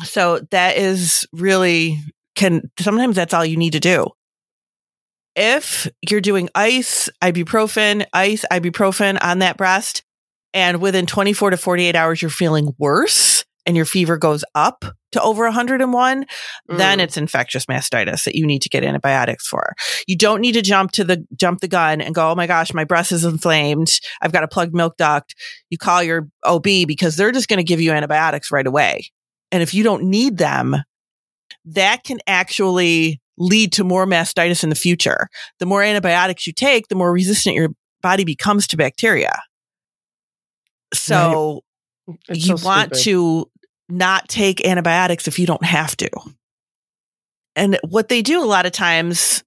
so 0.02 0.40
that 0.50 0.76
is 0.76 1.26
really 1.32 1.98
can 2.34 2.70
sometimes 2.78 3.16
that's 3.16 3.34
all 3.34 3.44
you 3.44 3.56
need 3.56 3.72
to 3.72 3.80
do 3.80 4.06
if 5.36 5.88
you're 6.08 6.20
doing 6.20 6.48
ice 6.54 7.08
ibuprofen 7.22 8.04
ice 8.12 8.44
ibuprofen 8.52 9.18
on 9.22 9.40
that 9.40 9.56
breast 9.56 10.02
and 10.52 10.80
within 10.80 11.06
24 11.06 11.50
to 11.50 11.56
48 11.56 11.96
hours 11.96 12.22
you're 12.22 12.30
feeling 12.30 12.72
worse 12.78 13.44
and 13.66 13.76
your 13.76 13.86
fever 13.86 14.16
goes 14.18 14.44
up 14.54 14.84
to 15.12 15.22
over 15.22 15.44
101, 15.44 16.26
then 16.68 16.98
Mm. 16.98 17.02
it's 17.02 17.16
infectious 17.16 17.64
mastitis 17.64 18.24
that 18.24 18.34
you 18.34 18.46
need 18.46 18.60
to 18.62 18.68
get 18.68 18.84
antibiotics 18.84 19.46
for. 19.46 19.72
You 20.06 20.16
don't 20.18 20.42
need 20.42 20.52
to 20.52 20.60
jump 20.60 20.92
to 20.92 21.04
the 21.04 21.24
jump 21.34 21.60
the 21.60 21.68
gun 21.68 22.00
and 22.02 22.14
go, 22.14 22.30
"Oh 22.30 22.34
my 22.34 22.46
gosh, 22.46 22.74
my 22.74 22.84
breast 22.84 23.10
is 23.10 23.24
inflamed. 23.24 24.00
I've 24.20 24.32
got 24.32 24.42
a 24.44 24.48
plugged 24.48 24.74
milk 24.74 24.96
duct." 24.98 25.34
You 25.70 25.78
call 25.78 26.02
your 26.02 26.28
OB 26.44 26.84
because 26.84 27.16
they're 27.16 27.32
just 27.32 27.48
going 27.48 27.58
to 27.58 27.64
give 27.64 27.80
you 27.80 27.92
antibiotics 27.92 28.50
right 28.50 28.66
away. 28.66 29.08
And 29.50 29.62
if 29.62 29.72
you 29.72 29.82
don't 29.82 30.04
need 30.04 30.36
them, 30.36 30.76
that 31.66 32.04
can 32.04 32.18
actually 32.26 33.20
lead 33.36 33.72
to 33.72 33.84
more 33.84 34.06
mastitis 34.06 34.62
in 34.62 34.68
the 34.68 34.74
future. 34.76 35.28
The 35.58 35.66
more 35.66 35.82
antibiotics 35.82 36.46
you 36.46 36.52
take, 36.52 36.88
the 36.88 36.94
more 36.94 37.12
resistant 37.12 37.56
your 37.56 37.70
body 38.02 38.24
becomes 38.24 38.66
to 38.68 38.76
bacteria. 38.76 39.40
So 40.92 41.62
mm, 42.08 42.16
It's 42.28 42.46
you 42.46 42.56
so 42.56 42.66
want 42.66 42.94
stupid. 42.96 43.04
to 43.04 43.50
not 43.88 44.28
take 44.28 44.66
antibiotics 44.66 45.26
if 45.28 45.38
you 45.38 45.46
don't 45.46 45.64
have 45.64 45.96
to. 45.98 46.10
And 47.56 47.78
what 47.88 48.08
they 48.08 48.22
do 48.22 48.42
a 48.42 48.46
lot 48.46 48.66
of 48.66 48.72
times 48.72 49.42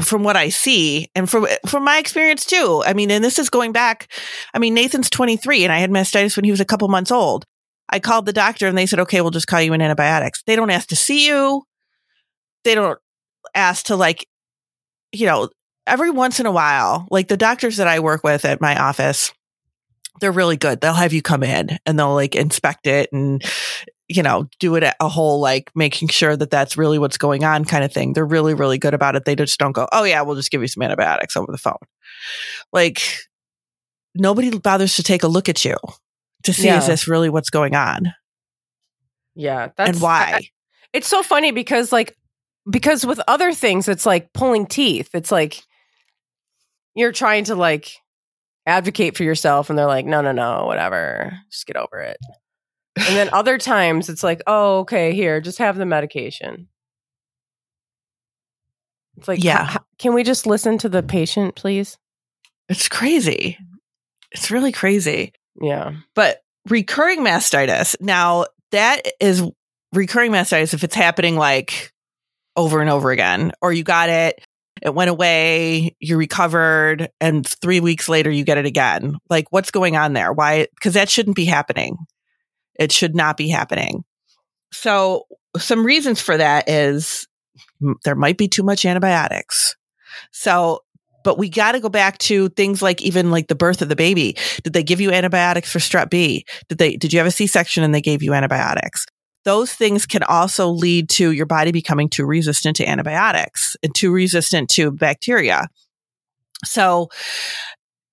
from 0.00 0.24
what 0.24 0.36
I 0.36 0.48
see 0.48 1.08
and 1.14 1.30
from 1.30 1.46
from 1.66 1.84
my 1.84 1.98
experience 1.98 2.44
too. 2.44 2.82
I 2.84 2.94
mean, 2.94 3.10
and 3.10 3.22
this 3.22 3.38
is 3.38 3.48
going 3.48 3.72
back 3.72 4.10
I 4.54 4.58
mean, 4.58 4.74
Nathan's 4.74 5.10
23 5.10 5.64
and 5.64 5.72
I 5.72 5.78
had 5.78 5.90
mastitis 5.90 6.36
when 6.36 6.44
he 6.44 6.50
was 6.50 6.60
a 6.60 6.64
couple 6.64 6.88
months 6.88 7.10
old. 7.12 7.44
I 7.90 8.00
called 8.00 8.26
the 8.26 8.32
doctor 8.32 8.66
and 8.66 8.76
they 8.76 8.86
said, 8.86 9.00
"Okay, 9.00 9.20
we'll 9.20 9.30
just 9.30 9.46
call 9.46 9.60
you 9.60 9.72
in 9.72 9.82
antibiotics." 9.82 10.42
They 10.46 10.56
don't 10.56 10.70
ask 10.70 10.88
to 10.88 10.96
see 10.96 11.26
you. 11.26 11.62
They 12.64 12.74
don't 12.74 12.98
ask 13.54 13.86
to 13.86 13.96
like 13.96 14.26
you 15.12 15.26
know, 15.26 15.48
every 15.86 16.10
once 16.10 16.40
in 16.40 16.46
a 16.46 16.52
while, 16.52 17.06
like 17.10 17.28
the 17.28 17.36
doctors 17.36 17.78
that 17.78 17.88
I 17.88 18.00
work 18.00 18.22
with 18.24 18.44
at 18.44 18.60
my 18.60 18.78
office, 18.78 19.32
they're 20.20 20.32
really 20.32 20.56
good. 20.56 20.80
They'll 20.80 20.92
have 20.94 21.12
you 21.12 21.22
come 21.22 21.42
in 21.42 21.78
and 21.86 21.98
they'll 21.98 22.14
like 22.14 22.34
inspect 22.34 22.86
it 22.86 23.10
and, 23.12 23.42
you 24.08 24.22
know, 24.22 24.48
do 24.58 24.74
it 24.76 24.84
a 25.00 25.08
whole 25.08 25.40
like 25.40 25.70
making 25.74 26.08
sure 26.08 26.36
that 26.36 26.50
that's 26.50 26.76
really 26.76 26.98
what's 26.98 27.18
going 27.18 27.44
on 27.44 27.64
kind 27.64 27.84
of 27.84 27.92
thing. 27.92 28.12
They're 28.12 28.26
really, 28.26 28.54
really 28.54 28.78
good 28.78 28.94
about 28.94 29.16
it. 29.16 29.24
They 29.24 29.36
just 29.36 29.58
don't 29.58 29.72
go, 29.72 29.88
oh, 29.92 30.04
yeah, 30.04 30.22
we'll 30.22 30.36
just 30.36 30.50
give 30.50 30.60
you 30.60 30.68
some 30.68 30.82
antibiotics 30.82 31.36
over 31.36 31.50
the 31.50 31.58
phone. 31.58 31.78
Like 32.72 33.02
nobody 34.14 34.56
bothers 34.58 34.96
to 34.96 35.02
take 35.02 35.22
a 35.22 35.28
look 35.28 35.48
at 35.48 35.64
you 35.64 35.76
to 36.44 36.52
see 36.52 36.66
Yeah. 36.66 36.78
is 36.78 36.86
this 36.86 37.08
really 37.08 37.28
what's 37.30 37.50
going 37.50 37.74
on 37.74 38.12
yeah, 39.34 39.68
that's 39.76 39.90
and 39.90 40.00
why. 40.00 40.32
I- 40.40 40.48
it's 40.92 41.06
so 41.06 41.22
funny 41.22 41.52
because 41.52 41.92
like 41.92 42.16
because 42.68 43.06
with 43.06 43.20
other 43.28 43.52
things 43.52 43.88
it's 43.88 44.04
like 44.06 44.32
pulling 44.32 44.66
teeth 44.66 45.10
it's 45.14 45.30
like 45.30 45.62
you're 46.94 47.12
trying 47.12 47.44
to 47.44 47.54
like 47.54 47.92
advocate 48.66 49.16
for 49.16 49.22
yourself 49.22 49.70
and 49.70 49.78
they're 49.78 49.86
like 49.86 50.06
no 50.06 50.20
no 50.22 50.32
no 50.32 50.64
whatever 50.66 51.38
just 51.50 51.66
get 51.66 51.76
over 51.76 52.00
it 52.00 52.16
and 52.96 53.16
then 53.16 53.28
other 53.32 53.58
times 53.74 54.08
it's 54.08 54.22
like 54.24 54.42
oh 54.46 54.80
okay 54.80 55.14
here 55.14 55.40
just 55.40 55.58
have 55.58 55.76
the 55.76 55.86
medication 55.86 56.66
it's 59.16 59.28
like 59.28 59.42
Yeah. 59.42 59.70
yeah 59.72 59.76
can 59.98 60.14
we 60.14 60.22
just 60.24 60.46
listen 60.46 60.78
to 60.78 60.88
the 60.88 61.02
patient 61.02 61.54
please 61.54 61.96
it's 62.68 62.86
crazy. 62.88 63.56
It's 64.32 64.50
really 64.50 64.72
crazy. 64.72 65.32
Yeah 65.60 65.92
But 66.14 66.40
recurring 66.68 67.20
mastitis, 67.20 67.96
now 68.00 68.46
that 68.72 69.02
is 69.20 69.42
recurring 69.92 70.32
mastitis 70.32 70.74
if 70.74 70.84
it's 70.84 70.94
happening 70.94 71.36
like 71.36 71.92
over 72.56 72.80
and 72.80 72.90
over 72.90 73.10
again, 73.10 73.52
or 73.62 73.72
you 73.72 73.84
got 73.84 74.08
it, 74.08 74.44
it 74.82 74.94
went 74.94 75.10
away, 75.10 75.96
you 76.00 76.16
recovered, 76.16 77.10
and 77.20 77.46
three 77.46 77.80
weeks 77.80 78.08
later 78.08 78.30
you 78.30 78.44
get 78.44 78.58
it 78.58 78.66
again. 78.66 79.16
Like, 79.28 79.46
what's 79.50 79.70
going 79.70 79.96
on 79.96 80.12
there? 80.12 80.32
Why? 80.32 80.66
Because 80.74 80.94
that 80.94 81.08
shouldn't 81.08 81.36
be 81.36 81.44
happening. 81.44 81.96
It 82.78 82.92
should 82.92 83.14
not 83.14 83.36
be 83.36 83.48
happening. 83.48 84.04
So, 84.72 85.26
some 85.56 85.84
reasons 85.84 86.20
for 86.20 86.36
that 86.36 86.68
is 86.68 87.26
there 88.04 88.14
might 88.14 88.38
be 88.38 88.48
too 88.48 88.62
much 88.62 88.84
antibiotics. 88.84 89.76
So, 90.32 90.80
but 91.28 91.36
we 91.36 91.50
got 91.50 91.72
to 91.72 91.80
go 91.80 91.90
back 91.90 92.16
to 92.16 92.48
things 92.48 92.80
like 92.80 93.02
even 93.02 93.30
like 93.30 93.48
the 93.48 93.54
birth 93.54 93.82
of 93.82 93.90
the 93.90 93.94
baby. 93.94 94.34
Did 94.64 94.72
they 94.72 94.82
give 94.82 94.98
you 94.98 95.10
antibiotics 95.10 95.70
for 95.70 95.78
strep 95.78 96.08
B? 96.08 96.46
Did 96.70 96.78
they, 96.78 96.96
did 96.96 97.12
you 97.12 97.18
have 97.18 97.26
a 97.26 97.30
C-section 97.30 97.84
and 97.84 97.94
they 97.94 98.00
gave 98.00 98.22
you 98.22 98.32
antibiotics? 98.32 99.04
Those 99.44 99.70
things 99.70 100.06
can 100.06 100.22
also 100.22 100.68
lead 100.68 101.10
to 101.10 101.30
your 101.30 101.44
body 101.44 101.70
becoming 101.70 102.08
too 102.08 102.24
resistant 102.24 102.76
to 102.76 102.88
antibiotics 102.88 103.76
and 103.82 103.94
too 103.94 104.10
resistant 104.10 104.70
to 104.70 104.90
bacteria. 104.90 105.68
So 106.64 107.10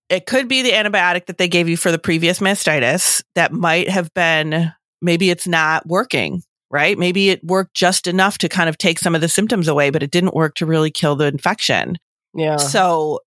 it 0.10 0.26
could 0.26 0.50
be 0.50 0.62
the 0.62 0.72
antibiotic 0.72 1.28
that 1.28 1.38
they 1.38 1.48
gave 1.48 1.70
you 1.70 1.78
for 1.78 1.94
the 1.94 1.98
previous 1.98 2.40
mastitis 2.40 3.24
that 3.36 3.54
might 3.54 3.88
have 3.88 4.14
been, 4.14 4.74
maybe 5.02 5.30
it's 5.30 5.48
not 5.48 5.88
working, 5.88 6.42
right? 6.70 6.98
Maybe 6.98 7.30
it 7.30 7.42
worked 7.46 7.76
just 7.76 8.08
enough 8.08 8.40
to 8.40 8.50
kind 8.50 8.68
of 8.68 8.78
take 8.78 9.00
some 9.00 9.16
of 9.16 9.22
the 9.22 9.30
symptoms 9.30 9.70
away, 9.70 9.90
but 9.90 10.04
it 10.04 10.12
didn't 10.12 10.36
work 10.36 10.56
to 10.56 10.66
really 10.66 10.92
kill 10.92 11.16
the 11.16 11.28
infection. 11.28 11.96
Yeah 12.36 12.58
So 12.58 13.20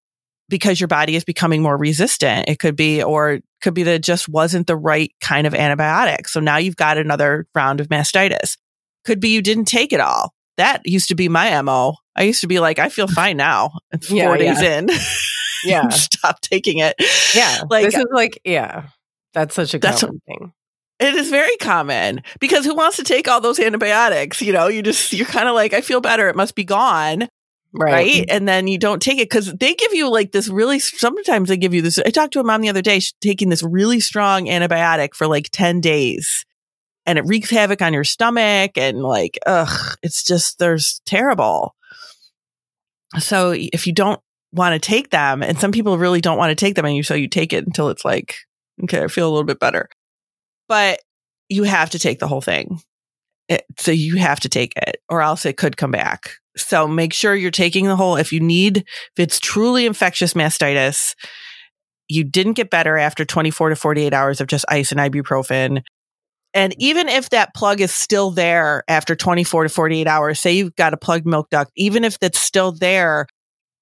because 0.48 0.80
your 0.80 0.88
body 0.88 1.14
is 1.16 1.24
becoming 1.24 1.62
more 1.62 1.76
resistant, 1.76 2.48
it 2.48 2.58
could 2.58 2.74
be, 2.76 3.02
or 3.02 3.40
could 3.60 3.74
be 3.74 3.82
that 3.82 3.94
it 3.96 4.02
just 4.02 4.28
wasn't 4.28 4.66
the 4.66 4.76
right 4.76 5.12
kind 5.20 5.46
of 5.46 5.52
antibiotic. 5.52 6.26
So 6.28 6.40
now 6.40 6.56
you've 6.56 6.76
got 6.76 6.96
another 6.98 7.46
round 7.54 7.80
of 7.80 7.88
mastitis. 7.88 8.56
Could 9.04 9.20
be 9.20 9.28
you 9.30 9.42
didn't 9.42 9.66
take 9.66 9.92
it 9.92 10.00
all. 10.00 10.32
That 10.56 10.82
used 10.86 11.08
to 11.10 11.14
be 11.14 11.28
my 11.28 11.60
MO. 11.62 11.94
I 12.16 12.22
used 12.22 12.40
to 12.40 12.46
be 12.46 12.60
like, 12.60 12.78
I 12.78 12.88
feel 12.88 13.06
fine 13.20 13.36
now. 13.36 13.72
It's 13.92 14.10
Yeah, 14.10 14.24
four 14.26 14.36
days 14.38 14.60
yeah. 14.62 14.78
in. 14.78 14.88
yeah 15.64 15.88
Stop 15.90 16.40
taking 16.40 16.78
it. 16.78 16.94
yeah 17.34 17.62
Like, 17.68 17.84
this 17.86 17.96
uh 17.96 18.00
is 18.00 18.06
like 18.12 18.40
yeah 18.44 18.88
that's 19.34 19.54
such 19.54 19.74
a 19.74 19.78
That's 19.78 20.00
common 20.00 20.20
thing 20.26 20.52
It 20.98 21.14
is 21.14 21.30
very 21.30 21.56
common 21.58 22.22
because 22.40 22.64
who 22.64 22.74
wants 22.74 22.96
to 22.96 23.04
take 23.04 23.28
all 23.28 23.40
those 23.40 23.60
antibiotics? 23.60 24.40
You 24.40 24.52
know, 24.52 24.68
you 24.68 24.82
just, 24.82 25.12
you're 25.12 25.26
kind 25.26 25.48
of 25.48 25.54
like, 25.54 25.72
I 25.74 25.80
feel 25.80 26.00
better. 26.00 26.28
It 26.28 26.36
must 26.36 26.54
be 26.54 26.64
gone. 26.64 27.28
Right, 27.78 27.92
right? 27.92 28.24
And 28.28 28.46
then 28.48 28.66
you 28.68 28.78
don't 28.78 29.00
take 29.02 29.18
it 29.18 29.28
because 29.30 29.52
they 29.54 29.74
give 29.74 29.94
you 29.94 30.10
like 30.10 30.32
this 30.32 30.48
really, 30.48 30.78
sometimes 30.78 31.48
they 31.48 31.56
give 31.56 31.74
you 31.74 31.82
this. 31.82 31.98
I 31.98 32.10
talked 32.10 32.32
to 32.34 32.40
a 32.40 32.44
mom 32.44 32.60
the 32.60 32.68
other 32.68 32.82
day, 32.82 33.00
she's 33.00 33.14
taking 33.20 33.48
this 33.48 33.62
really 33.62 34.00
strong 34.00 34.46
antibiotic 34.46 35.14
for 35.14 35.26
like 35.26 35.48
10 35.50 35.80
days 35.80 36.44
and 37.06 37.18
it 37.18 37.24
wreaks 37.26 37.50
havoc 37.50 37.80
on 37.80 37.94
your 37.94 38.04
stomach 38.04 38.72
and 38.76 39.00
like, 39.00 39.38
ugh, 39.46 39.96
it's 40.02 40.22
just, 40.22 40.58
there's 40.58 41.00
terrible. 41.06 41.74
So 43.18 43.54
if 43.56 43.86
you 43.86 43.94
don't 43.94 44.20
want 44.52 44.74
to 44.74 44.78
take 44.78 45.10
them, 45.10 45.42
and 45.42 45.58
some 45.58 45.72
people 45.72 45.96
really 45.96 46.20
don't 46.20 46.36
want 46.36 46.50
to 46.50 46.54
take 46.54 46.74
them, 46.74 46.84
and 46.84 46.94
you, 46.94 47.02
so 47.02 47.14
you 47.14 47.28
take 47.28 47.52
it 47.52 47.66
until 47.66 47.88
it's 47.88 48.04
like, 48.04 48.36
okay, 48.84 49.02
I 49.02 49.08
feel 49.08 49.26
a 49.26 49.30
little 49.30 49.44
bit 49.44 49.60
better. 49.60 49.88
But 50.68 51.00
you 51.48 51.62
have 51.64 51.90
to 51.90 51.98
take 51.98 52.18
the 52.18 52.28
whole 52.28 52.42
thing. 52.42 52.80
It, 53.48 53.64
so 53.78 53.90
you 53.90 54.16
have 54.16 54.40
to 54.40 54.50
take 54.50 54.74
it 54.76 54.98
or 55.08 55.22
else 55.22 55.46
it 55.46 55.56
could 55.56 55.78
come 55.78 55.90
back. 55.90 56.32
So 56.60 56.86
make 56.88 57.12
sure 57.12 57.34
you're 57.34 57.50
taking 57.50 57.86
the 57.86 57.96
whole, 57.96 58.16
if 58.16 58.32
you 58.32 58.40
need, 58.40 58.78
if 58.78 59.18
it's 59.18 59.40
truly 59.40 59.86
infectious 59.86 60.34
mastitis, 60.34 61.14
you 62.08 62.24
didn't 62.24 62.54
get 62.54 62.70
better 62.70 62.96
after 62.96 63.24
24 63.24 63.70
to 63.70 63.76
48 63.76 64.14
hours 64.14 64.40
of 64.40 64.46
just 64.46 64.64
ice 64.68 64.92
and 64.92 65.00
ibuprofen. 65.00 65.82
And 66.54 66.74
even 66.78 67.08
if 67.08 67.30
that 67.30 67.54
plug 67.54 67.80
is 67.80 67.92
still 67.92 68.30
there 68.30 68.82
after 68.88 69.14
24 69.14 69.64
to 69.64 69.68
48 69.68 70.06
hours, 70.06 70.40
say 70.40 70.52
you've 70.52 70.76
got 70.76 70.94
a 70.94 70.96
plugged 70.96 71.26
milk 71.26 71.50
duct, 71.50 71.70
even 71.76 72.04
if 72.04 72.18
that's 72.18 72.38
still 72.38 72.72
there, 72.72 73.26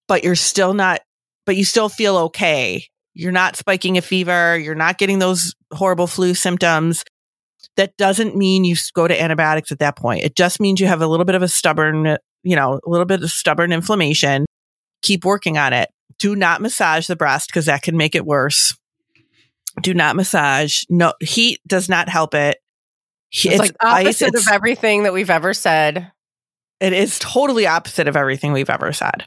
but 0.08 0.24
you're 0.24 0.34
still 0.34 0.74
not, 0.74 1.00
but 1.46 1.56
you 1.56 1.64
still 1.64 1.88
feel 1.88 2.16
okay. 2.16 2.84
You're 3.14 3.32
not 3.32 3.56
spiking 3.56 3.96
a 3.96 4.02
fever. 4.02 4.58
You're 4.58 4.74
not 4.74 4.98
getting 4.98 5.20
those 5.20 5.54
horrible 5.72 6.06
flu 6.06 6.34
symptoms. 6.34 7.04
That 7.76 7.96
doesn't 7.96 8.36
mean 8.36 8.64
you 8.64 8.76
go 8.94 9.06
to 9.06 9.22
antibiotics 9.22 9.70
at 9.70 9.78
that 9.78 9.96
point. 9.96 10.24
It 10.24 10.36
just 10.36 10.60
means 10.60 10.80
you 10.80 10.86
have 10.86 11.02
a 11.02 11.06
little 11.06 11.24
bit 11.24 11.34
of 11.34 11.42
a 11.42 11.48
stubborn, 11.48 12.18
you 12.42 12.56
know, 12.56 12.80
a 12.84 12.88
little 12.88 13.06
bit 13.06 13.22
of 13.22 13.30
stubborn 13.30 13.72
inflammation. 13.72 14.46
Keep 15.02 15.24
working 15.24 15.58
on 15.58 15.72
it. 15.72 15.90
Do 16.18 16.34
not 16.34 16.60
massage 16.62 17.06
the 17.06 17.16
breast 17.16 17.48
because 17.48 17.66
that 17.66 17.82
can 17.82 17.96
make 17.96 18.14
it 18.14 18.24
worse. 18.24 18.76
Do 19.82 19.92
not 19.92 20.16
massage. 20.16 20.84
No, 20.88 21.12
heat 21.20 21.60
does 21.66 21.88
not 21.88 22.08
help 22.08 22.34
it. 22.34 22.58
He- 23.28 23.50
it's, 23.50 23.58
like 23.58 23.76
opposite 23.80 24.28
it's- 24.28 24.46
of 24.46 24.52
everything 24.52 25.02
that 25.02 25.12
we've 25.12 25.30
ever 25.30 25.52
said 25.52 26.12
it 26.80 26.92
is 26.92 27.18
totally 27.18 27.66
opposite 27.66 28.06
of 28.08 28.16
everything 28.16 28.52
we've 28.52 28.70
ever 28.70 28.92
said. 28.92 29.24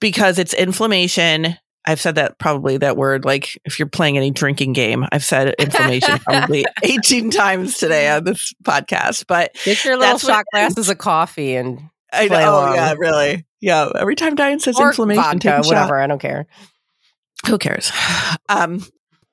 Because 0.00 0.38
it's 0.38 0.54
inflammation. 0.54 1.56
I've 1.86 2.00
said 2.00 2.16
that 2.16 2.38
probably 2.38 2.78
that 2.78 2.96
word, 2.96 3.24
like 3.24 3.58
if 3.64 3.78
you're 3.78 3.88
playing 3.88 4.16
any 4.16 4.30
drinking 4.32 4.72
game, 4.72 5.06
I've 5.12 5.24
said 5.24 5.54
inflammation 5.58 6.18
probably 6.24 6.64
18 6.82 7.30
times 7.30 7.78
today 7.78 8.08
on 8.10 8.24
this 8.24 8.52
podcast. 8.64 9.26
But 9.28 9.56
Get 9.64 9.84
your 9.84 9.96
little 9.96 10.18
shot 10.18 10.44
glasses 10.52 10.88
of 10.88 10.98
coffee 10.98 11.54
and 11.54 11.80
I 12.12 12.28
know, 12.28 12.50
along. 12.50 12.74
yeah, 12.74 12.94
really. 12.98 13.46
Yeah. 13.60 13.88
Every 13.94 14.16
time 14.16 14.36
Dianne 14.36 14.60
says 14.60 14.78
or 14.78 14.88
inflammation, 14.88 15.38
take 15.38 15.52
vodka, 15.52 15.60
a 15.60 15.62
shot. 15.62 15.68
whatever. 15.68 16.00
I 16.00 16.06
don't 16.06 16.20
care. 16.20 16.46
Who 17.46 17.58
cares? 17.58 17.92
Um, 18.48 18.84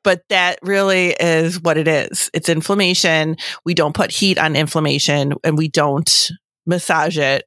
but 0.03 0.21
that 0.29 0.59
really 0.61 1.09
is 1.19 1.61
what 1.61 1.77
it 1.77 1.87
is. 1.87 2.29
It's 2.33 2.49
inflammation. 2.49 3.37
We 3.65 3.73
don't 3.73 3.95
put 3.95 4.11
heat 4.11 4.37
on 4.37 4.55
inflammation 4.55 5.33
and 5.43 5.57
we 5.57 5.69
don't 5.69 6.29
massage 6.65 7.17
it 7.17 7.45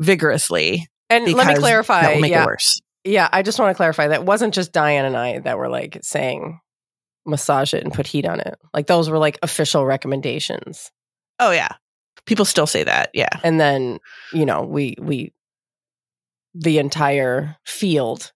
vigorously. 0.00 0.88
And 1.10 1.24
let 1.24 1.28
me 1.28 1.34
because 1.34 1.46
That 1.46 1.58
clarify. 1.58 2.14
will 2.14 2.20
make 2.20 2.30
Yeah, 2.32 2.42
it 2.42 2.46
worse. 2.46 2.80
Yeah. 3.04 3.28
I 3.32 3.42
just 3.42 3.58
want 3.58 3.70
to 3.70 3.76
clarify 3.76 4.08
that 4.08 4.24
wasn't 4.24 4.54
just 4.54 4.72
Dianne 4.72 5.06
and 5.06 5.16
I 5.16 5.38
that 5.40 5.58
were 5.58 5.68
like 5.68 5.98
saying 6.02 6.60
massage 7.26 7.74
it 7.74 7.84
and 7.84 7.92
put 7.92 8.06
heat 8.06 8.26
on 8.26 8.40
it. 8.40 8.54
Like 8.72 8.86
those 8.86 9.08
were 9.08 9.18
like 9.18 9.38
official 9.42 9.84
recommendations. 9.86 10.90
Oh 11.38 11.50
yeah. 11.50 11.68
People 12.26 12.44
still 12.44 12.66
say 12.66 12.84
that. 12.84 13.10
Yeah. 13.14 13.28
And 13.42 13.60
then, 13.60 13.98
you 14.32 14.46
know, 14.46 14.62
we 14.62 14.96
we 15.00 15.32
the 16.54 16.78
entire 16.78 17.56
field 17.66 18.32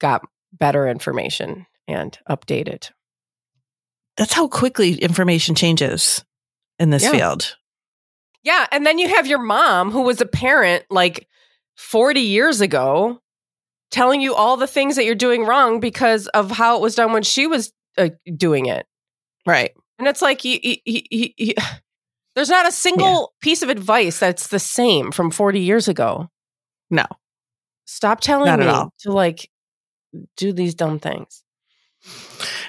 got 0.00 0.22
better 0.52 0.88
information 0.88 1.66
and 1.86 2.16
updated. 2.28 2.90
That's 4.16 4.32
how 4.32 4.48
quickly 4.48 4.94
information 4.94 5.54
changes 5.54 6.24
in 6.78 6.90
this 6.90 7.02
Yeah. 7.04 7.10
field. 7.10 7.56
Yeah, 8.44 8.66
and 8.70 8.86
then 8.86 8.98
you 8.98 9.08
have 9.08 9.26
your 9.26 9.40
mom 9.40 9.90
who 9.90 10.02
was 10.02 10.20
a 10.20 10.26
parent 10.26 10.84
like 10.90 11.26
40 11.78 12.20
years 12.20 12.60
ago 12.60 13.20
telling 13.90 14.20
you 14.20 14.34
all 14.34 14.56
the 14.56 14.66
things 14.66 14.96
that 14.96 15.04
you're 15.04 15.14
doing 15.14 15.44
wrong 15.44 15.80
because 15.80 16.26
of 16.28 16.50
how 16.50 16.76
it 16.76 16.82
was 16.82 16.96
done 16.96 17.12
when 17.12 17.22
she 17.22 17.46
was 17.46 17.72
uh, 17.96 18.10
doing 18.36 18.66
it. 18.66 18.84
Right. 19.46 19.72
And 19.98 20.06
it's 20.06 20.20
like 20.20 20.44
you, 20.44 20.58
you, 20.62 21.30
you, 21.36 21.54
there's 22.34 22.50
not 22.50 22.68
a 22.68 22.72
single 22.72 23.32
piece 23.40 23.62
of 23.62 23.68
advice 23.68 24.18
that's 24.18 24.48
the 24.48 24.58
same 24.58 25.12
from 25.12 25.30
40 25.30 25.60
years 25.60 25.88
ago. 25.88 26.28
No. 26.90 27.06
Stop 27.86 28.20
telling 28.20 28.46
Not 28.46 28.58
me 28.58 28.90
to 29.00 29.12
like 29.12 29.48
do 30.36 30.52
these 30.52 30.74
dumb 30.74 30.98
things. 30.98 31.42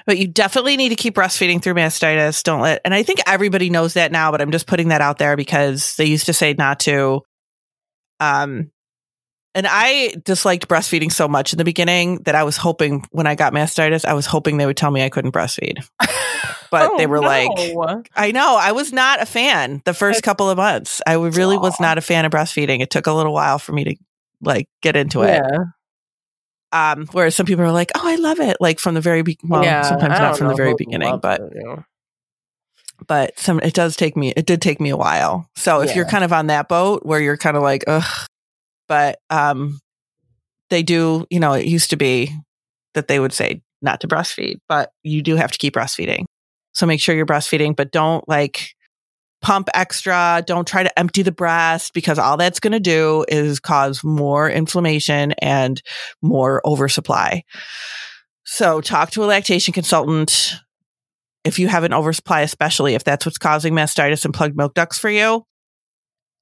But 0.06 0.18
you 0.18 0.28
definitely 0.28 0.78
need 0.78 0.90
to 0.90 0.96
keep 0.96 1.16
breastfeeding 1.16 1.62
through 1.62 1.76
mastitis. 1.76 2.42
Don't 2.44 2.62
let, 2.62 2.82
and 2.86 2.94
I 2.94 3.04
think 3.04 3.20
everybody 3.28 3.70
knows 3.70 3.94
that 3.94 4.12
now, 4.12 4.32
but 4.32 4.42
I'm 4.42 4.52
just 4.52 4.68
putting 4.68 4.90
that 4.90 5.02
out 5.02 5.18
there 5.18 5.36
because 5.36 5.96
they 5.98 6.06
used 6.06 6.28
to 6.28 6.34
say 6.34 6.54
not 6.54 6.80
to. 6.82 7.22
Um, 8.20 8.72
and 9.56 9.68
I 9.70 10.14
disliked 10.24 10.68
breastfeeding 10.68 11.12
so 11.12 11.28
much 11.28 11.54
in 11.54 11.58
the 11.58 11.64
beginning 11.64 12.18
that 12.24 12.36
I 12.36 12.44
was 12.44 12.58
hoping 12.58 13.06
when 13.12 13.28
I 13.28 13.36
got 13.36 13.54
mastitis, 13.54 14.06
I 14.06 14.14
was 14.14 14.26
hoping 14.26 14.58
they 14.58 14.66
would 14.66 14.78
tell 14.78 14.92
me 14.92 15.04
I 15.04 15.10
couldn't 15.10 15.32
breastfeed. 15.32 15.88
But 16.72 16.92
Oh, 16.92 16.98
they 17.00 17.08
were 17.08 17.20
like. 17.20 17.50
I 18.16 18.32
know 18.32 18.56
I 18.56 18.74
was 18.74 18.94
not 18.94 19.22
a 19.22 19.26
fan 19.26 19.82
the 19.86 19.94
first 19.94 20.22
couple 20.22 20.52
of 20.52 20.58
months. 20.58 21.02
I 21.08 21.16
really 21.16 21.58
was 21.58 21.80
not 21.80 21.98
a 21.98 22.02
fan 22.02 22.26
of 22.26 22.32
breastfeeding. 22.32 22.82
It 22.82 22.92
took 22.92 23.08
a 23.08 23.12
little 23.12 23.34
while 23.34 23.58
for 23.58 23.72
me 23.72 23.84
to 23.86 23.96
like 24.42 24.70
get 24.84 24.96
into 24.96 25.24
it. 25.24 25.42
yeah. 25.44 25.64
Um, 26.72 27.08
whereas 27.12 27.36
some 27.36 27.48
people 27.48 27.66
are 27.66 27.72
like, 27.72 27.92
"Oh, 27.96 28.02
I 28.04 28.18
love 28.18 28.40
it!" 28.40 28.58
Like 28.60 28.80
from 28.80 28.94
the 28.94 29.02
very 29.02 29.24
be- 29.24 29.40
well, 29.44 29.64
yeah, 29.64 29.82
sometimes 29.82 30.20
not 30.20 30.38
from 30.38 30.50
the 30.50 30.54
very 30.54 30.76
beginning, 30.78 31.18
but 31.20 31.42
it, 31.42 31.54
know. 31.56 31.84
but 33.08 33.40
some 33.40 33.60
it 33.62 33.74
does 33.74 33.96
take 33.96 34.16
me. 34.16 34.32
It 34.38 34.46
did 34.46 34.62
take 34.62 34.80
me 34.80 34.92
a 34.92 34.98
while. 34.98 35.50
So 35.56 35.82
if 35.82 35.96
you're 35.96 36.06
kind 36.06 36.24
of 36.24 36.32
on 36.32 36.48
that 36.48 36.70
boat 36.70 37.04
where 37.04 37.20
you're 37.20 37.38
kind 37.38 37.58
of 37.58 37.64
like, 37.64 37.84
"Ugh," 37.88 38.28
but 38.90 39.20
um, 39.30 39.80
they 40.70 40.84
do. 40.84 41.26
You 41.30 41.40
know, 41.40 41.54
it 41.54 41.66
used 41.66 41.92
to 41.92 41.96
be 41.96 42.36
that 42.96 43.08
they 43.08 43.20
would 43.20 43.32
say 43.32 43.62
not 43.82 44.02
to 44.02 44.08
breastfeed, 44.08 44.58
but 44.68 44.92
you 45.04 45.22
do 45.22 45.38
have 45.38 45.52
to 45.52 45.58
keep 45.58 45.76
breastfeeding. 45.76 46.26
So 46.74 46.86
make 46.86 47.00
sure 47.00 47.16
you're 47.16 47.26
breastfeeding, 47.26 47.76
but 47.76 47.92
don't 47.92 48.28
like 48.28 48.76
pump 49.42 49.70
extra. 49.74 50.44
Don't 50.46 50.68
try 50.68 50.84
to 50.84 51.00
empty 51.00 51.22
the 51.22 51.32
breast 51.32 51.94
because 51.94 52.20
all 52.20 52.38
that's 52.38 52.60
going 52.60 52.74
to 52.74 52.80
do 52.80 53.26
is 53.28 53.60
cause 53.60 54.04
more 54.04 54.50
inflammation 54.50 55.34
and 55.34 55.82
more 56.22 56.62
oversupply. 56.66 57.44
So 58.44 58.82
talk 58.82 59.12
to 59.12 59.24
a 59.24 59.28
lactation 59.28 59.74
consultant 59.74 60.56
if 61.46 61.60
you 61.60 61.68
have 61.68 61.84
an 61.84 61.94
oversupply, 61.94 62.42
especially 62.42 62.96
if 62.96 63.04
that's 63.04 63.26
what's 63.26 63.38
causing 63.38 63.74
mastitis 63.74 64.26
and 64.26 64.34
plugged 64.34 64.58
milk 64.58 64.74
ducts 64.74 64.98
for 64.98 65.10
you. 65.10 65.44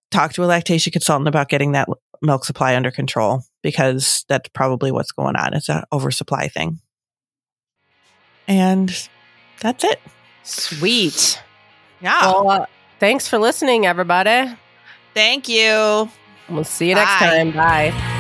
Talk 0.10 0.34
to 0.34 0.44
a 0.44 0.46
lactation 0.46 0.92
consultant 0.92 1.28
about 1.28 1.50
getting 1.50 1.74
that 1.74 1.88
milk 2.22 2.46
supply 2.46 2.76
under 2.76 2.92
control 2.92 3.44
because 3.62 4.26
that's 4.30 4.50
probably 4.50 4.92
what's 4.92 5.12
going 5.12 5.36
on. 5.36 5.54
It's 5.54 5.70
an 5.70 5.84
oversupply 5.92 6.48
thing. 6.48 6.80
And 8.48 8.96
that's 9.62 9.84
it. 9.84 10.00
Sweet. 10.44 11.42
Yeah. 12.02 12.32
Well, 12.32 12.50
uh, 12.50 12.66
thanks 13.00 13.28
for 13.28 13.38
listening, 13.38 13.86
everybody. 13.86 14.56
Thank 15.14 15.50
you. 15.50 16.10
We'll 16.50 16.64
see 16.64 16.90
you 16.90 16.96
next 16.96 17.20
time. 17.20 17.52
Bye. 17.52 18.14